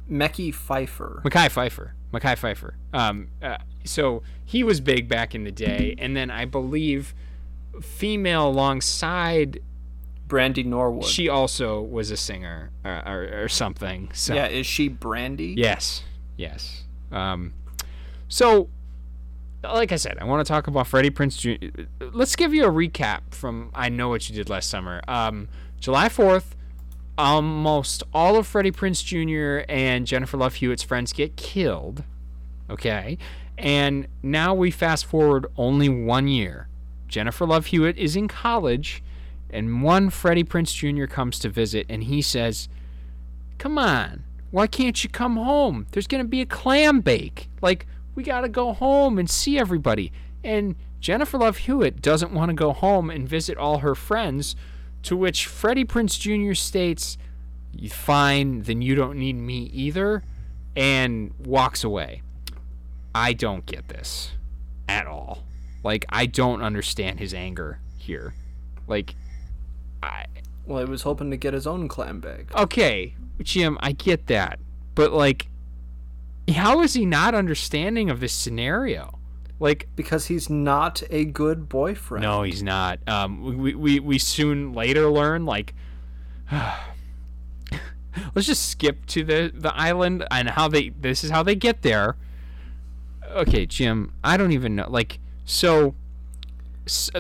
Mecky 0.10 0.54
Pfeiffer. 0.54 1.22
Mekhi 1.24 1.50
Phifer. 1.50 1.91
Mekhi 2.12 2.36
Phifer. 2.36 2.74
Um, 2.93 3.28
uh, 3.41 3.58
so 3.86 4.24
he 4.43 4.63
was 4.63 4.82
big 4.82 5.08
back 5.08 5.36
in 5.36 5.43
the 5.43 5.52
day, 5.52 5.95
and 6.00 6.17
then 6.17 6.32
I 6.32 6.45
believe 6.45 7.13
female 7.82 8.48
alongside 8.48 9.62
Brandy 10.28 10.64
Norwood. 10.64 11.06
she 11.06 11.28
also 11.28 11.82
was 11.82 12.12
a 12.12 12.18
singer 12.18 12.72
uh, 12.86 13.02
or, 13.06 13.44
or 13.44 13.50
something. 13.50 14.10
So 14.14 14.34
yeah, 14.34 14.48
is 14.48 14.68
she 14.68 14.88
Brandy? 14.88 15.56
Yes. 15.58 16.04
Yes. 16.38 16.84
Um, 17.12 17.54
so, 18.28 18.70
like 19.64 19.92
I 19.92 19.96
said, 19.98 20.18
I 20.20 20.26
want 20.26 20.46
to 20.46 20.50
talk 20.50 20.68
about 20.68 20.88
Freddie 20.88 21.10
Prinze 21.10 21.38
Jr. 21.38 21.82
Let's 22.14 22.36
give 22.36 22.54
you 22.54 22.66
a 22.66 22.70
recap 22.70 23.22
from 23.32 23.72
I 23.74 23.90
Know 23.90 24.10
What 24.10 24.30
You 24.30 24.36
Did 24.36 24.50
Last 24.50 24.70
Summer. 24.70 25.02
Um, 25.08 25.50
July 25.80 26.08
4th, 26.08 26.52
almost 27.18 28.04
all 28.14 28.38
of 28.38 28.48
Freddie 28.48 28.72
Prinze 28.72 29.04
Jr. 29.04 29.66
and 29.68 30.08
Jennifer 30.08 30.38
Love 30.38 30.56
Hewitt's 30.56 30.84
friends 30.84 31.12
get 31.12 31.36
killed. 31.36 32.04
Okay. 32.70 33.18
And 33.58 34.08
now 34.24 34.54
we 34.54 34.72
fast 34.72 35.06
forward 35.06 35.48
only 35.58 35.90
one 35.90 36.30
year. 36.30 36.69
Jennifer 37.10 37.45
Love 37.45 37.67
Hewitt 37.67 37.98
is 37.98 38.15
in 38.15 38.28
college, 38.28 39.04
and 39.50 39.84
one 39.84 40.10
Freddie 40.10 40.43
Prinze 40.43 40.74
Jr. 40.74 41.06
comes 41.06 41.39
to 41.39 41.50
visit, 41.50 41.86
and 41.89 42.04
he 42.04 42.22
says, 42.22 42.69
Come 43.58 43.78
on, 43.78 44.24
why 44.52 44.67
can't 44.67 45.04
you 45.04 45.10
come 45.10 45.36
home? 45.36 45.88
There's 45.91 46.08
going 46.08 46.24
to 46.24 46.30
be 46.30 46.41
a 46.41 46.45
clam 46.45 47.02
bake. 47.02 47.50
Like, 47.62 47.88
we 48.15 48.24
got 48.24 48.41
to 48.41 48.50
go 48.50 48.74
home 48.74 49.19
and 49.19 49.30
see 49.30 49.58
everybody. 49.58 50.12
And 50.43 50.76
Jennifer 51.00 51.38
Love 51.38 51.58
Hewitt 51.58 52.02
doesn't 52.02 52.32
want 52.32 52.50
to 52.50 52.56
go 52.56 52.74
home 52.74 53.10
and 53.10 53.28
visit 53.28 53.58
all 53.58 53.80
her 53.80 53.95
friends, 53.95 54.56
to 55.04 55.17
which 55.17 55.48
Freddie 55.48 55.86
Prinze 55.86 56.19
Jr. 56.19 56.54
states, 56.54 57.17
Fine, 57.89 58.63
then 58.63 58.82
you 58.82 58.95
don't 58.95 59.17
need 59.17 59.36
me 59.36 59.69
either, 59.74 60.24
and 60.76 61.34
walks 61.39 61.84
away. 61.84 62.22
I 63.13 63.34
don't 63.34 63.65
get 63.65 63.88
this 63.88 64.32
at 64.88 65.08
all. 65.08 65.43
Like, 65.84 66.06
I 66.10 66.26
don't 66.26 66.62
understand 66.62 67.20
his 67.20 67.34
anger 67.34 67.80
here. 67.98 68.34
Like, 68.88 69.15
I, 70.04 70.26
Well, 70.65 70.84
he 70.84 70.89
was 70.89 71.04
hoping 71.04 71.32
to 71.32 71.38
get 71.38 71.54
his 71.54 71.65
own 71.68 71.88
clam 71.88 72.20
bag. 72.20 72.52
okay, 72.56 73.15
Jim, 73.42 73.78
I 73.82 73.92
get 73.94 74.28
that, 74.28 74.60
but 74.96 75.12
like, 75.13 75.48
how 76.54 76.82
is 76.82 76.94
he 76.94 77.06
not 77.06 77.34
understanding 77.36 78.10
of 78.10 78.20
this 78.20 78.34
scenario? 78.34 79.20
Like, 79.60 79.88
Because 79.96 80.28
he's 80.28 80.50
not 80.50 81.04
a 81.10 81.26
good 81.26 81.70
boyfriend. 81.70 82.24
no, 82.24 82.44
he's 82.44 82.63
not. 82.63 83.00
Um, 83.08 83.58
we 83.58 83.76
we 83.76 84.00
we 84.00 84.18
soon 84.18 84.74
later 84.74 85.10
learn 85.10 85.46
like. 85.46 85.74
Let's 88.36 88.48
just 88.48 88.70
skip 88.70 89.06
to 89.08 89.24
the 89.24 89.52
the 89.54 89.74
island 89.76 90.26
and 90.32 90.50
how 90.50 90.68
they. 90.68 90.89
This 90.89 91.24
is 91.24 91.30
how 91.30 91.44
they 91.44 91.56
get 91.56 91.82
there. 91.84 92.15
Okay, 93.32 93.65
Jim. 93.65 94.13
I 94.24 94.36
don't 94.38 94.52
even 94.52 94.76
know. 94.76 94.88
Like, 94.89 95.20
so 95.50 95.96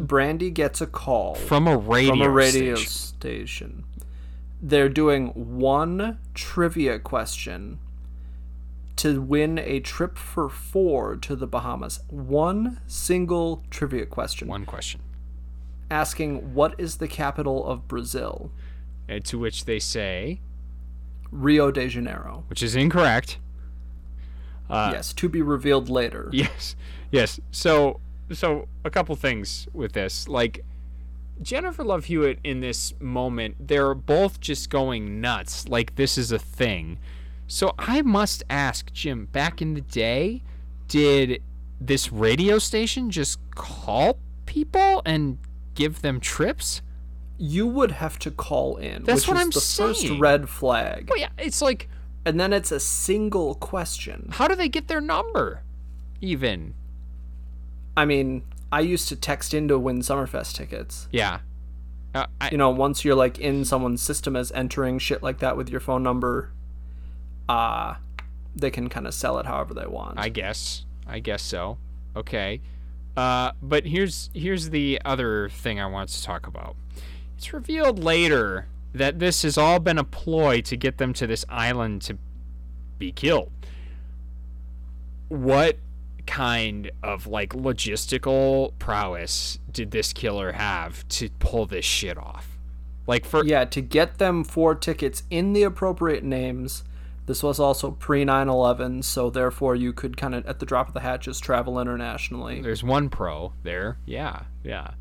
Brandy 0.01 0.51
gets 0.51 0.81
a 0.81 0.87
call 0.87 1.35
from 1.35 1.67
a 1.67 1.75
radio 1.77 2.11
from 2.11 2.21
a 2.21 2.29
radio 2.29 2.75
station. 2.75 2.91
station. 2.91 3.83
They're 4.61 4.89
doing 4.89 5.27
one 5.57 6.19
trivia 6.33 6.99
question 6.99 7.79
to 8.97 9.21
win 9.21 9.57
a 9.57 9.79
trip 9.79 10.17
for 10.17 10.49
four 10.49 11.15
to 11.15 11.35
the 11.35 11.47
Bahamas. 11.47 12.01
One 12.09 12.81
single 12.85 13.63
trivia 13.69 14.05
question 14.05 14.47
One 14.47 14.65
question. 14.65 15.01
asking 15.89 16.53
what 16.53 16.75
is 16.77 16.97
the 16.97 17.07
capital 17.07 17.65
of 17.65 17.87
Brazil? 17.87 18.51
Uh, 19.09 19.19
to 19.23 19.39
which 19.39 19.65
they 19.65 19.79
say, 19.79 20.39
Rio 21.31 21.71
de 21.71 21.87
Janeiro. 21.87 22.43
which 22.47 22.61
is 22.61 22.75
incorrect. 22.75 23.39
Uh, 24.69 24.91
yes, 24.93 25.13
to 25.13 25.29
be 25.29 25.41
revealed 25.41 25.89
later. 25.89 26.29
Yes, 26.33 26.75
yes. 27.11 27.39
So, 27.51 27.99
so 28.33 28.67
a 28.83 28.89
couple 28.89 29.15
things 29.15 29.67
with 29.73 29.93
this, 29.93 30.27
like 30.27 30.63
Jennifer 31.41 31.83
Love 31.83 32.05
Hewitt 32.05 32.39
in 32.43 32.59
this 32.59 32.93
moment, 32.99 33.55
they're 33.59 33.93
both 33.93 34.39
just 34.39 34.69
going 34.69 35.21
nuts. 35.21 35.67
Like 35.67 35.95
this 35.95 36.17
is 36.17 36.31
a 36.31 36.39
thing. 36.39 36.99
So 37.47 37.73
I 37.79 38.01
must 38.01 38.43
ask 38.49 38.91
Jim. 38.93 39.25
Back 39.25 39.61
in 39.61 39.73
the 39.73 39.81
day, 39.81 40.43
did 40.87 41.41
this 41.81 42.11
radio 42.11 42.59
station 42.59 43.09
just 43.09 43.39
call 43.55 44.19
people 44.45 45.01
and 45.05 45.37
give 45.73 46.01
them 46.01 46.19
trips? 46.19 46.81
You 47.37 47.65
would 47.67 47.91
have 47.91 48.19
to 48.19 48.31
call 48.31 48.75
in. 48.77 49.03
That's 49.03 49.21
which 49.21 49.27
what 49.29 49.37
is 49.37 49.43
I'm 49.43 49.49
the 49.51 49.61
first 49.61 50.19
red 50.19 50.49
flag. 50.49 51.07
Well, 51.09 51.19
yeah, 51.19 51.29
it's 51.37 51.61
like, 51.61 51.87
And 52.25 52.39
then 52.39 52.51
it's 52.51 52.71
a 52.71 52.79
single 52.81 53.55
question. 53.55 54.27
how 54.33 54.47
do 54.47 54.55
they 54.55 54.67
get 54.69 54.87
their 54.89 55.01
number? 55.01 55.63
Even. 56.21 56.73
I 57.97 58.05
mean, 58.05 58.43
I 58.71 58.81
used 58.81 59.09
to 59.09 59.15
text 59.15 59.53
in 59.53 59.67
to 59.67 59.77
win 59.79 59.99
Summerfest 59.99 60.55
tickets. 60.55 61.07
Yeah. 61.11 61.39
Uh, 62.15 62.25
I, 62.41 62.49
You 62.51 62.57
know, 62.57 62.69
once 62.69 63.03
you're 63.05 63.15
like 63.15 63.39
in 63.39 63.65
someone's 63.65 64.01
system 64.01 64.35
as 64.35 64.51
entering 64.53 64.99
shit 64.99 65.21
like 65.21 65.39
that 65.39 65.57
with 65.57 65.69
your 65.69 65.79
phone 65.79 66.03
number, 66.03 66.51
uh 67.47 67.95
they 68.55 68.71
can 68.71 68.89
kind 68.89 69.07
of 69.07 69.13
sell 69.13 69.37
it 69.39 69.45
however 69.45 69.73
they 69.73 69.85
want. 69.85 70.19
I 70.19 70.29
guess. 70.29 70.85
I 71.07 71.19
guess 71.19 71.41
so. 71.41 71.77
Okay. 72.15 72.61
Uh, 73.15 73.51
but 73.61 73.85
here's 73.85 74.29
here's 74.33 74.69
the 74.69 74.99
other 75.05 75.49
thing 75.49 75.79
I 75.79 75.85
want 75.85 76.09
to 76.09 76.23
talk 76.23 76.47
about. 76.47 76.75
It's 77.37 77.53
revealed 77.53 77.99
later 77.99 78.67
that 78.93 79.19
this 79.19 79.43
has 79.43 79.57
all 79.57 79.79
been 79.79 79.97
a 79.97 80.03
ploy 80.03 80.61
to 80.61 80.75
get 80.75 80.97
them 80.97 81.13
to 81.13 81.27
this 81.27 81.45
island 81.47 82.01
to 82.03 82.17
be 82.97 83.11
killed. 83.11 83.51
What 85.27 85.77
kind 86.29 86.91
of 87.01 87.25
like 87.25 87.53
logistical 87.53 88.71
prowess 88.77 89.57
did 89.71 89.89
this 89.89 90.13
killer 90.13 90.51
have 90.51 91.07
to 91.07 91.27
pull 91.39 91.65
this 91.65 91.83
shit 91.83 92.19
off? 92.19 92.59
Like 93.07 93.25
for 93.25 93.43
yeah, 93.43 93.65
to 93.65 93.81
get 93.81 94.19
them 94.19 94.43
four 94.43 94.75
tickets 94.75 95.23
in 95.31 95.53
the 95.53 95.63
appropriate 95.63 96.23
names. 96.23 96.83
This 97.25 97.41
was 97.41 97.59
also 97.59 97.91
pre 97.91 98.25
9 98.25 98.47
11, 98.47 99.01
so 99.01 99.31
therefore 99.31 99.75
you 99.75 99.91
could 99.91 100.17
kind 100.17 100.35
of, 100.35 100.45
at 100.45 100.59
the 100.59 100.65
drop 100.67 100.87
of 100.87 100.93
the 100.93 100.99
hat, 100.99 101.21
just 101.21 101.43
travel 101.43 101.79
internationally. 101.79 102.61
there's 102.61 102.83
one 102.83 103.09
pro 103.09 103.53
there. 103.63 103.97
Yeah, 104.05 104.43
yeah. 104.63 104.91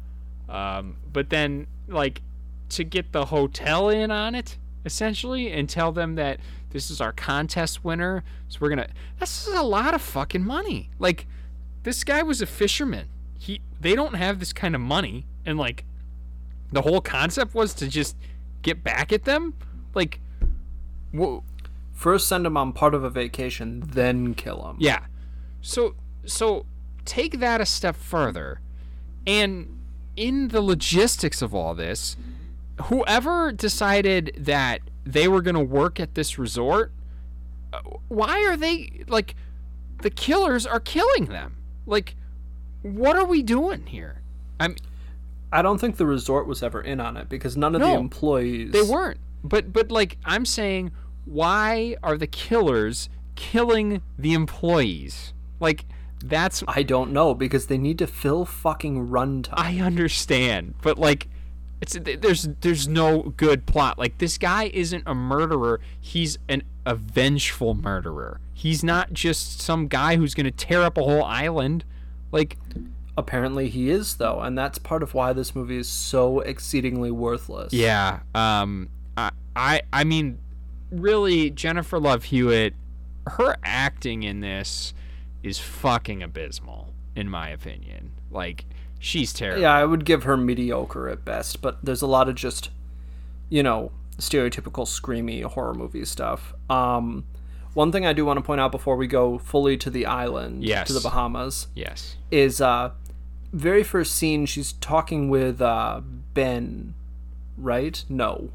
Um, 0.48 0.96
but 1.12 1.28
then 1.28 1.66
like 1.88 2.22
to 2.70 2.84
get 2.84 3.12
the 3.12 3.26
hotel 3.26 3.90
in 3.90 4.10
on 4.10 4.34
it 4.34 4.56
essentially 4.86 5.52
and 5.52 5.68
tell 5.68 5.92
them 5.92 6.14
that 6.14 6.40
this 6.70 6.90
is 6.90 7.00
our 7.00 7.12
contest 7.12 7.84
winner, 7.84 8.24
so 8.48 8.58
we're 8.60 8.68
gonna. 8.68 8.88
This 9.18 9.46
is 9.46 9.54
a 9.54 9.62
lot 9.62 9.94
of 9.94 10.02
fucking 10.02 10.44
money. 10.44 10.90
Like 10.98 11.26
this 11.82 12.04
guy 12.04 12.22
was 12.22 12.42
a 12.42 12.46
fisherman. 12.46 13.08
He 13.38 13.60
they 13.80 13.94
don't 13.94 14.14
have 14.14 14.38
this 14.40 14.52
kind 14.52 14.74
of 14.74 14.80
money, 14.80 15.26
and 15.46 15.58
like 15.58 15.84
the 16.72 16.82
whole 16.82 17.00
concept 17.00 17.54
was 17.54 17.74
to 17.74 17.88
just 17.88 18.16
get 18.62 18.84
back 18.84 19.12
at 19.12 19.24
them. 19.24 19.54
Like, 19.94 20.20
whoa. 21.12 21.42
First, 21.92 22.28
send 22.28 22.44
them 22.44 22.56
on 22.56 22.72
part 22.72 22.94
of 22.94 23.02
a 23.02 23.10
vacation, 23.10 23.82
then 23.84 24.34
kill 24.34 24.62
them. 24.62 24.76
Yeah. 24.78 25.00
So 25.60 25.94
so 26.24 26.66
take 27.04 27.40
that 27.40 27.60
a 27.60 27.66
step 27.66 27.96
further. 27.96 28.60
And 29.26 29.78
in 30.16 30.48
the 30.48 30.60
logistics 30.60 31.42
of 31.42 31.54
all 31.54 31.74
this, 31.74 32.16
whoever 32.84 33.52
decided 33.52 34.32
that 34.38 34.80
they 35.12 35.26
were 35.26 35.40
going 35.40 35.54
to 35.54 35.60
work 35.64 35.98
at 35.98 36.14
this 36.14 36.38
resort, 36.38 36.92
uh, 37.72 37.80
why 38.08 38.44
are 38.44 38.56
they 38.56 39.04
like 39.08 39.34
the 40.02 40.10
killers 40.10 40.66
are 40.66 40.80
killing 40.80 41.26
them? 41.26 41.56
Like 41.86 42.14
what 42.82 43.16
are 43.16 43.24
we 43.24 43.42
doing 43.42 43.86
here? 43.86 44.22
I'm 44.60 44.76
I 45.50 45.62
don't 45.62 45.78
think 45.78 45.96
the 45.96 46.06
resort 46.06 46.46
was 46.46 46.62
ever 46.62 46.82
in 46.82 47.00
on 47.00 47.16
it 47.16 47.28
because 47.30 47.56
none 47.56 47.74
of 47.74 47.80
the 47.80 47.88
No, 47.88 47.98
employees. 47.98 48.70
they 48.72 48.82
weren't. 48.82 49.18
But 49.42 49.72
but 49.72 49.90
like 49.90 50.18
I'm 50.24 50.44
saying 50.44 50.92
why 51.24 51.96
are 52.02 52.16
the 52.18 52.26
killers 52.26 53.08
killing 53.34 54.02
the 54.18 54.34
employees? 54.34 55.32
Like 55.58 55.86
that's 56.22 56.62
I 56.68 56.82
don't 56.82 57.12
know 57.12 57.32
because 57.34 57.66
they 57.66 57.78
need 57.78 57.98
to 57.98 58.06
fill 58.06 58.44
fucking 58.44 59.08
runtime. 59.08 59.54
I 59.56 59.78
understand, 59.80 60.74
but 60.82 60.98
like, 60.98 61.28
it's 61.80 61.96
there's 62.20 62.48
there's 62.60 62.88
no 62.88 63.22
good 63.36 63.66
plot. 63.66 63.98
Like 63.98 64.18
this 64.18 64.38
guy 64.38 64.70
isn't 64.74 65.04
a 65.06 65.14
murderer. 65.14 65.80
He's 66.00 66.38
an 66.48 66.62
a 66.84 66.94
vengeful 66.94 67.74
murderer. 67.74 68.40
He's 68.52 68.82
not 68.82 69.12
just 69.12 69.60
some 69.60 69.86
guy 69.88 70.16
who's 70.16 70.34
gonna 70.34 70.50
tear 70.50 70.82
up 70.82 70.98
a 70.98 71.02
whole 71.02 71.24
island. 71.24 71.84
Like, 72.32 72.58
Apparently 73.16 73.68
he 73.68 73.90
is 73.90 74.16
though, 74.16 74.40
and 74.40 74.56
that's 74.56 74.78
part 74.78 75.02
of 75.02 75.12
why 75.14 75.32
this 75.32 75.54
movie 75.54 75.76
is 75.76 75.88
so 75.88 76.40
exceedingly 76.40 77.10
worthless. 77.10 77.72
yeah. 77.72 78.20
Um. 78.34 78.88
I 79.16 79.30
I 79.56 79.82
I 79.92 80.04
mean, 80.04 80.38
really, 80.90 81.50
Jennifer 81.50 81.98
Love 81.98 82.24
Hewitt, 82.24 82.74
her 83.26 83.56
acting 83.64 84.22
in 84.22 84.40
this 84.40 84.94
is 85.42 85.58
fucking 85.58 86.22
abysmal, 86.22 86.92
in 87.16 87.28
my 87.28 87.48
opinion. 87.48 88.12
Like, 88.30 88.64
she's 88.98 89.32
terrible. 89.32 89.62
Yeah, 89.62 89.72
I 89.74 89.84
would 89.84 90.04
give 90.04 90.24
her 90.24 90.36
mediocre 90.36 91.08
at 91.08 91.24
best, 91.24 91.60
but 91.62 91.78
there's 91.84 92.02
a 92.02 92.06
lot 92.06 92.28
of 92.28 92.34
just, 92.34 92.70
you 93.48 93.62
know, 93.62 93.92
stereotypical 94.18 94.86
screamy 94.86 95.42
horror 95.44 95.74
movie 95.74 96.04
stuff. 96.04 96.54
Um, 96.68 97.24
one 97.74 97.92
thing 97.92 98.04
I 98.06 98.12
do 98.12 98.24
want 98.24 98.38
to 98.38 98.42
point 98.42 98.60
out 98.60 98.72
before 98.72 98.96
we 98.96 99.06
go 99.06 99.38
fully 99.38 99.76
to 99.78 99.90
the 99.90 100.06
island, 100.06 100.64
Yes. 100.64 100.88
to 100.88 100.92
the 100.92 101.00
Bahamas, 101.00 101.68
Yes. 101.74 102.16
is 102.30 102.60
uh, 102.60 102.90
very 103.52 103.82
first 103.84 104.14
scene 104.16 104.46
she's 104.46 104.72
talking 104.72 105.28
with 105.28 105.62
uh, 105.62 106.00
Ben, 106.34 106.94
right? 107.56 108.04
No, 108.08 108.50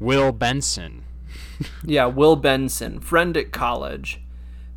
Will 0.00 0.32
Benson. 0.32 1.02
yeah, 1.84 2.06
Will 2.06 2.36
Benson, 2.36 3.00
friend 3.00 3.36
at 3.36 3.52
college, 3.52 4.20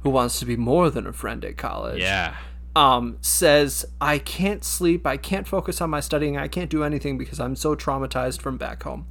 who 0.01 0.09
wants 0.09 0.39
to 0.39 0.45
be 0.45 0.55
more 0.57 0.89
than 0.89 1.07
a 1.07 1.13
friend 1.13 1.43
at 1.45 1.55
college. 1.57 2.01
Yeah. 2.01 2.35
Um, 2.77 3.17
says, 3.21 3.85
I 3.99 4.19
can't 4.19 4.63
sleep, 4.63 5.07
I 5.07 5.17
can't 5.17 5.47
focus 5.47 5.81
on 5.81 5.89
my 5.89 5.99
studying, 5.99 6.37
I 6.37 6.47
can't 6.47 6.69
do 6.69 6.83
anything 6.83 7.17
because 7.17 7.39
I'm 7.39 7.55
so 7.55 7.75
traumatized 7.75 8.39
from 8.39 8.57
back 8.57 8.83
home. 8.83 9.07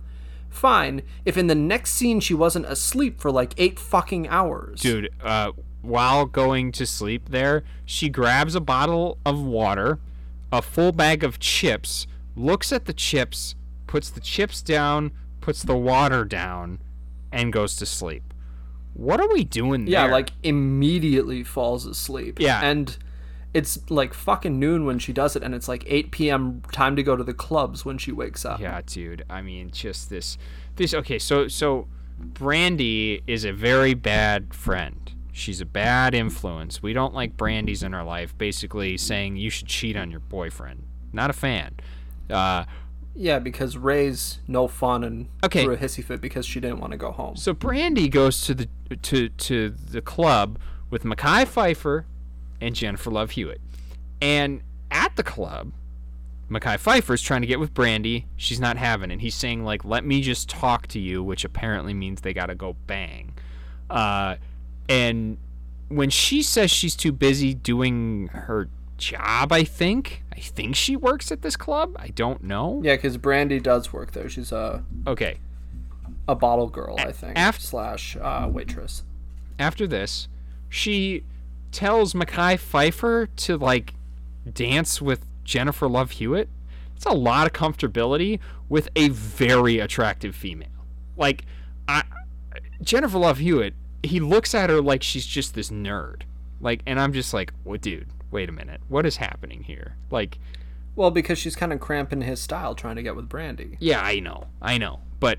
Fine, 0.49 1.03
if 1.25 1.37
in 1.37 1.49
the 1.49 1.55
next 1.57 1.91
scene 1.93 2.21
she 2.21 2.33
wasn't 2.33 2.67
asleep 2.67 3.21
for 3.21 3.33
like 3.33 3.55
eight 3.59 3.79
fucking 3.81 4.29
hours. 4.29 4.81
dude 4.81 5.09
uh, 5.21 5.51
while 5.83 6.27
going 6.27 6.71
to 6.73 6.87
sleep 6.87 7.29
there 7.31 7.65
she 7.85 8.09
grabs 8.09 8.55
a 8.55 8.61
bottle 8.61 9.19
of 9.27 9.43
water 9.43 9.99
a 10.53 10.63
full 10.63 10.93
bag 10.93 11.25
of 11.25 11.39
chips 11.41 12.07
looks 12.37 12.73
at 12.73 12.85
the 12.85 12.93
chips 12.93 13.55
puts 13.87 14.09
the 14.11 14.21
chips 14.21 14.63
down 14.63 15.11
puts 15.41 15.63
the 15.63 15.77
water 15.77 16.25
down 16.25 16.79
and 17.33 17.53
goes 17.53 17.77
to 17.77 17.85
sleep 17.85 18.33
what 18.95 19.21
are 19.21 19.29
we 19.29 19.45
doing 19.45 19.87
Yeah, 19.87 20.03
there? 20.03 20.09
Yeah, 20.09 20.15
like 20.15 20.31
immediately 20.43 21.45
falls 21.45 21.85
asleep. 21.85 22.41
Yeah. 22.41 22.61
And 22.63 22.97
it's 23.55 23.79
like 23.91 24.13
fucking 24.15 24.59
noon 24.59 24.85
when 24.85 24.99
she 24.99 25.13
does 25.13 25.35
it, 25.37 25.43
and 25.43 25.55
it's 25.55 25.69
like 25.69 25.85
8 25.87 26.11
p.m. 26.11 26.63
time 26.73 26.95
to 26.97 27.03
go 27.03 27.17
to 27.17 27.25
the 27.25 27.33
clubs 27.35 27.85
when 27.85 27.97
she 27.99 28.13
wakes 28.13 28.45
up. 28.45 28.61
yeah 28.61 28.81
dude 28.87 29.25
i 29.31 29.41
mean 29.43 29.71
just 29.71 30.11
this 30.11 30.37
this 30.77 30.93
okay 30.93 31.19
so 31.19 31.49
so 31.49 31.87
brandy 32.19 33.23
is 33.27 33.45
a 33.45 33.53
very 33.53 33.95
bad 33.95 34.53
friend 34.55 35.13
she's 35.33 35.61
a 35.61 35.65
bad 35.67 36.15
influence 36.15 36.83
we 36.83 36.93
don't 36.93 37.15
like 37.15 37.37
brandy's 37.37 37.83
in 37.83 37.93
our 37.95 38.05
life 38.05 38.37
basically 38.39 38.97
saying 38.97 39.37
you 39.37 39.51
should 39.51 39.67
cheat 39.69 39.97
on 39.97 40.11
your 40.11 40.21
boyfriend 40.21 40.83
not 41.13 41.31
a 41.31 41.33
fan 41.33 41.75
uh 42.31 42.65
Yeah, 43.15 43.39
because 43.39 43.79
Ray's 43.79 44.41
no 44.47 44.69
fun 44.69 45.03
and 45.05 45.29
Okay. 45.43 45.63
threw 45.65 45.73
a 45.75 45.77
hissy 45.79 46.05
fit 46.05 46.21
because 46.21 46.45
she 46.45 46.61
didn't 46.61 46.81
want 46.81 46.91
to 46.93 46.99
go 46.99 47.13
home. 47.13 47.35
So 47.37 47.55
Brandy 47.55 48.09
goes 48.11 48.43
to 48.47 48.53
the 48.55 48.69
to 49.03 49.31
to 49.31 49.71
the 49.71 50.03
club 50.03 50.59
with 50.91 51.03
Mekhi 51.05 51.47
Phifer 51.47 52.05
and 52.61 52.75
Jennifer 52.75 53.11
Love 53.11 53.33
Hewitt. 53.33 53.61
And 54.21 54.63
at 54.91 55.15
the 55.17 55.23
club, 55.23 55.73
Mekhi 56.51 56.79
Phifer's 56.79 57.23
trying 57.23 57.41
to 57.41 57.47
get 57.47 57.59
with 57.61 57.75
Brandy. 57.75 58.27
She's 58.37 58.61
not 58.61 58.77
having 58.77 59.11
it. 59.11 59.15
And 59.15 59.23
he's 59.23 59.35
saying 59.35 59.65
like, 59.65 59.85
"Let 59.85 60.05
me 60.05 60.21
just 60.23 60.49
talk 60.49 60.87
to 60.89 60.99
you," 61.01 61.23
which 61.23 61.45
apparently 61.45 61.93
means 61.93 62.21
they 62.21 62.33
got 62.33 62.47
to 62.47 62.55
go 62.55 62.77
bang. 62.87 63.35
Uh, 63.91 64.37
and 64.89 65.39
when 65.89 66.11
she 66.11 66.43
says 66.43 66.71
she's 66.71 66.95
too 66.97 67.13
busy 67.13 67.53
doing 67.55 68.29
her 68.29 68.69
job, 68.97 69.53
I 69.53 69.65
think 69.65 70.23
I 70.33 70.39
think 70.41 70.77
she 70.77 70.97
works 70.97 71.33
at 71.33 71.43
this 71.43 71.57
club. 71.57 71.97
I 71.99 72.09
don't 72.09 72.43
know. 72.45 72.81
Yeah, 72.85 72.95
because 72.97 73.17
Brandy 73.17 73.59
does 73.61 73.93
work 73.93 74.13
there. 74.13 74.29
She's 74.29 74.53
a 74.53 74.85
Okay. 75.07 75.39
a 76.29 76.35
bottle 76.35 76.69
girl, 76.69 76.97
I 76.99 77.11
think, 77.13 77.33
After, 77.37 77.63
slash 77.63 78.17
uh, 78.21 78.49
waitress. 78.51 79.03
after 79.59 79.87
this, 79.87 80.29
she 80.69 81.25
tells 81.77 82.15
Mekhi 82.15 82.59
Phifer 82.59 83.29
to 83.37 83.59
like 83.59 83.93
dance 84.51 85.03
with 85.03 85.27
Jennifer 85.45 85.87
Love 85.87 86.13
Hewitt. 86.13 86.49
It's 86.97 87.05
a 87.05 87.13
lot 87.13 87.47
of 87.47 87.53
comfortability 87.53 88.41
with 88.71 88.89
a 88.97 89.11
very 89.11 89.79
attractive 89.79 90.35
female. 90.35 90.69
Like, 91.19 91.45
I, 91.87 92.05
Jennifer 92.81 93.19
Love 93.19 93.37
Hewitt, 93.39 93.75
he 94.03 94.21
looks 94.21 94.55
at 94.55 94.71
her 94.71 94.81
like 94.81 95.03
she's 95.03 95.27
just 95.27 95.55
this 95.55 95.69
nerd. 95.69 96.23
Like, 96.63 96.81
and 96.87 96.99
I'm 96.99 97.13
just 97.13 97.35
like, 97.35 97.53
what, 97.63 97.83
dude? 97.83 98.09
Wait 98.31 98.49
a 98.49 98.53
minute. 98.53 98.81
What 98.89 99.05
is 99.05 99.19
happening 99.19 99.63
here? 99.63 99.97
Like, 100.11 100.39
Well, 100.95 101.11
because 101.11 101.39
she's 101.39 101.55
kind 101.55 101.75
of 101.75 101.81
cramping 101.81 102.23
his 102.23 102.41
style 102.41 102.75
trying 102.75 102.97
to 102.97 103.03
get 103.03 103.15
with 103.15 103.29
Brandy. 103.29 103.77
Yeah, 103.81 104.01
I 104.01 104.21
know, 104.21 104.47
I 104.63 104.79
know, 104.79 105.01
but 105.21 105.39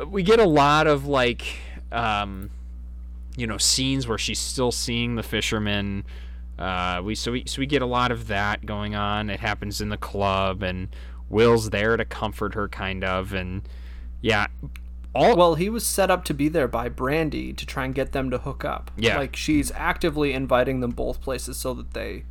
uh, 0.00 0.06
we 0.06 0.22
get 0.22 0.40
a 0.40 0.46
lot 0.48 0.86
of 0.86 1.06
like, 1.06 1.44
um, 1.92 2.48
you 3.36 3.46
know, 3.46 3.58
scenes 3.58 4.08
where 4.08 4.18
she's 4.18 4.38
still 4.38 4.72
seeing 4.72 5.14
the 5.14 5.22
fisherman. 5.22 6.04
Uh, 6.58 7.00
we 7.04 7.14
so 7.14 7.32
we 7.32 7.44
so 7.46 7.60
we 7.60 7.66
get 7.66 7.82
a 7.82 7.86
lot 7.86 8.10
of 8.10 8.28
that 8.28 8.66
going 8.66 8.94
on. 8.94 9.30
It 9.30 9.40
happens 9.40 9.80
in 9.80 9.90
the 9.90 9.98
club, 9.98 10.62
and 10.62 10.88
Will's 11.28 11.70
there 11.70 11.96
to 11.96 12.04
comfort 12.04 12.54
her, 12.54 12.68
kind 12.68 13.04
of, 13.04 13.32
and 13.34 13.62
yeah, 14.22 14.46
all 15.16 15.36
Well, 15.36 15.54
he 15.54 15.70
was 15.70 15.86
set 15.86 16.10
up 16.10 16.24
to 16.24 16.34
be 16.34 16.48
there 16.48 16.68
by 16.68 16.88
Brandy 16.88 17.52
to 17.54 17.66
try 17.66 17.86
and 17.86 17.94
get 17.94 18.12
them 18.12 18.30
to 18.30 18.38
hook 18.38 18.64
up. 18.64 18.90
Yeah. 18.96 19.16
Like 19.16 19.34
she's 19.34 19.72
actively 19.72 20.32
inviting 20.32 20.80
them 20.80 20.90
both 20.90 21.20
places 21.22 21.56
so 21.56 21.72
that 21.74 21.94
they 21.94 22.24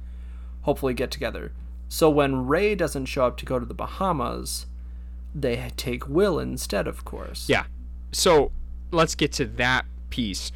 hopefully 0.61 0.93
get 0.93 1.09
together. 1.09 1.51
So 1.89 2.09
when 2.09 2.45
Ray 2.45 2.75
doesn't 2.75 3.05
show 3.05 3.25
up 3.25 3.37
to 3.37 3.45
go 3.45 3.59
to 3.59 3.65
the 3.65 3.73
Bahamas, 3.73 4.67
they 5.33 5.71
take 5.77 6.07
Will 6.07 6.39
instead, 6.39 6.87
of 6.87 7.05
course. 7.05 7.49
Yeah. 7.49 7.65
So 8.11 8.51
let's 8.91 9.15
get 9.15 9.31
to 9.33 9.45
that 9.45 9.85
piece. 10.09 10.51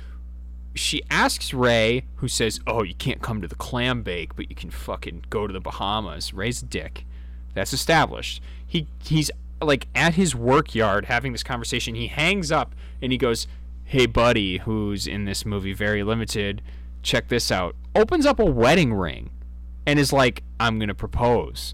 She 0.76 1.02
asks 1.10 1.54
Ray, 1.54 2.06
who 2.18 2.28
says, 2.28 2.60
"Oh, 2.68 2.84
you 2.84 2.94
can't 2.94 3.22
come 3.22 3.42
to 3.42 3.48
the 3.48 3.56
clam 3.56 4.04
bake, 4.04 4.36
but 4.36 4.50
you 4.50 4.56
can 4.56 4.70
fucking 4.70 5.26
go 5.30 5.48
to 5.48 5.54
the 5.54 5.60
Bahamas." 5.60 6.34
Ray's 6.34 6.62
dick. 6.62 7.06
That's 7.54 7.74
established. 7.74 8.42
He 8.66 8.88
he's 9.04 9.32
like 9.62 9.88
at 9.94 10.16
his 10.16 10.36
work 10.36 10.74
yard 10.74 11.06
having 11.06 11.32
this 11.32 11.44
conversation. 11.44 11.96
He 11.96 12.08
hangs 12.08 12.52
up 12.52 12.76
and 13.02 13.12
he 13.12 13.18
goes, 13.18 13.48
"Hey, 13.84 14.06
buddy, 14.06 14.60
who's 14.60 15.08
in 15.08 15.26
this 15.26 15.46
movie 15.46 15.74
very 15.74 16.04
limited? 16.04 16.62
Check 17.02 17.28
this 17.28 17.52
out." 17.52 17.76
Opens 17.96 18.26
up 18.26 18.40
a 18.40 18.46
wedding 18.46 18.94
ring, 18.94 19.32
and 19.86 20.00
is 20.00 20.14
like, 20.14 20.44
"I'm 20.60 20.80
gonna 20.80 20.94
propose." 20.94 21.74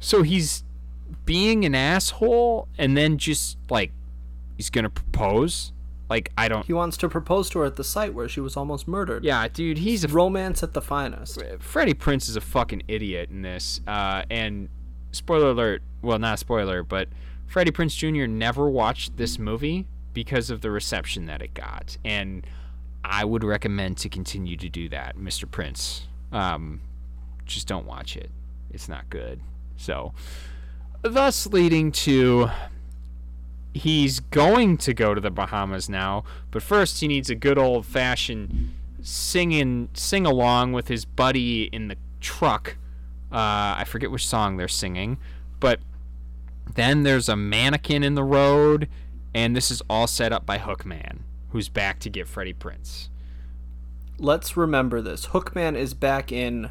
So 0.00 0.22
he's 0.22 0.64
being 1.26 1.64
an 1.64 1.74
asshole 1.74 2.68
and 2.78 2.96
then 2.96 3.18
just 3.18 3.58
like 3.70 3.92
he's 4.56 4.70
gonna 4.70 4.90
propose 4.90 5.72
like 6.10 6.30
i 6.36 6.48
don't 6.48 6.66
He 6.66 6.72
wants 6.72 6.96
to 6.98 7.08
propose 7.08 7.48
to 7.50 7.60
her 7.60 7.64
at 7.64 7.76
the 7.76 7.84
site 7.84 8.12
where 8.14 8.28
she 8.28 8.40
was 8.40 8.56
almost 8.56 8.86
murdered. 8.86 9.24
yeah 9.24 9.48
dude 9.48 9.78
he's 9.78 10.04
a 10.04 10.08
Romance 10.08 10.62
at 10.62 10.72
the 10.74 10.82
finest. 10.82 11.40
freddie 11.60 11.94
prinze 11.94 12.28
is 12.28 12.36
a 12.36 12.40
fucking 12.40 12.82
idiot 12.88 13.30
in 13.30 13.42
this 13.42 13.80
uh 13.86 14.22
and 14.30 14.68
spoiler 15.12 15.50
alert 15.50 15.82
well 16.02 16.18
not 16.18 16.34
a 16.34 16.36
spoiler 16.36 16.82
but 16.82 17.08
freddie 17.46 17.70
prinze 17.70 17.96
jr 17.96 18.26
never 18.26 18.68
watched 18.68 19.16
this 19.16 19.38
movie 19.38 19.86
because 20.12 20.50
of 20.50 20.60
the 20.60 20.70
reception 20.70 21.26
that 21.26 21.40
it 21.42 21.54
got 21.54 21.96
and 22.04 22.46
i 23.04 23.24
would 23.24 23.42
recommend 23.44 23.96
to 23.96 24.08
continue 24.08 24.56
to 24.56 24.68
do 24.68 24.88
that 24.88 25.16
mr 25.16 25.44
prinze 25.46 26.02
um 26.32 26.80
just 27.46 27.66
don't 27.66 27.86
watch 27.86 28.16
it 28.16 28.30
it's 28.70 28.88
not 28.88 29.08
good 29.10 29.40
so 29.76 30.12
thus 31.02 31.46
leading 31.48 31.92
to 31.92 32.48
he's 33.74 34.20
going 34.20 34.78
to 34.78 34.94
go 34.94 35.14
to 35.14 35.20
the 35.20 35.30
Bahamas 35.30 35.88
now, 35.88 36.24
but 36.50 36.62
first 36.62 37.00
he 37.00 37.08
needs 37.08 37.28
a 37.28 37.34
good 37.34 37.58
old 37.58 37.84
fashioned 37.84 38.72
singing 39.02 39.90
sing 39.92 40.24
along 40.24 40.72
with 40.72 40.88
his 40.88 41.04
buddy 41.04 41.64
in 41.64 41.88
the 41.88 41.96
truck. 42.20 42.76
Uh, 43.30 43.74
I 43.78 43.84
forget 43.86 44.10
which 44.10 44.26
song 44.26 44.56
they're 44.56 44.68
singing, 44.68 45.18
but 45.58 45.80
then 46.74 47.02
there's 47.02 47.28
a 47.28 47.36
mannequin 47.36 48.04
in 48.04 48.14
the 48.14 48.24
road, 48.24 48.88
and 49.34 49.56
this 49.56 49.70
is 49.70 49.82
all 49.90 50.06
set 50.06 50.32
up 50.32 50.46
by 50.46 50.58
Hookman, 50.58 51.18
who's 51.50 51.68
back 51.68 51.98
to 52.00 52.08
get 52.10 52.28
Freddie 52.28 52.54
Prinze. 52.54 53.08
Let's 54.18 54.56
remember 54.56 55.02
this. 55.02 55.26
Hookman 55.26 55.76
is 55.76 55.92
back 55.92 56.30
in 56.30 56.70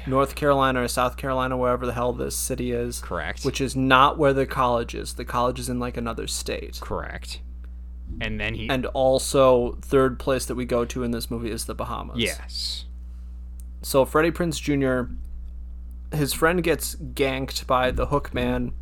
North 0.06 0.34
Carolina 0.34 0.82
or 0.82 0.88
South 0.88 1.16
Carolina, 1.16 1.56
wherever 1.56 1.86
the 1.86 1.92
hell 1.92 2.12
this 2.12 2.36
city 2.36 2.72
is. 2.72 3.00
Correct. 3.00 3.44
Which 3.44 3.60
is 3.60 3.74
not 3.76 4.18
where 4.18 4.32
the 4.32 4.46
college 4.46 4.94
is. 4.94 5.14
The 5.14 5.24
college 5.24 5.58
is 5.58 5.68
in 5.68 5.78
like 5.78 5.96
another 5.96 6.26
state. 6.26 6.78
Correct. 6.80 7.40
And 8.20 8.38
then 8.38 8.54
he. 8.54 8.68
And 8.68 8.86
also, 8.86 9.78
third 9.82 10.18
place 10.18 10.46
that 10.46 10.54
we 10.54 10.64
go 10.64 10.84
to 10.84 11.02
in 11.02 11.10
this 11.10 11.30
movie 11.30 11.50
is 11.50 11.64
the 11.64 11.74
Bahamas. 11.74 12.18
yes. 12.18 12.84
So 13.82 14.04
Freddie 14.06 14.30
Prinze 14.30 14.60
Jr. 14.60 15.12
His 16.16 16.32
friend 16.32 16.62
gets 16.62 16.94
ganked 16.96 17.66
by 17.66 17.90
the 17.90 18.06
Hook 18.06 18.32
Man. 18.32 18.72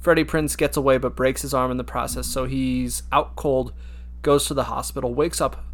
Freddie 0.00 0.24
Prinze 0.24 0.56
gets 0.56 0.76
away 0.76 0.98
but 0.98 1.14
breaks 1.14 1.42
his 1.42 1.54
arm 1.54 1.70
in 1.70 1.76
the 1.76 1.84
process, 1.84 2.26
so 2.26 2.44
he's 2.44 3.04
out 3.12 3.36
cold, 3.36 3.72
goes 4.22 4.46
to 4.46 4.54
the 4.54 4.64
hospital, 4.64 5.14
wakes 5.14 5.40
up, 5.40 5.64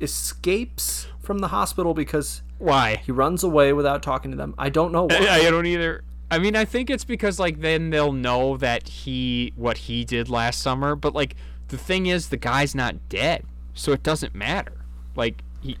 escapes 0.00 1.06
from 1.20 1.40
the 1.40 1.48
hospital 1.48 1.92
because 1.92 2.40
Why? 2.58 2.96
he 2.96 3.12
runs 3.12 3.42
away 3.42 3.72
without 3.72 4.02
talking 4.02 4.30
to 4.30 4.36
them. 4.36 4.54
I 4.58 4.68
don't 4.68 4.92
know 4.92 5.04
why. 5.08 5.16
I, 5.16 5.46
I 5.46 5.50
don't 5.50 5.66
either. 5.66 6.04
I 6.30 6.38
mean, 6.38 6.56
I 6.56 6.64
think 6.64 6.90
it's 6.90 7.04
because 7.04 7.38
like 7.38 7.60
then 7.60 7.90
they'll 7.90 8.12
know 8.12 8.56
that 8.58 8.88
he 8.88 9.52
what 9.56 9.78
he 9.78 10.04
did 10.04 10.28
last 10.28 10.60
summer. 10.60 10.94
But 10.94 11.14
like 11.14 11.36
the 11.68 11.78
thing 11.78 12.06
is, 12.06 12.28
the 12.28 12.36
guy's 12.36 12.74
not 12.74 13.08
dead, 13.08 13.44
so 13.74 13.92
it 13.92 14.02
doesn't 14.02 14.34
matter. 14.34 14.84
Like 15.16 15.42
he, 15.62 15.78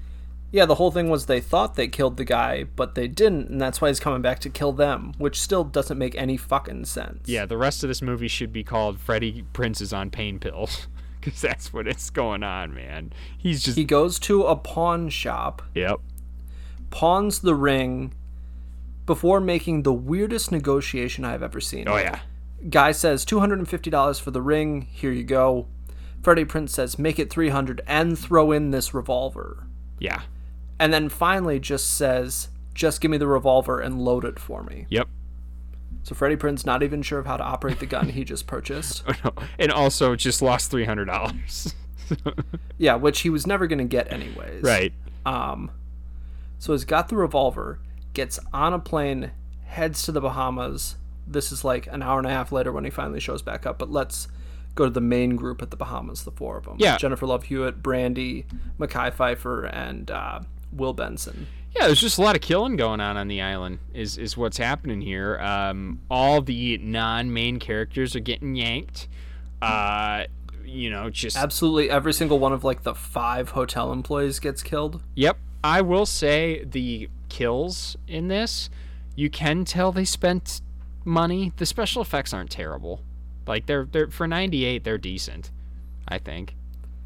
Yeah, 0.50 0.64
the 0.64 0.76
whole 0.76 0.90
thing 0.90 1.10
was 1.10 1.26
they 1.26 1.40
thought 1.40 1.74
they 1.74 1.88
killed 1.88 2.16
the 2.16 2.24
guy, 2.24 2.64
but 2.64 2.94
they 2.94 3.08
didn't, 3.08 3.50
and 3.50 3.60
that's 3.60 3.80
why 3.82 3.88
he's 3.88 4.00
coming 4.00 4.22
back 4.22 4.38
to 4.40 4.48
kill 4.50 4.72
them, 4.72 5.12
which 5.18 5.38
still 5.40 5.64
doesn't 5.64 5.98
make 5.98 6.14
any 6.14 6.36
fucking 6.38 6.86
sense. 6.86 7.28
yeah. 7.28 7.44
The 7.44 7.58
rest 7.58 7.82
of 7.82 7.88
this 7.88 8.00
movie 8.00 8.28
should 8.28 8.52
be 8.52 8.64
called 8.64 8.98
Freddie 9.00 9.44
Prinze 9.52 9.82
is 9.82 9.92
on 9.92 10.10
pain 10.10 10.38
pills, 10.38 10.86
because 11.20 11.40
that's 11.42 11.72
what 11.74 11.86
it's 11.86 12.08
going 12.08 12.42
on, 12.42 12.72
man. 12.74 13.12
He's 13.36 13.62
just 13.62 13.76
He 13.76 13.84
goes 13.84 14.18
to 14.20 14.44
a 14.44 14.56
pawn 14.56 15.10
shop, 15.10 15.60
yep. 15.74 16.00
Pawns 16.90 17.40
the 17.40 17.54
ring 17.54 18.14
before 19.06 19.40
making 19.40 19.82
the 19.82 19.92
weirdest 19.92 20.52
negotiation 20.52 21.24
I've 21.24 21.42
ever 21.42 21.60
seen. 21.60 21.88
Oh 21.88 21.96
yeah. 21.96 22.20
Guy 22.68 22.92
says 22.92 23.24
$250 23.24 24.20
for 24.20 24.30
the 24.30 24.42
ring, 24.42 24.82
here 24.90 25.12
you 25.12 25.24
go. 25.24 25.66
Freddie 26.22 26.44
Prinze 26.44 26.70
says 26.70 26.98
make 26.98 27.18
it 27.18 27.30
300 27.30 27.80
and 27.86 28.18
throw 28.18 28.52
in 28.52 28.70
this 28.70 28.92
revolver. 28.92 29.66
Yeah. 29.98 30.22
And 30.78 30.92
then 30.92 31.08
finally 31.08 31.58
just 31.60 31.96
says 31.96 32.48
just 32.74 33.00
give 33.00 33.10
me 33.10 33.18
the 33.18 33.26
revolver 33.26 33.80
and 33.80 34.00
load 34.00 34.24
it 34.24 34.38
for 34.38 34.62
me. 34.62 34.86
Yep. 34.90 35.08
So 36.02 36.14
Freddie 36.14 36.36
Prinze 36.36 36.64
not 36.64 36.82
even 36.82 37.02
sure 37.02 37.18
of 37.18 37.26
how 37.26 37.36
to 37.36 37.44
operate 37.44 37.80
the 37.80 37.86
gun 37.86 38.08
he 38.08 38.24
just 38.24 38.46
purchased. 38.46 39.02
oh, 39.08 39.12
no. 39.24 39.32
and 39.58 39.72
also 39.72 40.16
just 40.16 40.42
lost 40.42 40.70
three 40.70 40.84
hundred 40.84 41.06
dollars. 41.06 41.74
Yeah, 42.78 42.94
which 42.94 43.20
he 43.20 43.28
was 43.30 43.46
never 43.46 43.66
going 43.66 43.80
to 43.80 43.84
get 43.84 44.10
anyways. 44.12 44.62
right. 44.62 44.92
Um, 45.26 45.70
so 46.58 46.72
he's 46.72 46.84
got 46.84 47.08
the 47.08 47.16
revolver, 47.16 47.80
gets 48.14 48.38
on 48.52 48.72
a 48.72 48.78
plane, 48.78 49.32
heads 49.64 50.02
to 50.04 50.12
the 50.12 50.20
Bahamas. 50.20 50.96
This 51.26 51.52
is 51.52 51.64
like 51.64 51.86
an 51.88 52.02
hour 52.02 52.18
and 52.18 52.26
a 52.26 52.30
half 52.30 52.52
later 52.52 52.72
when 52.72 52.84
he 52.84 52.90
finally 52.90 53.20
shows 53.20 53.42
back 53.42 53.66
up. 53.66 53.78
But 53.78 53.90
let's 53.90 54.28
go 54.74 54.84
to 54.84 54.90
the 54.90 55.00
main 55.00 55.36
group 55.36 55.60
at 55.62 55.70
the 55.70 55.76
Bahamas, 55.76 56.24
the 56.24 56.30
four 56.30 56.56
of 56.56 56.64
them. 56.64 56.76
Yeah. 56.78 56.96
Jennifer 56.96 57.26
Love 57.26 57.44
Hewitt, 57.44 57.82
Brandy, 57.82 58.46
Mekhi 58.78 59.12
Phifer, 59.12 59.68
and 59.72 60.10
uh, 60.10 60.40
Will 60.72 60.92
Benson. 60.92 61.46
Yeah, 61.76 61.86
there's 61.86 62.00
just 62.00 62.18
a 62.18 62.22
lot 62.22 62.34
of 62.34 62.40
killing 62.40 62.76
going 62.76 63.00
on 63.00 63.16
on 63.16 63.28
the 63.28 63.42
island. 63.42 63.78
Is 63.92 64.16
is 64.16 64.36
what's 64.36 64.56
happening 64.56 65.00
here. 65.00 65.38
Um, 65.38 66.00
all 66.10 66.40
the 66.40 66.78
non-main 66.78 67.58
characters 67.58 68.16
are 68.16 68.20
getting 68.20 68.56
yanked. 68.56 69.06
Uh, 69.60 70.24
you 70.64 70.90
know, 70.90 71.10
just 71.10 71.36
Absolutely 71.36 71.90
every 71.90 72.12
single 72.12 72.38
one 72.38 72.52
of 72.52 72.64
like 72.64 72.82
the 72.84 72.94
five 72.94 73.50
hotel 73.50 73.92
employees 73.92 74.38
gets 74.38 74.62
killed. 74.62 75.02
Yep. 75.14 75.38
I 75.64 75.80
will 75.80 76.06
say 76.06 76.64
the 76.64 77.08
kills 77.28 77.96
in 78.06 78.28
this, 78.28 78.70
you 79.16 79.28
can 79.30 79.64
tell 79.64 79.92
they 79.92 80.04
spent 80.04 80.60
money. 81.04 81.52
The 81.56 81.66
special 81.66 82.00
effects 82.02 82.32
aren't 82.32 82.50
terrible. 82.50 83.02
Like 83.46 83.66
they're 83.66 83.84
they're 83.90 84.10
for 84.10 84.26
98 84.28 84.84
they're 84.84 84.98
decent. 84.98 85.50
I 86.06 86.18
think. 86.18 86.54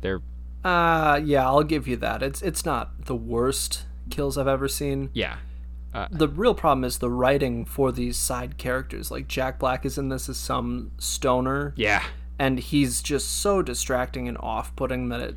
They're 0.01 0.21
Uh 0.65 1.21
yeah, 1.25 1.47
I'll 1.47 1.63
give 1.63 1.87
you 1.89 1.97
that. 1.99 2.23
It's 2.23 2.43
it's 2.43 2.65
not 2.65 3.07
the 3.07 3.17
worst 3.17 3.85
kills 4.11 4.37
I've 4.37 4.49
ever 4.49 4.69
seen. 4.69 5.11
yeah. 5.15 5.37
the 6.11 6.29
real 6.29 6.55
problem 6.55 6.85
is 6.85 6.99
the 6.99 7.11
writing 7.11 7.65
for 7.65 7.91
these 7.93 8.17
side 8.17 8.59
characters. 8.59 9.11
Like 9.11 9.29
Jack 9.29 9.59
Black 9.59 9.87
is 9.87 9.97
in 9.99 10.09
this 10.09 10.29
as 10.29 10.37
some 10.37 10.91
stoner, 10.99 11.73
Yeah. 11.77 12.03
and 12.39 12.59
he's 12.59 13.03
just 13.03 13.29
so 13.41 13.63
distracting 13.63 14.27
and 14.29 14.37
off-putting 14.39 15.09
that 15.11 15.21
it 15.21 15.37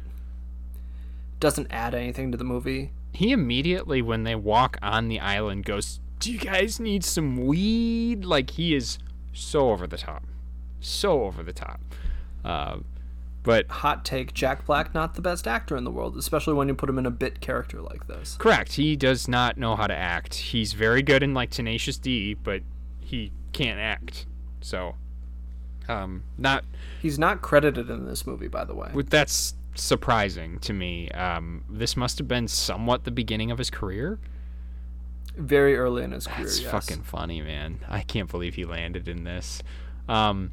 doesn't 1.39 1.68
add 1.72 1.93
anything 1.93 2.32
to 2.32 2.38
the 2.38 2.43
movie. 2.43 2.91
He 3.16 3.32
immediately 3.32 4.01
when 4.01 4.24
they 4.24 4.36
walk 4.36 4.78
on 4.82 5.07
the 5.07 5.20
island 5.20 5.66
goes, 5.66 5.99
"Do 6.20 6.32
you 6.32 6.39
guys 6.39 6.80
need 6.80 7.03
some 7.03 7.45
weed?" 7.45 8.26
Like 8.26 8.51
he 8.51 8.76
is 8.76 8.99
so 9.34 9.72
over 9.72 9.88
the 9.88 9.97
top. 9.97 10.24
So 10.80 11.24
over 11.24 11.43
the 11.43 11.53
top. 11.53 11.82
Uh, 12.43 12.78
but 13.43 13.68
Hot 13.70 14.03
take: 14.03 14.34
Jack 14.34 14.66
Black 14.66 14.93
not 14.93 15.16
the 15.16 15.22
best 15.22 15.47
actor 15.47 15.78
in 15.78 15.84
the 15.84 15.91
world, 15.91 16.18
especially 16.18 16.53
when 16.53 16.68
you 16.68 16.76
put 16.76 16.89
him 16.89 16.97
in 16.97 17.05
a 17.05 17.11
bit 17.11 17.41
character 17.41 17.82
like 17.82 18.07
this. 18.07 18.36
Correct. 18.38 18.74
He 18.74 18.95
does 18.95 19.28
not 19.28 19.57
know 19.57 19.76
how 19.76 19.88
to 19.88 19.95
act. 19.95 20.34
He's 20.36 20.74
very 20.74 21.01
good 21.01 21.22
in 21.22 21.34
like 21.34 21.51
Tenacious 21.51 21.97
D, 21.97 22.34
but 22.34 22.61
he 22.99 23.32
can't 23.53 23.80
act. 23.80 24.26
So, 24.61 24.95
um, 25.88 26.24
not 26.38 26.66
He's 27.01 27.20
not 27.20 27.43
credited 27.43 27.89
in 27.89 28.07
this 28.07 28.26
movie, 28.26 28.47
by 28.47 28.66
the 28.66 28.74
way. 28.74 28.89
that's 29.09 29.53
surprising 29.76 30.59
to 30.59 30.73
me. 30.73 31.09
Um, 31.11 31.63
this 31.69 31.95
must 31.95 32.17
have 32.17 32.28
been 32.28 32.47
somewhat 32.47 33.03
the 33.03 33.11
beginning 33.11 33.51
of 33.51 33.57
his 33.57 33.69
career. 33.69 34.19
Very 35.38 35.76
early 35.76 36.03
in 36.03 36.11
his 36.11 36.28
career. 36.28 36.45
That's 36.45 36.61
yes. 36.61 36.71
fucking 36.71 37.03
funny, 37.03 37.41
man. 37.41 37.80
I 37.89 38.01
can't 38.01 38.30
believe 38.30 38.55
he 38.55 38.65
landed 38.65 39.07
in 39.07 39.23
this. 39.23 39.61
Um, 40.07 40.51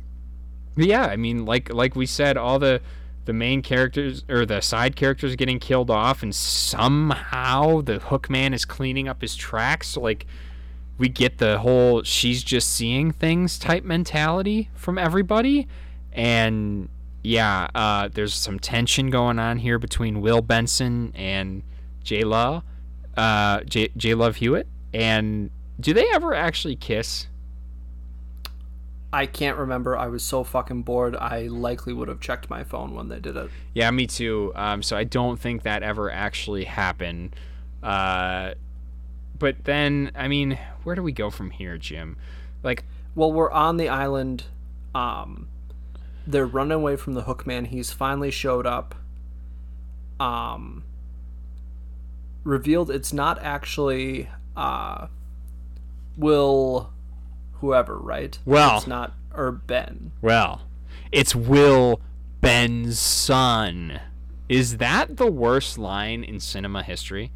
yeah, 0.77 1.07
I 1.07 1.16
mean, 1.16 1.45
like 1.45 1.73
like 1.73 1.95
we 1.95 2.07
said, 2.07 2.37
all 2.37 2.59
the 2.59 2.81
the 3.25 3.33
main 3.33 3.62
characters 3.62 4.25
or 4.29 4.45
the 4.45 4.61
side 4.61 4.97
characters 4.97 5.37
getting 5.37 5.61
killed 5.61 5.91
off, 5.91 6.23
and 6.23 6.35
somehow 6.35 7.81
the 7.83 7.99
Hookman 7.99 8.55
is 8.55 8.64
cleaning 8.64 9.09
up 9.09 9.20
his 9.20 9.37
tracks. 9.37 9.97
Like, 9.97 10.27
we 10.99 11.09
get 11.09 11.39
the 11.39 11.59
whole 11.59 12.03
she's 12.03 12.43
just 12.43 12.73
seeing 12.73 13.12
things 13.12 13.59
type 13.59 13.85
mentality 13.85 14.70
from 14.75 14.99
everybody, 14.99 15.68
and 16.12 16.89
yeah, 17.23 17.68
uh, 17.75 18.09
there's 18.12 18.35
some 18.35 18.59
tension 18.59 19.11
going 19.11 19.39
on 19.39 19.59
here 19.59 19.79
between 19.79 20.20
Will 20.20 20.43
Benson 20.43 21.12
and 21.14 21.62
J. 22.03 22.25
Law, 22.25 22.62
uh, 23.16 23.61
J. 23.61 23.89
J. 23.97 24.14
Love 24.14 24.37
Hewitt, 24.37 24.66
and 24.93 25.51
do 25.79 25.95
they 25.95 26.07
ever 26.12 26.35
actually 26.35 26.77
kiss? 26.77 27.27
I 29.12 29.27
can't 29.27 29.59
remember. 29.59 29.97
I 29.97 30.07
was 30.07 30.25
so 30.25 30.43
fucking 30.43 30.83
bored. 30.83 31.14
I 31.14 31.43
likely 31.43 31.93
would 31.93 32.09
have 32.09 32.20
checked 32.20 32.49
my 32.49 32.64
phone 32.64 32.95
when 32.95 33.09
they 33.09 33.20
did 33.20 33.37
it. 33.37 33.51
Yeah, 33.75 33.91
me 33.91 34.07
too. 34.07 34.53
Um, 34.55 34.83
so 34.83 34.97
I 34.97 35.05
don't 35.05 35.39
think 35.39 35.64
that 35.64 35.83
ever 35.83 36.11
actually 36.11 36.64
happened. 36.64 37.37
Uh, 37.83 38.55
but 39.39 39.64
then, 39.64 40.12
I 40.14 40.29
mean, 40.29 40.59
where 40.85 40.95
do 40.95 41.03
we 41.03 41.12
go 41.12 41.29
from 41.29 41.51
here, 41.51 41.77
Jim? 41.77 42.16
Like, 42.62 42.85
Well, 43.14 43.31
we're 43.31 43.51
on 43.51 43.77
the 43.77 43.91
island. 43.91 44.45
Um, 44.95 45.49
they're 46.27 46.47
running 46.47 46.73
away 46.73 46.97
from 46.97 47.14
the 47.14 47.23
Hookman. 47.23 47.68
He's 47.68 47.93
finally 47.93 48.31
showed 48.31 48.66
up. 48.66 48.95
Um, 50.20 50.85
revealed 52.45 52.91
it's 52.91 53.12
not 53.12 53.43
actually 53.43 54.29
uh, 54.57 55.09
Will, 56.16 56.93
whoever, 57.55 57.99
right? 57.99 58.39
Well- 58.45 58.79
it's 58.79 58.87
not 58.87 59.14
or 59.35 59.51
Ben. 59.51 60.12
well, 60.20 60.62
it's 61.11 61.35
Will 61.35 62.01
Ben's 62.41 62.99
son. 62.99 64.01
Is 64.49 64.77
that 64.77 65.16
the 65.16 65.31
worst 65.31 65.79
line 65.79 66.23
in 66.23 66.39
cinema 66.41 66.83
history? 66.83 67.33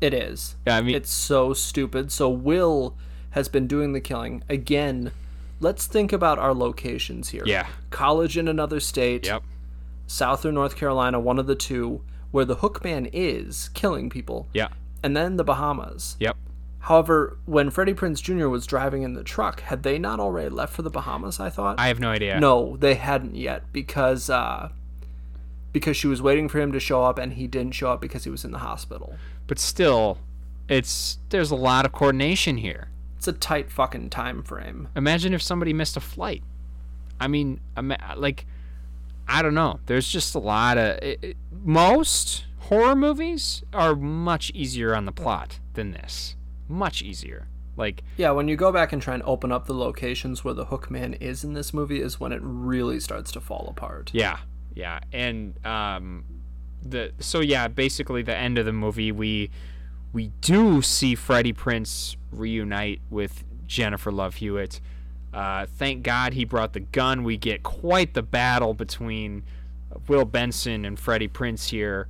It 0.00 0.14
is. 0.14 0.56
Yeah, 0.66 0.76
I 0.78 0.80
mean, 0.80 0.94
It's 0.94 1.10
so 1.12 1.52
stupid. 1.52 2.10
So 2.12 2.28
Will 2.30 2.96
has 3.30 3.48
been 3.48 3.66
doing 3.66 3.92
the 3.92 4.00
killing 4.00 4.42
again. 4.48 5.12
Let's 5.60 5.86
think 5.86 6.12
about 6.12 6.38
our 6.38 6.54
locations 6.54 7.30
here. 7.30 7.42
Yeah. 7.46 7.66
College 7.90 8.36
in 8.38 8.48
another 8.48 8.80
state. 8.80 9.26
yep. 9.26 9.42
South 10.06 10.46
or 10.46 10.52
North 10.52 10.74
Carolina, 10.76 11.20
one 11.20 11.38
of 11.38 11.46
the 11.46 11.54
two, 11.54 12.00
where 12.30 12.44
the 12.46 12.56
Hookman 12.56 13.10
is 13.12 13.68
killing 13.74 14.08
people, 14.08 14.48
Yeah. 14.54 14.68
and 15.02 15.14
then 15.16 15.36
the 15.36 15.44
Bahamas. 15.44 16.16
Yep. 16.20 16.36
However, 16.80 17.36
when 17.44 17.68
Freddie 17.70 17.92
Prinze 17.92 18.22
Jr. 18.22 18.48
was 18.48 18.66
driving 18.66 19.02
in 19.02 19.12
the 19.12 19.22
truck, 19.24 19.60
had 19.62 19.82
they 19.82 19.98
not 19.98 20.18
already 20.20 20.48
left 20.48 20.72
for 20.72 20.80
the 20.82 20.88
Bahamas? 20.90 21.38
I 21.40 21.50
thought. 21.50 21.78
I 21.78 21.88
have 21.88 22.00
no 22.00 22.08
idea. 22.10 22.40
no, 22.40 22.76
they 22.78 22.94
hadn't 22.94 23.34
yet 23.36 23.64
because 23.72 24.30
uh, 24.30 24.70
because 25.72 25.96
she 25.96 26.06
was 26.06 26.22
waiting 26.22 26.48
for 26.48 26.58
him 26.58 26.72
to 26.72 26.80
show 26.80 27.02
up, 27.04 27.18
and 27.18 27.34
he 27.34 27.46
didn't 27.46 27.72
show 27.72 27.90
up 27.90 28.00
because 28.00 28.24
he 28.24 28.30
was 28.30 28.44
in 28.44 28.52
the 28.52 28.58
hospital. 28.58 29.16
But 29.46 29.58
still, 29.58 30.18
it's 30.68 31.18
there's 31.28 31.50
a 31.50 31.56
lot 31.56 31.84
of 31.84 31.92
coordination 31.92 32.56
here. 32.58 32.88
It's 33.18 33.28
a 33.28 33.32
tight 33.32 33.70
fucking 33.70 34.10
time 34.10 34.42
frame. 34.42 34.88
Imagine 34.96 35.34
if 35.34 35.42
somebody 35.42 35.72
missed 35.72 35.96
a 35.96 36.00
flight. 36.00 36.42
I 37.20 37.26
mean, 37.28 37.60
like, 38.16 38.46
I 39.26 39.42
don't 39.42 39.54
know. 39.54 39.80
There's 39.86 40.08
just 40.08 40.34
a 40.34 40.38
lot 40.38 40.78
of 40.78 40.98
it, 41.02 41.18
it- 41.22 41.36
most 41.52 42.46
horror 42.58 42.94
movies 42.94 43.62
are 43.74 43.94
much 43.96 44.50
easier 44.54 44.94
on 44.94 45.04
the 45.04 45.12
plot 45.12 45.58
than 45.74 45.90
this. 45.92 46.36
Much 46.68 47.02
easier. 47.02 47.48
Like, 47.76 48.02
Yeah, 48.16 48.30
when 48.32 48.46
you 48.48 48.56
go 48.56 48.70
back 48.72 48.92
and 48.92 49.00
try 49.02 49.14
and 49.14 49.22
open 49.24 49.50
up 49.52 49.66
the 49.66 49.74
locations 49.74 50.44
where 50.44 50.54
the 50.54 50.66
Hookman 50.66 51.20
is 51.20 51.42
in 51.44 51.54
this 51.54 51.72
movie, 51.74 52.00
is 52.00 52.18
when 52.20 52.32
it 52.32 52.40
really 52.42 53.00
starts 53.00 53.30
to 53.32 53.40
fall 53.40 53.66
apart. 53.68 54.10
yeah, 54.14 54.38
yeah, 54.74 55.00
and 55.12 55.54
um, 55.66 56.24
the 56.82 57.12
so 57.18 57.40
yeah, 57.40 57.66
basically 57.68 58.22
the 58.22 58.36
end 58.36 58.58
of 58.58 58.64
the 58.66 58.72
movie, 58.72 59.10
we 59.12 59.50
we 60.18 60.32
do 60.40 60.82
see 60.82 61.14
Freddie 61.14 61.52
Prinze 61.52 62.16
reunite 62.32 63.00
with 63.08 63.44
Jennifer 63.68 64.10
Love 64.10 64.34
Hewitt. 64.34 64.80
Uh, 65.32 65.66
thank 65.66 66.02
God 66.02 66.32
he 66.32 66.44
brought 66.44 66.72
the 66.72 66.80
gun. 66.80 67.22
We 67.22 67.36
get 67.36 67.62
quite 67.62 68.14
the 68.14 68.22
battle 68.24 68.74
between 68.74 69.44
Will 70.08 70.24
Benson 70.24 70.84
and 70.84 70.98
Freddie 70.98 71.28
Prinze 71.28 71.68
here, 71.68 72.08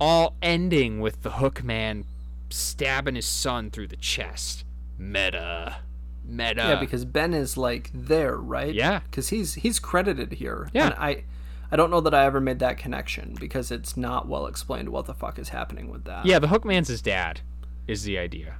all 0.00 0.34
ending 0.42 0.98
with 0.98 1.22
the 1.22 1.30
Hookman 1.30 2.06
stabbing 2.50 3.14
his 3.14 3.26
son 3.26 3.70
through 3.70 3.86
the 3.86 3.98
chest. 3.98 4.64
Meta, 4.98 5.76
meta. 6.24 6.56
Yeah, 6.56 6.80
because 6.80 7.04
Ben 7.04 7.32
is 7.32 7.56
like 7.56 7.88
there, 7.94 8.34
right? 8.34 8.74
Yeah. 8.74 8.98
Because 9.08 9.28
he's 9.28 9.54
he's 9.54 9.78
credited 9.78 10.32
here. 10.32 10.68
Yeah. 10.74 10.86
And 10.86 10.94
I 10.94 11.24
I 11.70 11.76
don't 11.76 11.90
know 11.90 12.00
that 12.00 12.14
I 12.14 12.24
ever 12.24 12.40
made 12.40 12.58
that 12.60 12.78
connection 12.78 13.36
because 13.38 13.70
it's 13.70 13.96
not 13.96 14.28
well 14.28 14.46
explained 14.46 14.90
what 14.90 15.06
the 15.06 15.14
fuck 15.14 15.38
is 15.38 15.48
happening 15.50 15.90
with 15.90 16.04
that. 16.04 16.26
yeah, 16.26 16.38
the 16.38 16.48
Hookman's 16.48 16.88
his 16.88 17.02
dad, 17.02 17.40
is 17.86 18.04
the 18.04 18.18
idea. 18.18 18.56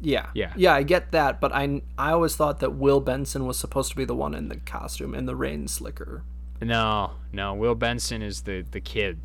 Yeah. 0.00 0.30
Yeah. 0.34 0.52
Yeah, 0.56 0.74
I 0.74 0.82
get 0.82 1.12
that, 1.12 1.40
but 1.40 1.52
I 1.52 1.82
I 1.96 2.10
always 2.12 2.34
thought 2.34 2.60
that 2.60 2.74
Will 2.74 3.00
Benson 3.00 3.46
was 3.46 3.58
supposed 3.58 3.90
to 3.90 3.96
be 3.96 4.04
the 4.04 4.16
one 4.16 4.34
in 4.34 4.48
the 4.48 4.56
costume 4.56 5.14
in 5.14 5.26
the 5.26 5.36
rain 5.36 5.68
slicker. 5.68 6.24
No, 6.60 7.12
no. 7.32 7.54
Will 7.54 7.74
Benson 7.74 8.22
is 8.22 8.42
the 8.42 8.64
the 8.68 8.80
kid, 8.80 9.20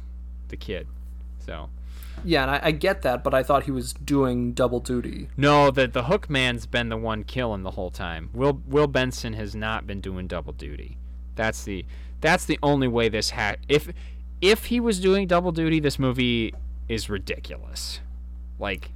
the 0.50 0.58
kid. 0.58 0.88
So 1.40 1.70
Yeah, 2.24 2.44
and 2.44 2.52
I, 2.52 2.60
I 2.64 2.72
get 2.72 3.02
that, 3.04 3.24
but 3.24 3.34
I 3.34 3.42
thought 3.42 3.64
he 3.64 3.72
was 3.72 3.94
doing 3.94 4.54
double 4.54 4.80
duty. 4.80 5.30
no, 5.36 5.72
the 5.72 5.88
the 5.88 6.04
Hookman's 6.04 6.68
been 6.68 6.90
the 6.90 6.98
one 6.98 7.24
killing 7.24 7.64
the 7.64 7.72
whole 7.72 7.92
time. 7.92 8.30
Will 8.34 8.62
Will 8.68 8.88
Benson 8.88 9.34
has 9.34 9.56
not 9.56 9.88
been 9.88 10.02
doing 10.02 10.28
double 10.28 10.54
duty. 10.54 10.98
That's 11.36 11.64
the 11.64 11.86
that's 12.22 12.46
the 12.46 12.60
only 12.64 12.88
way 12.88 13.10
this 13.10 13.32
had. 13.32 13.60
If 13.68 13.90
if 14.42 14.66
he 14.66 14.80
was 14.80 15.00
doing 15.00 15.28
double 15.28 15.52
duty, 15.52 15.80
this 15.80 15.98
movie 15.98 16.54
is 16.88 17.10
ridiculous. 17.10 18.00
Like 18.60 18.92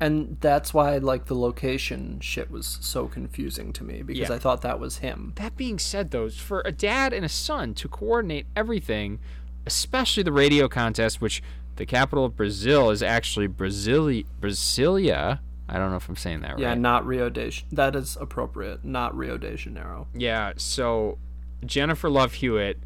And 0.00 0.38
that's 0.40 0.72
why 0.72 0.96
like 0.98 1.26
the 1.26 1.34
location 1.34 2.20
shit 2.20 2.50
was 2.50 2.78
so 2.80 3.06
confusing 3.08 3.72
to 3.74 3.84
me 3.84 4.02
because 4.02 4.28
Yeah. 4.28 4.34
I 4.34 4.38
thought 4.38 4.62
that 4.62 4.78
was 4.80 4.98
him. 4.98 5.32
That 5.36 5.56
being 5.56 5.78
said, 5.78 6.10
though, 6.10 6.28
for 6.30 6.62
a 6.64 6.72
dad 6.72 7.12
and 7.12 7.24
a 7.24 7.28
son 7.28 7.74
to 7.74 7.88
coordinate 7.88 8.46
everything, 8.56 9.18
especially 9.66 10.22
the 10.22 10.32
radio 10.32 10.68
contest, 10.68 11.20
which 11.20 11.42
the 11.76 11.86
capital 11.86 12.24
of 12.24 12.36
Brazil 12.36 12.90
is 12.90 13.02
actually 13.02 13.48
Brasili- 13.48 14.26
Brasilia. 14.40 15.40
I 15.68 15.78
don't 15.78 15.90
know 15.90 15.96
if 15.96 16.08
I'm 16.08 16.16
saying 16.16 16.40
that 16.40 16.52
right. 16.52 16.60
Yeah, 16.60 16.74
not 16.74 17.06
Rio 17.06 17.30
de 17.30 17.50
That 17.70 17.94
is 17.94 18.16
appropriate, 18.20 18.84
not 18.84 19.16
Rio 19.16 19.38
de 19.38 19.56
Janeiro. 19.56 20.08
Yeah, 20.14 20.52
so 20.56 21.18
Jennifer 21.64 22.08
Love 22.08 22.34
Hewitt, 22.34 22.78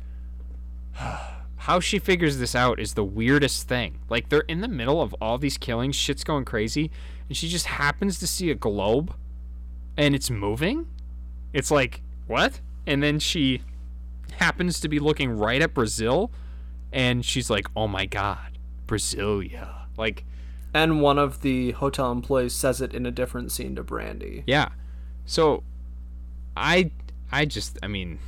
how 1.57 1.81
she 1.81 1.99
figures 1.99 2.39
this 2.39 2.55
out 2.55 2.79
is 2.79 2.95
the 2.95 3.05
weirdest 3.05 3.68
thing. 3.68 3.99
Like, 4.09 4.29
they're 4.29 4.41
in 4.41 4.61
the 4.61 4.68
middle 4.68 5.01
of 5.01 5.14
all 5.20 5.39
these 5.39 5.59
killings, 5.59 5.97
shit's 5.97 6.25
going 6.25 6.45
crazy, 6.45 6.91
and 7.29 7.37
she 7.37 7.49
just 7.49 7.66
happens 7.66 8.18
to 8.18 8.27
see 8.27 8.51
a 8.51 8.55
globe 8.55 9.14
and 9.97 10.14
it's 10.14 10.31
moving. 10.31 10.87
It's 11.53 11.70
like, 11.70 12.03
what? 12.27 12.61
And 12.87 13.03
then 13.03 13.18
she 13.18 13.62
happens 14.33 14.81
to 14.81 14.89
be 14.89 14.99
looking 14.99 15.31
right 15.31 15.62
at 15.62 15.72
Brazil 15.72 16.31
and 16.93 17.25
she's 17.25 17.51
like, 17.51 17.66
oh 17.75 17.89
my 17.89 18.07
god, 18.07 18.59
Brasilia. 18.87 19.87
Like, 19.97 20.25
And 20.72 21.01
one 21.01 21.18
of 21.18 21.43
the 21.43 21.72
hotel 21.72 22.12
employees 22.12 22.55
says 22.55 22.81
it 22.81 22.93
in 22.95 23.07
a 23.07 23.11
different 23.11 23.53
scene 23.53 23.75
to 23.77 23.83
Brandy. 23.83 24.45
Yeah. 24.47 24.68
So 25.25 25.62
I 26.57 26.91
I 27.33 27.45
just 27.47 27.79
I 27.83 27.89
mean 27.89 28.18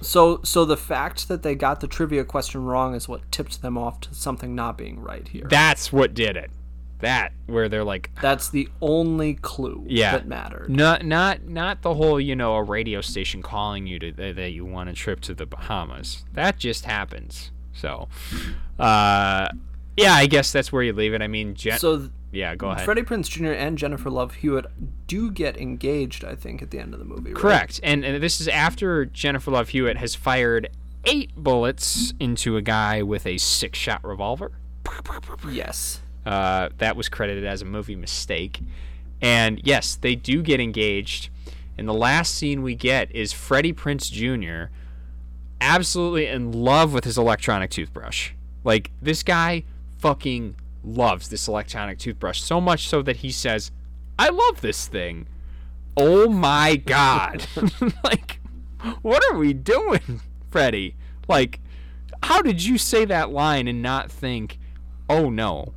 So 0.00 0.40
so 0.42 0.64
the 0.64 0.76
fact 0.76 1.28
that 1.28 1.42
they 1.42 1.54
got 1.54 1.80
the 1.80 1.86
trivia 1.86 2.24
question 2.24 2.64
wrong 2.64 2.94
is 2.94 3.08
what 3.08 3.30
tipped 3.30 3.62
them 3.62 3.76
off 3.76 4.00
to 4.02 4.14
something 4.14 4.54
not 4.54 4.78
being 4.78 5.00
right 5.00 5.26
here. 5.28 5.46
that's 5.48 5.92
what 5.92 6.14
did 6.14 6.36
it. 6.36 6.50
That 7.00 7.32
where 7.46 7.68
they're 7.68 7.84
like 7.84 8.10
That's 8.22 8.48
the 8.48 8.68
only 8.80 9.34
clue 9.34 9.84
Yeah. 9.86 10.12
that 10.12 10.26
mattered. 10.26 10.70
not 10.70 11.04
not 11.04 11.44
not 11.44 11.82
the 11.82 11.92
whole, 11.94 12.18
you 12.18 12.34
know, 12.34 12.54
a 12.54 12.62
radio 12.62 13.02
station 13.02 13.42
calling 13.42 13.86
you 13.86 13.98
to 13.98 14.12
that, 14.12 14.36
that 14.36 14.52
you 14.52 14.64
want 14.64 14.88
a 14.88 14.94
trip 14.94 15.20
to 15.22 15.34
the 15.34 15.44
Bahamas. 15.44 16.24
That 16.32 16.56
just 16.58 16.86
happens. 16.86 17.50
So 17.74 18.08
uh 18.78 19.48
yeah, 19.96 20.12
I 20.14 20.26
guess 20.26 20.52
that's 20.52 20.72
where 20.72 20.82
you 20.82 20.92
leave 20.92 21.14
it. 21.14 21.22
I 21.22 21.28
mean, 21.28 21.54
Jen- 21.54 21.78
So 21.78 21.98
th- 21.98 22.10
yeah, 22.32 22.54
go 22.54 22.70
ahead. 22.70 22.84
Freddie 22.84 23.02
Prinze 23.02 23.28
Jr. 23.30 23.52
and 23.52 23.78
Jennifer 23.78 24.10
Love 24.10 24.34
Hewitt 24.36 24.66
do 25.06 25.30
get 25.30 25.56
engaged, 25.56 26.24
I 26.24 26.34
think, 26.34 26.60
at 26.62 26.70
the 26.70 26.78
end 26.78 26.92
of 26.92 26.98
the 27.00 27.06
movie. 27.06 27.32
Right? 27.32 27.40
Correct. 27.40 27.80
And, 27.82 28.04
and 28.04 28.22
this 28.22 28.40
is 28.40 28.48
after 28.48 29.06
Jennifer 29.06 29.50
Love 29.50 29.70
Hewitt 29.70 29.96
has 29.96 30.14
fired 30.14 30.68
eight 31.04 31.30
bullets 31.36 32.12
into 32.20 32.56
a 32.56 32.62
guy 32.62 33.02
with 33.02 33.26
a 33.26 33.38
six 33.38 33.78
shot 33.78 34.04
revolver. 34.04 34.52
Yes. 35.48 36.00
Uh, 36.24 36.68
that 36.78 36.96
was 36.96 37.08
credited 37.08 37.44
as 37.44 37.62
a 37.62 37.64
movie 37.64 37.96
mistake. 37.96 38.60
And 39.22 39.60
yes, 39.64 39.96
they 39.96 40.14
do 40.14 40.42
get 40.42 40.60
engaged. 40.60 41.30
And 41.78 41.88
the 41.88 41.94
last 41.94 42.34
scene 42.34 42.62
we 42.62 42.74
get 42.74 43.14
is 43.14 43.32
Freddie 43.32 43.72
Prinze 43.72 44.10
Jr. 44.10 44.72
absolutely 45.60 46.26
in 46.26 46.52
love 46.52 46.92
with 46.92 47.04
his 47.04 47.16
electronic 47.18 47.70
toothbrush. 47.70 48.32
Like, 48.64 48.90
this 49.00 49.22
guy 49.22 49.64
fucking 50.06 50.54
loves 50.84 51.28
this 51.30 51.48
electronic 51.48 51.98
toothbrush 51.98 52.40
so 52.40 52.60
much 52.60 52.86
so 52.88 53.02
that 53.02 53.16
he 53.16 53.32
says, 53.32 53.72
I 54.18 54.28
love 54.28 54.60
this 54.60 54.86
thing. 54.86 55.26
Oh 55.96 56.28
my 56.28 56.76
god. 56.76 57.44
like, 58.04 58.38
what 59.02 59.22
are 59.28 59.36
we 59.36 59.52
doing, 59.52 60.20
Freddy? 60.48 60.94
Like, 61.26 61.60
how 62.22 62.40
did 62.40 62.64
you 62.64 62.78
say 62.78 63.04
that 63.04 63.30
line 63.30 63.66
and 63.66 63.82
not 63.82 64.12
think, 64.12 64.60
oh 65.10 65.28
no? 65.28 65.74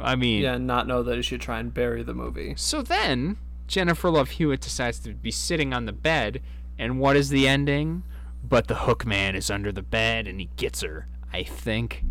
I 0.00 0.16
mean, 0.16 0.42
Yeah, 0.42 0.54
and 0.54 0.66
not 0.66 0.86
know 0.88 1.02
that 1.02 1.16
he 1.16 1.22
should 1.22 1.42
try 1.42 1.60
and 1.60 1.72
bury 1.72 2.02
the 2.02 2.14
movie. 2.14 2.54
so 2.56 2.80
then 2.80 3.36
Jennifer 3.66 4.08
Love 4.08 4.30
Hewitt 4.30 4.60
decides 4.62 4.98
to 5.00 5.12
be 5.12 5.30
sitting 5.30 5.74
on 5.74 5.84
the 5.84 5.92
bed, 5.92 6.40
and 6.78 6.98
what 6.98 7.16
is 7.16 7.28
the 7.28 7.46
ending? 7.46 8.04
But 8.42 8.68
the 8.68 8.74
hook 8.74 9.04
man 9.04 9.36
is 9.36 9.50
under 9.50 9.70
the 9.70 9.82
bed 9.82 10.26
and 10.26 10.40
he 10.40 10.48
gets 10.56 10.80
her. 10.80 11.08
I 11.30 11.42
think. 11.42 12.04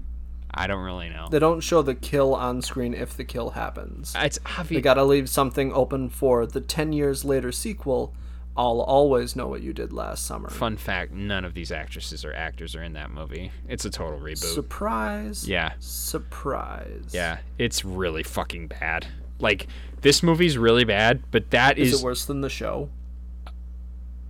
I 0.53 0.67
don't 0.67 0.83
really 0.83 1.09
know. 1.09 1.27
They 1.31 1.39
don't 1.39 1.61
show 1.61 1.81
the 1.81 1.95
kill 1.95 2.35
on 2.35 2.61
screen 2.61 2.93
if 2.93 3.17
the 3.17 3.23
kill 3.23 3.51
happens. 3.51 4.13
It's 4.15 4.39
They 4.69 4.81
gotta 4.81 5.03
leave 5.03 5.27
something 5.29 5.73
open 5.73 6.09
for 6.09 6.45
the 6.45 6.61
10 6.61 6.93
years 6.93 7.25
later 7.25 7.51
sequel. 7.51 8.13
I'll 8.55 8.81
always 8.81 9.35
know 9.35 9.47
what 9.47 9.63
you 9.63 9.73
did 9.73 9.91
last 9.91 10.27
summer. 10.27 10.47
Fun 10.49 10.77
fact: 10.77 11.11
None 11.11 11.43
of 11.43 11.55
these 11.55 11.71
actresses 11.71 12.23
or 12.23 12.33
actors 12.35 12.75
are 12.75 12.83
in 12.83 12.93
that 12.93 13.09
movie. 13.09 13.51
It's 13.67 13.83
a 13.85 13.89
total 13.89 14.19
reboot. 14.19 14.37
Surprise. 14.53 15.49
yeah, 15.49 15.71
Surprise. 15.79 17.05
yeah, 17.11 17.39
it's 17.57 17.83
really 17.83 18.21
fucking 18.21 18.67
bad. 18.67 19.07
Like 19.39 19.65
this 20.01 20.21
movie's 20.21 20.55
really 20.55 20.83
bad, 20.83 21.23
but 21.31 21.49
that 21.49 21.79
Is 21.79 21.93
is. 21.93 22.01
it 22.01 22.05
worse 22.05 22.25
than 22.25 22.41
the 22.41 22.49
show? 22.49 22.89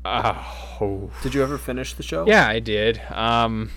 oh, 0.06 1.12
Did 1.22 1.34
you 1.34 1.44
ever 1.44 1.58
finish 1.58 1.94
the 1.94 2.04
show? 2.04 2.26
yeah, 2.28 2.48
I 2.48 2.60
did. 2.60 3.02
Um, 3.10 3.72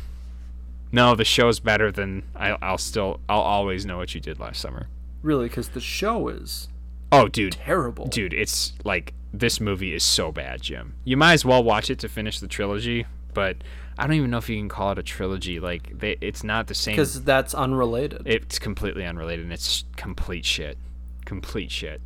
no, 0.93 1.15
the 1.15 1.25
show's 1.25 1.61
better 1.61 1.91
than 1.93 2.23
I, 2.35 2.57
I'll 2.63 2.79
still. 2.79 3.21
I'll 3.29 3.41
always 3.41 3.85
know 3.87 3.99
what 3.99 4.15
you 4.15 4.21
did 4.21 4.39
last 4.39 4.61
summer. 4.61 4.89
Really, 5.23 5.49
because 5.49 5.71
the 5.71 5.81
show 5.81 6.29
is 6.29 6.69
Oh, 7.13 7.29
dude, 7.29 7.53
terrible. 7.55 8.07
dude, 8.07 8.33
it's 8.33 8.73
like 8.85 9.13
this 9.33 9.61
movie 9.61 9.95
is 9.95 10.03
so 10.05 10.33
bad, 10.33 10.63
Jim. 10.63 10.95
You 11.05 11.17
might 11.17 11.35
as 11.35 11.45
well 11.45 11.63
watch 11.63 11.91
it 11.91 11.99
to 12.01 12.09
finish 12.09 12.41
the 12.41 12.49
trilogy, 12.49 13.07
but 13.35 13.57
I 13.99 14.07
don't 14.07 14.17
even 14.17 14.31
know 14.31 14.39
if 14.39 14.49
you 14.49 14.57
can 14.57 14.69
call 14.69 14.93
it 14.93 14.99
a 14.99 15.03
trilogy. 15.03 15.59
Like, 15.61 15.99
they, 15.99 16.17
it's 16.21 16.43
not 16.45 16.67
the 16.67 16.75
same. 16.75 16.93
Because 16.95 17.23
that's 17.25 17.55
unrelated. 17.55 18.23
It's 18.25 18.59
completely 18.59 19.05
unrelated 19.05 19.45
and 19.45 19.53
it's 19.53 19.85
complete 19.97 20.45
shit. 20.45 20.79
Complete 21.25 21.71
shit. 21.71 22.01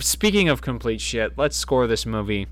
Speaking 0.00 0.48
of 0.48 0.62
complete 0.62 1.00
shit, 1.00 1.36
let's 1.36 1.56
score 1.56 1.86
this 1.86 2.06
movie. 2.06 2.46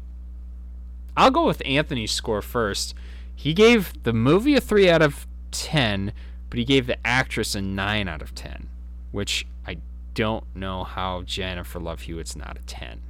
I'll 1.16 1.30
go 1.30 1.46
with 1.46 1.62
Anthony's 1.64 2.12
score 2.12 2.42
first. 2.42 2.94
He 3.34 3.54
gave 3.54 4.02
the 4.02 4.12
movie 4.12 4.54
a 4.54 4.60
3 4.60 4.88
out 4.90 5.02
of 5.02 5.26
10, 5.72 6.12
but 6.50 6.58
he 6.58 6.64
gave 6.66 6.86
the 6.86 6.98
actress 7.06 7.54
a 7.54 7.62
9 7.62 8.06
out 8.08 8.20
of 8.20 8.34
10, 8.34 8.68
which 9.10 9.46
I 9.66 9.78
don't 10.12 10.44
know 10.54 10.84
how 10.84 11.22
Jennifer 11.22 11.80
Love 11.80 12.02
Hewitt's 12.02 12.36
not 12.36 12.58
a 12.58 12.62
10. 12.62 13.00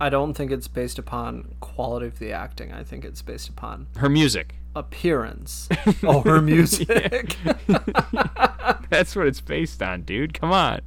I 0.00 0.08
don't 0.08 0.34
think 0.34 0.52
it's 0.52 0.68
based 0.68 0.98
upon 1.00 1.56
quality 1.60 2.06
of 2.06 2.18
the 2.20 2.30
acting. 2.32 2.72
I 2.72 2.84
think 2.84 3.04
it's 3.04 3.22
based 3.22 3.48
upon 3.48 3.88
Her 3.96 4.08
music. 4.08 4.54
appearance. 4.76 5.68
oh, 6.04 6.20
her 6.22 6.40
music. 6.40 7.36
That's 8.88 9.16
what 9.16 9.26
it's 9.26 9.40
based 9.40 9.82
on, 9.82 10.02
dude. 10.02 10.32
Come 10.34 10.52
on. 10.52 10.80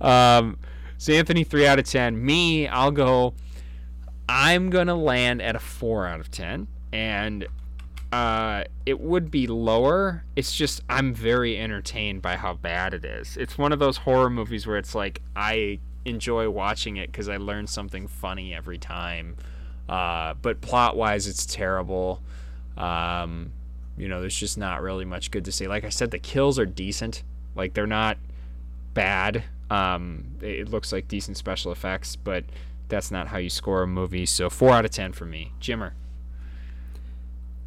Um, 0.00 0.58
so 0.98 1.12
Anthony, 1.12 1.44
three 1.44 1.66
out 1.66 1.78
of 1.78 1.84
ten. 1.86 2.24
Me, 2.24 2.66
I'll 2.68 2.90
go. 2.90 3.34
I'm 4.28 4.70
gonna 4.70 4.94
land 4.94 5.42
at 5.42 5.56
a 5.56 5.58
four 5.58 6.06
out 6.06 6.20
of 6.20 6.30
ten, 6.30 6.68
and 6.92 7.46
uh, 8.12 8.64
it 8.86 9.00
would 9.00 9.30
be 9.30 9.46
lower. 9.46 10.24
It's 10.34 10.54
just 10.54 10.82
I'm 10.88 11.14
very 11.14 11.58
entertained 11.58 12.22
by 12.22 12.36
how 12.36 12.54
bad 12.54 12.94
it 12.94 13.04
is. 13.04 13.36
It's 13.36 13.56
one 13.56 13.72
of 13.72 13.78
those 13.78 13.98
horror 13.98 14.30
movies 14.30 14.66
where 14.66 14.78
it's 14.78 14.94
like 14.94 15.22
I 15.36 15.78
enjoy 16.04 16.50
watching 16.50 16.96
it 16.96 17.12
because 17.12 17.28
I 17.28 17.36
learn 17.36 17.66
something 17.66 18.08
funny 18.08 18.54
every 18.54 18.78
time. 18.78 19.36
Uh, 19.88 20.34
but 20.40 20.60
plot 20.60 20.96
wise, 20.96 21.26
it's 21.26 21.46
terrible. 21.46 22.20
Um, 22.76 23.52
you 23.96 24.08
know, 24.08 24.20
there's 24.20 24.36
just 24.36 24.58
not 24.58 24.82
really 24.82 25.04
much 25.04 25.30
good 25.30 25.44
to 25.44 25.52
say. 25.52 25.68
Like 25.68 25.84
I 25.84 25.88
said, 25.88 26.10
the 26.10 26.18
kills 26.18 26.58
are 26.58 26.66
decent. 26.66 27.22
Like 27.54 27.74
they're 27.74 27.86
not 27.86 28.18
bad. 28.94 29.44
Um, 29.70 30.36
it 30.40 30.60
it 30.60 30.68
looks 30.68 30.92
like 30.92 31.06
decent 31.06 31.36
special 31.36 31.70
effects, 31.70 32.16
but 32.16 32.44
that's 32.88 33.12
not 33.12 33.28
how 33.28 33.38
you 33.38 33.50
score 33.50 33.82
a 33.82 33.86
movie. 33.86 34.26
So 34.26 34.50
four 34.50 34.70
out 34.70 34.84
of 34.84 34.90
ten 34.90 35.12
for 35.12 35.26
me. 35.26 35.52
Jimmer. 35.60 35.92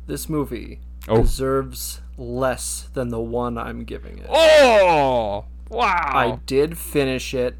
This 0.08 0.28
movie 0.30 0.80
Oh. 1.08 1.22
deserves 1.22 2.00
less 2.18 2.88
than 2.94 3.10
the 3.10 3.20
one 3.20 3.58
I'm 3.58 3.84
giving 3.84 4.20
it. 4.20 4.28
Oh 4.30 5.46
wow! 5.70 6.12
I 6.14 6.40
did 6.46 6.78
finish 6.78 7.34
it. 7.34 7.56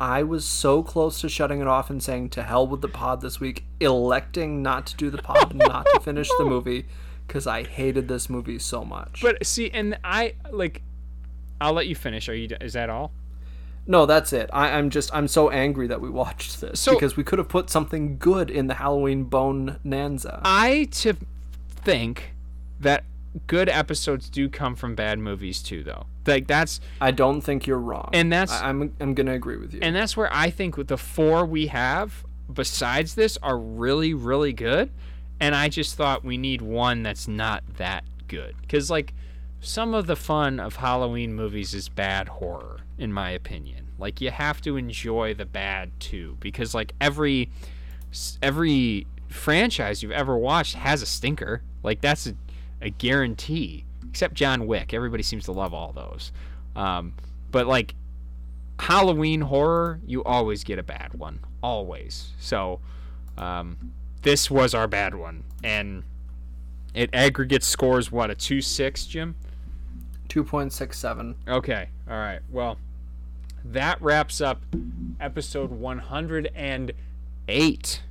I 0.00 0.22
was 0.22 0.44
so 0.44 0.82
close 0.82 1.20
to 1.22 1.28
shutting 1.28 1.60
it 1.60 1.66
off 1.66 1.90
and 1.90 2.02
saying 2.02 2.30
to 2.30 2.42
hell 2.44 2.66
with 2.66 2.80
the 2.80 2.88
pod 2.88 3.20
this 3.20 3.40
week, 3.40 3.64
electing 3.80 4.62
not 4.62 4.86
to 4.86 4.96
do 4.96 5.10
the 5.10 5.18
pod, 5.18 5.54
not 5.54 5.86
to 5.92 6.00
finish 6.00 6.28
the 6.38 6.44
movie, 6.44 6.86
because 7.26 7.46
I 7.48 7.64
hated 7.64 8.06
this 8.08 8.30
movie 8.30 8.58
so 8.60 8.84
much. 8.84 9.20
but 9.22 9.44
see, 9.44 9.70
and 9.70 9.98
I 10.04 10.34
like. 10.52 10.82
I'll 11.60 11.72
let 11.72 11.88
you 11.88 11.96
finish. 11.96 12.28
Are 12.28 12.34
you? 12.34 12.48
Is 12.60 12.74
that 12.74 12.88
all? 12.90 13.10
no, 13.88 14.04
that's 14.06 14.32
it. 14.32 14.48
I, 14.52 14.68
I'm 14.72 14.90
just 14.90 15.12
I'm 15.14 15.26
so 15.26 15.50
angry 15.50 15.86
that 15.88 16.00
we 16.00 16.10
watched 16.10 16.60
this 16.60 16.78
So- 16.78 16.92
because 16.94 17.16
we 17.16 17.24
could 17.24 17.38
have 17.40 17.48
put 17.48 17.70
something 17.70 18.18
good 18.18 18.50
in 18.50 18.66
the 18.68 18.74
Halloween 18.74 19.24
Bone 19.24 19.78
Nanza. 19.84 20.40
I 20.44 20.88
to 20.92 21.16
think 21.78 22.34
that 22.80 23.04
good 23.46 23.68
episodes 23.68 24.28
do 24.30 24.48
come 24.48 24.74
from 24.74 24.94
bad 24.94 25.18
movies 25.18 25.62
too, 25.62 25.82
though. 25.84 26.06
Like 26.26 26.46
that's 26.46 26.80
I 27.00 27.10
don't 27.10 27.40
think 27.40 27.66
you're 27.66 27.78
wrong, 27.80 28.10
And 28.12 28.32
that's- 28.32 28.60
I, 28.60 28.68
I'm 28.68 28.92
I'm 29.00 29.14
gonna 29.14 29.32
agree 29.34 29.56
with 29.56 29.72
you. 29.74 29.80
and 29.82 29.94
that's 29.96 30.16
where 30.16 30.28
I 30.32 30.50
think 30.50 30.86
the 30.88 30.98
four 30.98 31.44
we 31.46 31.68
have 31.68 32.24
besides 32.52 33.14
this 33.14 33.36
are 33.42 33.58
really 33.58 34.12
really 34.14 34.52
good, 34.52 34.90
and 35.40 35.54
I 35.54 35.68
just 35.68 35.96
thought 35.96 36.24
we 36.24 36.36
need 36.36 36.60
one 36.62 37.02
that's 37.02 37.26
not 37.28 37.62
that 37.76 38.04
good 38.26 38.54
because 38.60 38.90
like 38.90 39.14
some 39.60 39.94
of 39.94 40.06
the 40.06 40.16
fun 40.16 40.60
of 40.60 40.76
Halloween 40.76 41.34
movies 41.34 41.74
is 41.74 41.88
bad 41.88 42.28
horror 42.28 42.80
in 42.98 43.12
my 43.12 43.30
opinion. 43.30 43.86
Like 43.98 44.20
you 44.20 44.30
have 44.30 44.60
to 44.62 44.76
enjoy 44.76 45.34
the 45.34 45.46
bad 45.46 45.90
too 45.98 46.36
because 46.40 46.74
like 46.74 46.92
every 47.00 47.50
every 48.42 49.06
franchise 49.28 50.02
you've 50.02 50.12
ever 50.12 50.36
watched 50.36 50.74
has 50.74 51.02
a 51.02 51.06
stinker. 51.06 51.62
Like 51.82 52.00
that's 52.00 52.26
a, 52.26 52.34
a 52.80 52.90
guarantee. 52.90 53.84
Except 54.08 54.34
John 54.34 54.66
Wick, 54.66 54.94
everybody 54.94 55.22
seems 55.22 55.44
to 55.44 55.52
love 55.52 55.74
all 55.74 55.92
those. 55.92 56.32
Um, 56.74 57.12
but 57.50 57.66
like 57.66 57.94
Halloween 58.78 59.42
horror, 59.42 60.00
you 60.06 60.24
always 60.24 60.64
get 60.64 60.78
a 60.78 60.82
bad 60.82 61.12
one, 61.14 61.40
always. 61.62 62.32
So 62.38 62.80
um, 63.36 63.92
this 64.22 64.50
was 64.50 64.72
our 64.74 64.88
bad 64.88 65.14
one, 65.14 65.44
and 65.62 66.04
it 66.94 67.10
aggregate 67.12 67.62
scores 67.62 68.10
what 68.10 68.30
a 68.30 68.34
two 68.34 68.62
six, 68.62 69.04
Jim. 69.06 69.34
Two 70.28 70.44
point 70.44 70.72
six 70.72 70.98
seven. 70.98 71.34
Okay. 71.46 71.90
All 72.08 72.16
right. 72.16 72.40
Well, 72.50 72.78
that 73.64 74.00
wraps 74.00 74.40
up 74.40 74.62
episode 75.20 75.70
108. 75.70 78.02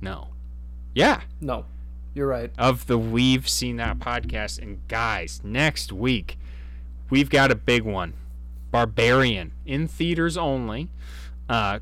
No. 0.00 0.28
Yeah. 0.98 1.20
No, 1.40 1.64
you're 2.12 2.26
right. 2.26 2.50
Of 2.58 2.88
the 2.88 2.98
We've 2.98 3.48
Seen 3.48 3.76
That 3.76 4.00
podcast. 4.00 4.60
And 4.60 4.80
guys, 4.88 5.40
next 5.44 5.92
week, 5.92 6.36
we've 7.08 7.30
got 7.30 7.52
a 7.52 7.54
big 7.54 7.84
one 7.84 8.14
Barbarian 8.72 9.52
in 9.64 9.86
theaters 9.86 10.36
only. 10.36 10.88
Uh, 11.48 11.78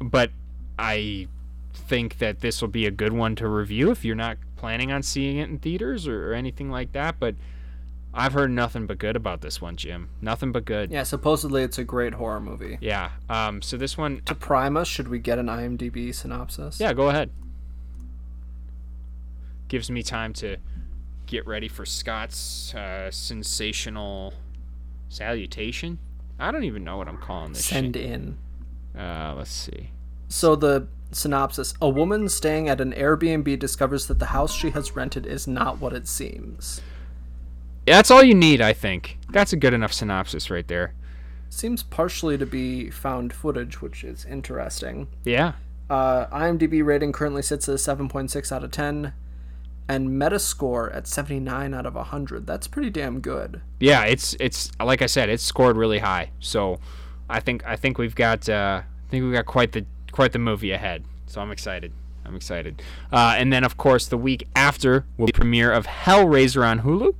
but 0.00 0.32
I 0.78 1.28
think 1.72 2.18
that 2.18 2.40
this 2.40 2.60
will 2.60 2.68
be 2.68 2.84
a 2.84 2.90
good 2.90 3.14
one 3.14 3.36
to 3.36 3.48
review 3.48 3.90
if 3.90 4.04
you're 4.04 4.14
not 4.14 4.36
planning 4.56 4.92
on 4.92 5.02
seeing 5.02 5.38
it 5.38 5.48
in 5.48 5.58
theaters 5.58 6.06
or, 6.06 6.32
or 6.32 6.34
anything 6.34 6.70
like 6.70 6.92
that. 6.92 7.18
But 7.18 7.36
I've 8.12 8.34
heard 8.34 8.50
nothing 8.50 8.86
but 8.86 8.98
good 8.98 9.16
about 9.16 9.40
this 9.40 9.62
one, 9.62 9.76
Jim. 9.76 10.10
Nothing 10.20 10.52
but 10.52 10.66
good. 10.66 10.90
Yeah, 10.90 11.04
supposedly 11.04 11.62
it's 11.62 11.78
a 11.78 11.84
great 11.84 12.12
horror 12.12 12.40
movie. 12.40 12.76
Yeah. 12.82 13.12
Um. 13.30 13.62
So 13.62 13.78
this 13.78 13.96
one. 13.96 14.20
To 14.26 14.34
prime 14.34 14.76
us, 14.76 14.88
should 14.88 15.08
we 15.08 15.20
get 15.20 15.38
an 15.38 15.46
IMDb 15.46 16.14
synopsis? 16.14 16.78
Yeah. 16.78 16.92
Go 16.92 17.08
ahead. 17.08 17.30
Gives 19.68 19.90
me 19.90 20.02
time 20.02 20.32
to 20.34 20.56
get 21.26 21.46
ready 21.46 21.68
for 21.68 21.84
Scott's 21.84 22.74
uh, 22.74 23.10
sensational 23.10 24.32
salutation. 25.08 25.98
I 26.38 26.50
don't 26.52 26.64
even 26.64 26.84
know 26.84 26.96
what 26.96 27.08
I'm 27.08 27.18
calling 27.18 27.52
this. 27.52 27.64
Send 27.64 27.96
shit. 27.96 28.04
in. 28.04 28.38
Uh. 28.96 29.34
Let's 29.36 29.50
see. 29.50 29.90
So 30.28 30.56
the 30.56 30.88
synopsis: 31.12 31.74
A 31.80 31.88
woman 31.88 32.28
staying 32.28 32.68
at 32.68 32.80
an 32.80 32.92
Airbnb 32.92 33.58
discovers 33.58 34.06
that 34.06 34.18
the 34.18 34.26
house 34.26 34.54
she 34.54 34.70
has 34.70 34.94
rented 34.94 35.26
is 35.26 35.46
not 35.46 35.80
what 35.80 35.92
it 35.92 36.06
seems. 36.06 36.80
That's 37.86 38.10
all 38.10 38.22
you 38.22 38.34
need, 38.34 38.60
I 38.60 38.72
think. 38.72 39.18
That's 39.30 39.52
a 39.52 39.56
good 39.56 39.72
enough 39.72 39.92
synopsis 39.92 40.50
right 40.50 40.66
there. 40.66 40.94
Seems 41.48 41.84
partially 41.84 42.36
to 42.36 42.44
be 42.44 42.90
found 42.90 43.32
footage, 43.32 43.80
which 43.80 44.02
is 44.02 44.24
interesting. 44.24 45.06
Yeah. 45.24 45.52
Uh, 45.88 46.26
IMDb 46.26 46.84
rating 46.84 47.12
currently 47.12 47.42
sits 47.42 47.68
at 47.68 47.76
a 47.76 47.78
7.6 47.78 48.50
out 48.50 48.64
of 48.64 48.72
10, 48.72 49.12
and 49.88 50.10
Metascore 50.10 50.94
at 50.94 51.06
79 51.06 51.74
out 51.74 51.86
of 51.86 51.94
100. 51.94 52.46
That's 52.46 52.66
pretty 52.66 52.90
damn 52.90 53.20
good. 53.20 53.60
Yeah. 53.80 54.04
It's 54.04 54.34
it's 54.40 54.70
like 54.82 55.02
I 55.02 55.06
said, 55.06 55.28
it's 55.28 55.42
scored 55.42 55.76
really 55.76 55.98
high. 55.98 56.30
So 56.40 56.78
I 57.28 57.40
think 57.40 57.64
I 57.66 57.76
think 57.76 57.98
we've 57.98 58.14
got 58.14 58.48
uh, 58.48 58.82
I 58.84 59.10
think 59.10 59.24
we've 59.24 59.32
got 59.32 59.46
quite 59.46 59.72
the 59.72 59.86
quite 60.12 60.32
the 60.32 60.38
movie 60.38 60.72
ahead. 60.72 61.04
So 61.26 61.40
I'm 61.40 61.50
excited. 61.50 61.92
I'm 62.24 62.34
excited. 62.34 62.82
Uh, 63.12 63.34
and 63.36 63.52
then, 63.52 63.64
of 63.64 63.76
course, 63.76 64.08
the 64.08 64.18
week 64.18 64.48
after 64.56 65.04
will 65.16 65.26
be 65.26 65.32
premiere 65.32 65.72
of 65.72 65.86
Hellraiser 65.86 66.66
on 66.66 66.80
Hulu. 66.80 67.14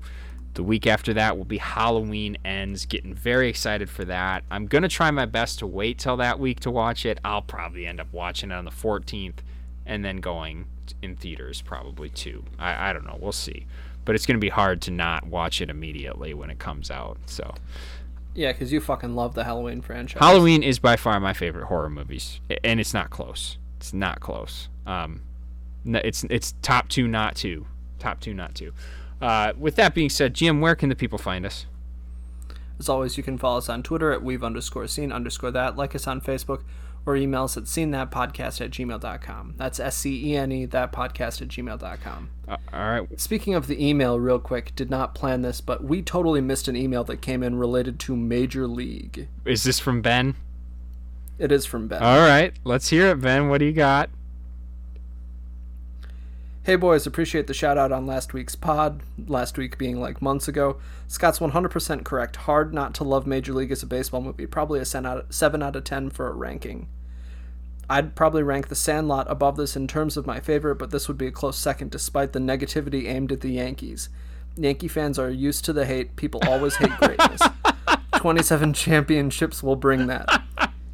The 0.54 0.62
week 0.62 0.86
after 0.86 1.12
that 1.14 1.36
will 1.36 1.44
be 1.44 1.58
Halloween 1.58 2.38
Ends. 2.44 2.86
Getting 2.86 3.14
very 3.14 3.48
excited 3.48 3.90
for 3.90 4.04
that. 4.06 4.42
I'm 4.50 4.66
gonna 4.66 4.88
try 4.88 5.10
my 5.10 5.26
best 5.26 5.58
to 5.60 5.66
wait 5.66 5.98
till 5.98 6.16
that 6.16 6.40
week 6.40 6.60
to 6.60 6.70
watch 6.70 7.04
it. 7.04 7.18
I'll 7.24 7.42
probably 7.42 7.86
end 7.86 8.00
up 8.00 8.12
watching 8.12 8.50
it 8.50 8.54
on 8.54 8.64
the 8.64 8.70
14th, 8.70 9.38
and 9.84 10.04
then 10.04 10.16
going 10.16 10.66
in 11.03 11.16
theaters 11.16 11.62
probably 11.62 12.09
too. 12.09 12.45
I, 12.59 12.91
I 12.91 12.93
don't 12.93 13.05
know. 13.05 13.18
We'll 13.20 13.32
see. 13.32 13.66
But 14.05 14.14
it's 14.14 14.26
gonna 14.26 14.39
be 14.39 14.49
hard 14.49 14.80
to 14.82 14.91
not 14.91 15.26
watch 15.26 15.61
it 15.61 15.70
immediately 15.70 16.34
when 16.34 16.51
it 16.51 16.59
comes 16.59 16.91
out. 16.91 17.18
So. 17.26 17.55
Yeah, 18.34 18.53
because 18.53 18.70
you 18.70 18.80
fucking 18.80 19.14
love 19.14 19.34
the 19.34 19.45
Halloween 19.45 19.80
franchise. 19.80 20.20
Halloween 20.20 20.62
is 20.62 20.78
by 20.78 20.97
far 20.97 21.18
my 21.20 21.32
favorite 21.32 21.64
horror 21.66 21.89
movies, 21.89 22.41
and 22.62 22.78
it's 22.78 22.93
not 22.93 23.09
close. 23.09 23.57
It's 23.78 23.95
not 23.95 24.20
close. 24.20 24.68
Um, 24.87 25.22
it's 25.87 26.24
it's 26.24 26.55
top 26.61 26.89
two, 26.89 27.09
not 27.09 27.34
two. 27.34 27.66
Top 27.99 28.20
two, 28.20 28.34
not 28.34 28.55
two. 28.55 28.72
Uh, 29.20 29.53
with 29.57 29.76
that 29.76 29.95
being 29.95 30.11
said, 30.11 30.34
Jim, 30.34 30.61
where 30.61 30.74
can 30.74 30.91
the 30.91 30.95
people 30.95 31.18
find 31.18 31.47
us? 31.47 31.64
As 32.78 32.89
always, 32.89 33.16
you 33.16 33.22
can 33.22 33.39
follow 33.39 33.59
us 33.59 33.68
on 33.70 33.82
Twitter 33.82 34.12
at 34.12 34.22
we've 34.22 34.45
underscore 34.45 34.87
seen 34.87 35.12
underscore 35.12 35.51
that, 35.53 35.76
like 35.76 35.95
us 35.95 36.07
on 36.07 36.20
Facebook, 36.20 36.62
or 37.07 37.16
email 37.16 37.44
us 37.44 37.57
at 37.57 37.68
seen 37.68 37.92
that 37.92 38.11
podcast 38.11 38.61
at 38.61 38.72
gmail.com. 38.72 39.54
That's 39.57 39.78
S 39.78 39.96
C 39.96 40.32
E 40.32 40.36
N 40.36 40.50
E, 40.52 40.64
that 40.66 40.92
podcast 40.92 41.40
at 41.40 41.48
gmail.com. 41.48 42.30
Uh, 42.48 42.57
all 42.72 42.80
right. 42.80 43.20
Speaking 43.20 43.54
of 43.54 43.68
the 43.68 43.82
email, 43.84 44.18
real 44.18 44.40
quick, 44.40 44.74
did 44.74 44.90
not 44.90 45.14
plan 45.14 45.42
this, 45.42 45.61
but 45.61 45.84
we 45.84 46.02
totally 46.02 46.40
missed 46.40 46.66
an 46.66 46.76
email 46.76 47.04
that 47.04 47.22
came 47.22 47.42
in 47.42 47.54
related 47.54 48.00
to 48.00 48.16
Major 48.16 48.66
League. 48.66 49.28
Is 49.44 49.62
this 49.62 49.78
from 49.78 50.02
Ben? 50.02 50.34
It 51.38 51.52
is 51.52 51.64
from 51.64 51.86
Ben. 51.86 52.02
All 52.02 52.18
right. 52.18 52.52
Let's 52.64 52.88
hear 52.88 53.09
it, 53.11 53.20
Ben. 53.20 53.48
What 53.48 53.59
do 53.59 53.66
you 53.66 53.72
got? 53.72 54.11
Hey 56.66 56.74
boys, 56.74 57.07
appreciate 57.07 57.46
the 57.46 57.54
shout 57.54 57.78
out 57.78 57.92
on 57.92 58.07
last 58.07 58.34
week's 58.34 58.57
pod, 58.57 59.00
last 59.28 59.57
week 59.57 59.78
being 59.78 60.00
like 60.00 60.20
months 60.20 60.48
ago. 60.48 60.78
Scott's 61.07 61.38
100% 61.38 62.02
correct. 62.02 62.34
Hard 62.34 62.74
not 62.74 62.92
to 62.94 63.04
love 63.04 63.24
Major 63.24 63.52
League 63.52 63.70
as 63.70 63.84
a 63.84 63.86
baseball 63.86 64.20
movie. 64.20 64.46
Probably 64.46 64.80
a 64.80 64.84
7 64.84 65.62
out 65.62 65.76
of 65.76 65.84
10 65.84 66.11
for 66.11 66.26
a 66.26 66.32
ranking. 66.32 66.88
I'd 67.89 68.14
probably 68.14 68.43
rank 68.43 68.68
The 68.68 68.74
Sandlot 68.74 69.26
above 69.30 69.57
this 69.57 69.76
in 69.76 69.87
terms 69.87 70.16
of 70.16 70.26
my 70.26 70.41
favorite, 70.41 70.76
but 70.76 70.91
this 70.91 71.09
would 71.09 71.18
be 71.18 71.26
a 71.26 71.32
close 71.32 71.57
second 71.57 71.91
despite 71.91 72.32
the 72.32 72.39
negativity 72.39 73.09
aimed 73.09 73.32
at 73.32 73.41
the 73.41 73.51
Yankees. 73.51 74.09
Yankee 74.57 74.89
fans 74.89 75.18
are 75.18 75.30
used 75.30 75.64
to 75.66 75.72
the 75.72 75.87
hate. 75.87 76.16
People 76.16 76.41
always 76.47 76.76
hate 76.76 76.91
greatness. 77.01 77.41
27 78.16 78.72
championships 78.72 79.62
will 79.62 79.76
bring 79.76 80.07
that. 80.07 80.43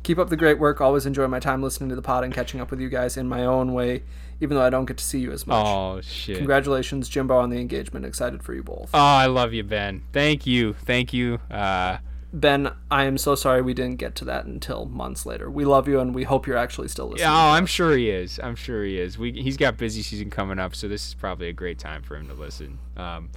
Keep 0.02 0.18
up 0.18 0.28
the 0.28 0.36
great 0.36 0.58
work. 0.58 0.80
Always 0.80 1.06
enjoy 1.06 1.28
my 1.28 1.38
time 1.38 1.62
listening 1.62 1.88
to 1.90 1.94
the 1.96 2.02
pod 2.02 2.24
and 2.24 2.34
catching 2.34 2.60
up 2.60 2.70
with 2.70 2.80
you 2.80 2.88
guys 2.88 3.16
in 3.16 3.28
my 3.28 3.44
own 3.44 3.72
way 3.72 4.02
even 4.42 4.56
though 4.56 4.64
I 4.64 4.70
don't 4.70 4.86
get 4.86 4.98
to 4.98 5.04
see 5.04 5.20
you 5.20 5.30
as 5.30 5.46
much. 5.46 5.64
Oh 5.64 6.00
shit! 6.00 6.36
Congratulations, 6.36 7.08
Jimbo, 7.08 7.38
on 7.38 7.50
the 7.50 7.60
engagement. 7.60 8.04
Excited 8.04 8.42
for 8.42 8.52
you 8.52 8.62
both. 8.64 8.90
Oh, 8.92 8.98
I 8.98 9.26
love 9.26 9.52
you, 9.52 9.62
Ben. 9.62 10.02
Thank 10.12 10.46
you, 10.46 10.72
thank 10.72 11.12
you. 11.12 11.38
Uh, 11.48 11.98
ben, 12.32 12.72
I 12.90 13.04
am 13.04 13.18
so 13.18 13.34
sorry 13.34 13.62
we 13.62 13.74
didn't 13.74 13.96
get 13.96 14.14
to 14.16 14.24
that 14.26 14.44
until 14.44 14.86
months 14.86 15.26
later. 15.26 15.50
We 15.50 15.64
love 15.64 15.88
you, 15.88 16.00
and 16.00 16.14
we 16.14 16.24
hope 16.24 16.46
you're 16.46 16.56
actually 16.56 16.88
still 16.88 17.06
listening. 17.06 17.30
Yeah, 17.30 17.34
oh, 17.34 17.50
I'm 17.50 17.66
sure 17.66 17.96
he 17.96 18.10
is. 18.10 18.40
I'm 18.42 18.56
sure 18.56 18.84
he 18.84 18.98
is. 18.98 19.18
We 19.18 19.32
he's 19.32 19.56
got 19.56 19.76
busy 19.76 20.02
season 20.02 20.30
coming 20.30 20.58
up, 20.58 20.74
so 20.74 20.88
this 20.88 21.06
is 21.06 21.14
probably 21.14 21.48
a 21.48 21.52
great 21.52 21.78
time 21.78 22.02
for 22.02 22.16
him 22.16 22.28
to 22.28 22.34
listen. 22.34 22.78
Um, 22.96 23.30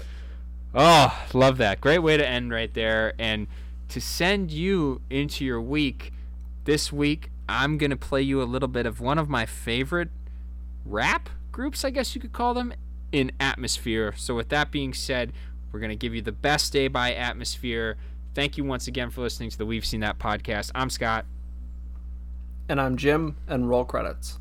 oh, 0.74 1.26
love 1.34 1.58
that. 1.58 1.82
Great 1.82 2.00
way 2.00 2.18
to 2.18 2.28
end 2.28 2.52
right 2.52 2.74
there, 2.74 3.14
and 3.20 3.48
to 3.90 4.02
send 4.02 4.52
you 4.52 5.02
into 5.10 5.46
your 5.46 5.62
week. 5.62 6.12
This 6.64 6.92
week, 6.92 7.30
I'm 7.48 7.78
gonna 7.78 7.96
play 7.96 8.24
you 8.24 8.42
a 8.42 8.46
little 8.46 8.68
bit 8.68 8.88
of 8.88 9.00
one 9.00 9.20
of 9.20 9.30
my 9.30 9.46
favorite 9.46 10.10
rap 10.84 11.30
groups, 11.52 11.86
I 11.86 11.90
guess 11.90 12.16
you 12.16 12.22
could 12.22 12.34
call 12.34 12.54
them, 12.54 12.74
in 13.12 13.32
Atmosphere. 13.40 14.14
So, 14.18 14.36
with 14.36 14.50
that 14.50 14.72
being 14.72 14.94
said, 14.94 15.32
we're 15.72 15.80
going 15.80 15.90
to 15.90 15.96
give 15.96 16.14
you 16.14 16.22
the 16.22 16.32
best 16.32 16.72
day 16.72 16.88
by 16.88 17.14
Atmosphere. 17.14 17.98
Thank 18.36 18.58
you 18.58 18.66
once 18.66 18.90
again 18.90 19.12
for 19.12 19.22
listening 19.22 19.50
to 19.52 19.58
the 19.58 19.66
We've 19.66 19.86
Seen 19.86 20.02
That 20.02 20.20
podcast. 20.20 20.70
I'm 20.76 20.90
Scott. 20.90 21.26
And 22.68 22.82
I'm 22.82 22.98
Jim, 22.98 23.38
and 23.48 23.70
roll 23.70 23.86
credits. 23.86 24.40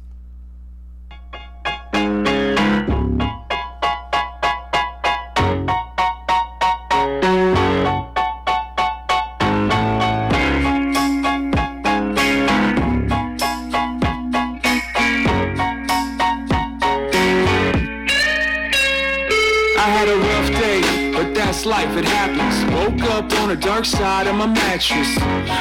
The 23.54 23.60
dark 23.60 23.84
side 23.84 24.26
of 24.26 24.34
my 24.34 24.46
mattress. 24.46 25.16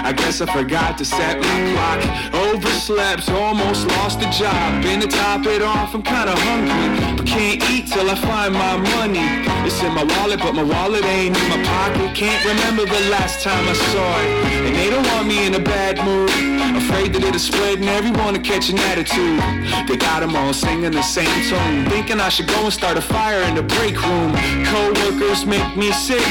I 0.09 0.13
guess 0.13 0.41
I 0.41 0.51
forgot 0.51 0.97
to 0.97 1.05
set 1.05 1.37
my 1.37 1.59
clock. 1.73 2.01
Overslept, 2.33 3.29
almost 3.29 3.87
lost 3.87 4.19
the 4.19 4.29
job. 4.31 4.81
Been 4.81 4.99
to 5.01 5.07
top 5.07 5.45
it 5.45 5.61
off, 5.61 5.93
I'm 5.93 6.01
kinda 6.01 6.33
hungry. 6.47 7.15
But 7.17 7.27
can't 7.27 7.61
eat 7.69 7.85
till 7.87 8.09
I 8.09 8.15
find 8.15 8.53
my 8.53 8.77
money. 8.97 9.27
It's 9.67 9.79
in 9.83 9.93
my 9.93 10.05
wallet, 10.15 10.39
but 10.39 10.53
my 10.53 10.63
wallet 10.63 11.05
ain't 11.05 11.37
in 11.37 11.47
my 11.49 11.61
pocket. 11.63 12.15
Can't 12.15 12.43
remember 12.45 12.83
the 12.85 13.03
last 13.11 13.43
time 13.43 13.65
I 13.67 13.73
saw 13.91 14.09
it. 14.21 14.29
And 14.65 14.75
they 14.75 14.89
don't 14.89 15.07
want 15.13 15.27
me 15.27 15.45
in 15.45 15.53
a 15.53 15.59
bad 15.59 16.03
mood. 16.03 16.52
Afraid 16.75 17.13
that 17.13 17.23
it'll 17.23 17.39
spread 17.39 17.79
and 17.79 17.89
everyone 17.89 18.33
will 18.33 18.41
catch 18.41 18.69
an 18.69 18.79
attitude. 18.91 19.39
They 19.87 19.97
got 19.97 20.21
them 20.21 20.35
all 20.35 20.53
singing 20.53 20.91
the 20.91 21.03
same 21.03 21.29
tune. 21.49 21.85
Thinking 21.89 22.19
I 22.19 22.29
should 22.29 22.47
go 22.47 22.63
and 22.65 22.73
start 22.73 22.97
a 22.97 23.01
fire 23.01 23.41
in 23.43 23.55
the 23.55 23.63
break 23.63 23.95
room. 24.01 24.33
Co-workers 24.65 25.45
make 25.45 25.77
me 25.77 25.91
sick. 25.91 26.25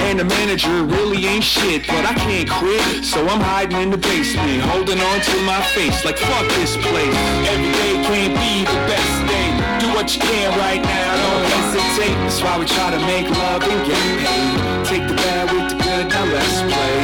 And 0.00 0.18
the 0.18 0.24
manager 0.24 0.84
really 0.84 1.26
ain't 1.26 1.44
shit, 1.44 1.86
but 1.86 2.04
I 2.06 2.14
can't 2.14 2.48
quit. 2.48 3.04
So 3.04 3.26
I'm 3.26 3.40
hiding 3.40 3.80
in 3.80 3.90
the 3.90 3.98
basement, 3.98 4.62
holding 4.62 4.98
on 4.98 5.18
to 5.20 5.36
my 5.42 5.60
face 5.74 6.04
like 6.04 6.16
fuck 6.16 6.46
this 6.56 6.76
place. 6.76 7.16
Every 7.50 7.72
day 7.72 7.92
can't 8.08 8.34
be 8.38 8.64
the 8.64 8.80
best 8.88 9.14
day. 9.26 9.48
Do 9.80 9.88
what 9.94 10.14
you 10.14 10.20
can 10.22 10.56
right 10.58 10.80
now, 10.80 11.10
don't 11.20 11.44
hesitate. 11.52 12.16
That's 12.22 12.40
why 12.42 12.58
we 12.58 12.66
try 12.66 12.90
to 12.90 13.00
make 13.04 13.28
love 13.28 13.62
and 13.62 13.80
get 13.86 14.02
paid. 14.22 14.86
Take 14.86 15.04
the 15.08 15.14
bad 15.14 15.52
with 15.52 15.66
the 15.70 15.76
good, 15.82 16.08
now 16.08 16.24
let's 16.24 16.62
play. 16.62 16.94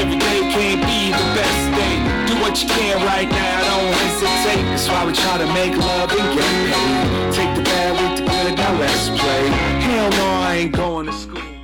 Every 0.00 0.18
day 0.18 0.40
can't 0.54 0.80
be 0.86 1.10
the 1.12 1.26
best 1.34 1.64
day. 1.76 2.05
What 2.46 2.62
you 2.62 2.68
can 2.68 3.04
right 3.04 3.28
now, 3.28 3.60
don't 3.64 3.92
hesitate. 3.92 4.62
That's 4.70 4.88
why 4.88 5.04
we 5.04 5.12
try 5.12 5.36
to 5.36 5.52
make 5.52 5.76
love 5.76 6.12
and 6.12 6.38
get 6.38 6.46
paid. 6.70 7.34
Take 7.34 7.56
the 7.56 7.62
bad 7.62 7.90
with 7.98 8.20
the 8.20 8.30
good, 8.30 8.56
now 8.56 8.78
let's 8.78 9.08
play. 9.08 9.48
Hell 9.48 10.10
no, 10.10 10.26
I 10.46 10.54
ain't 10.54 10.72
going 10.72 11.06
to 11.06 11.55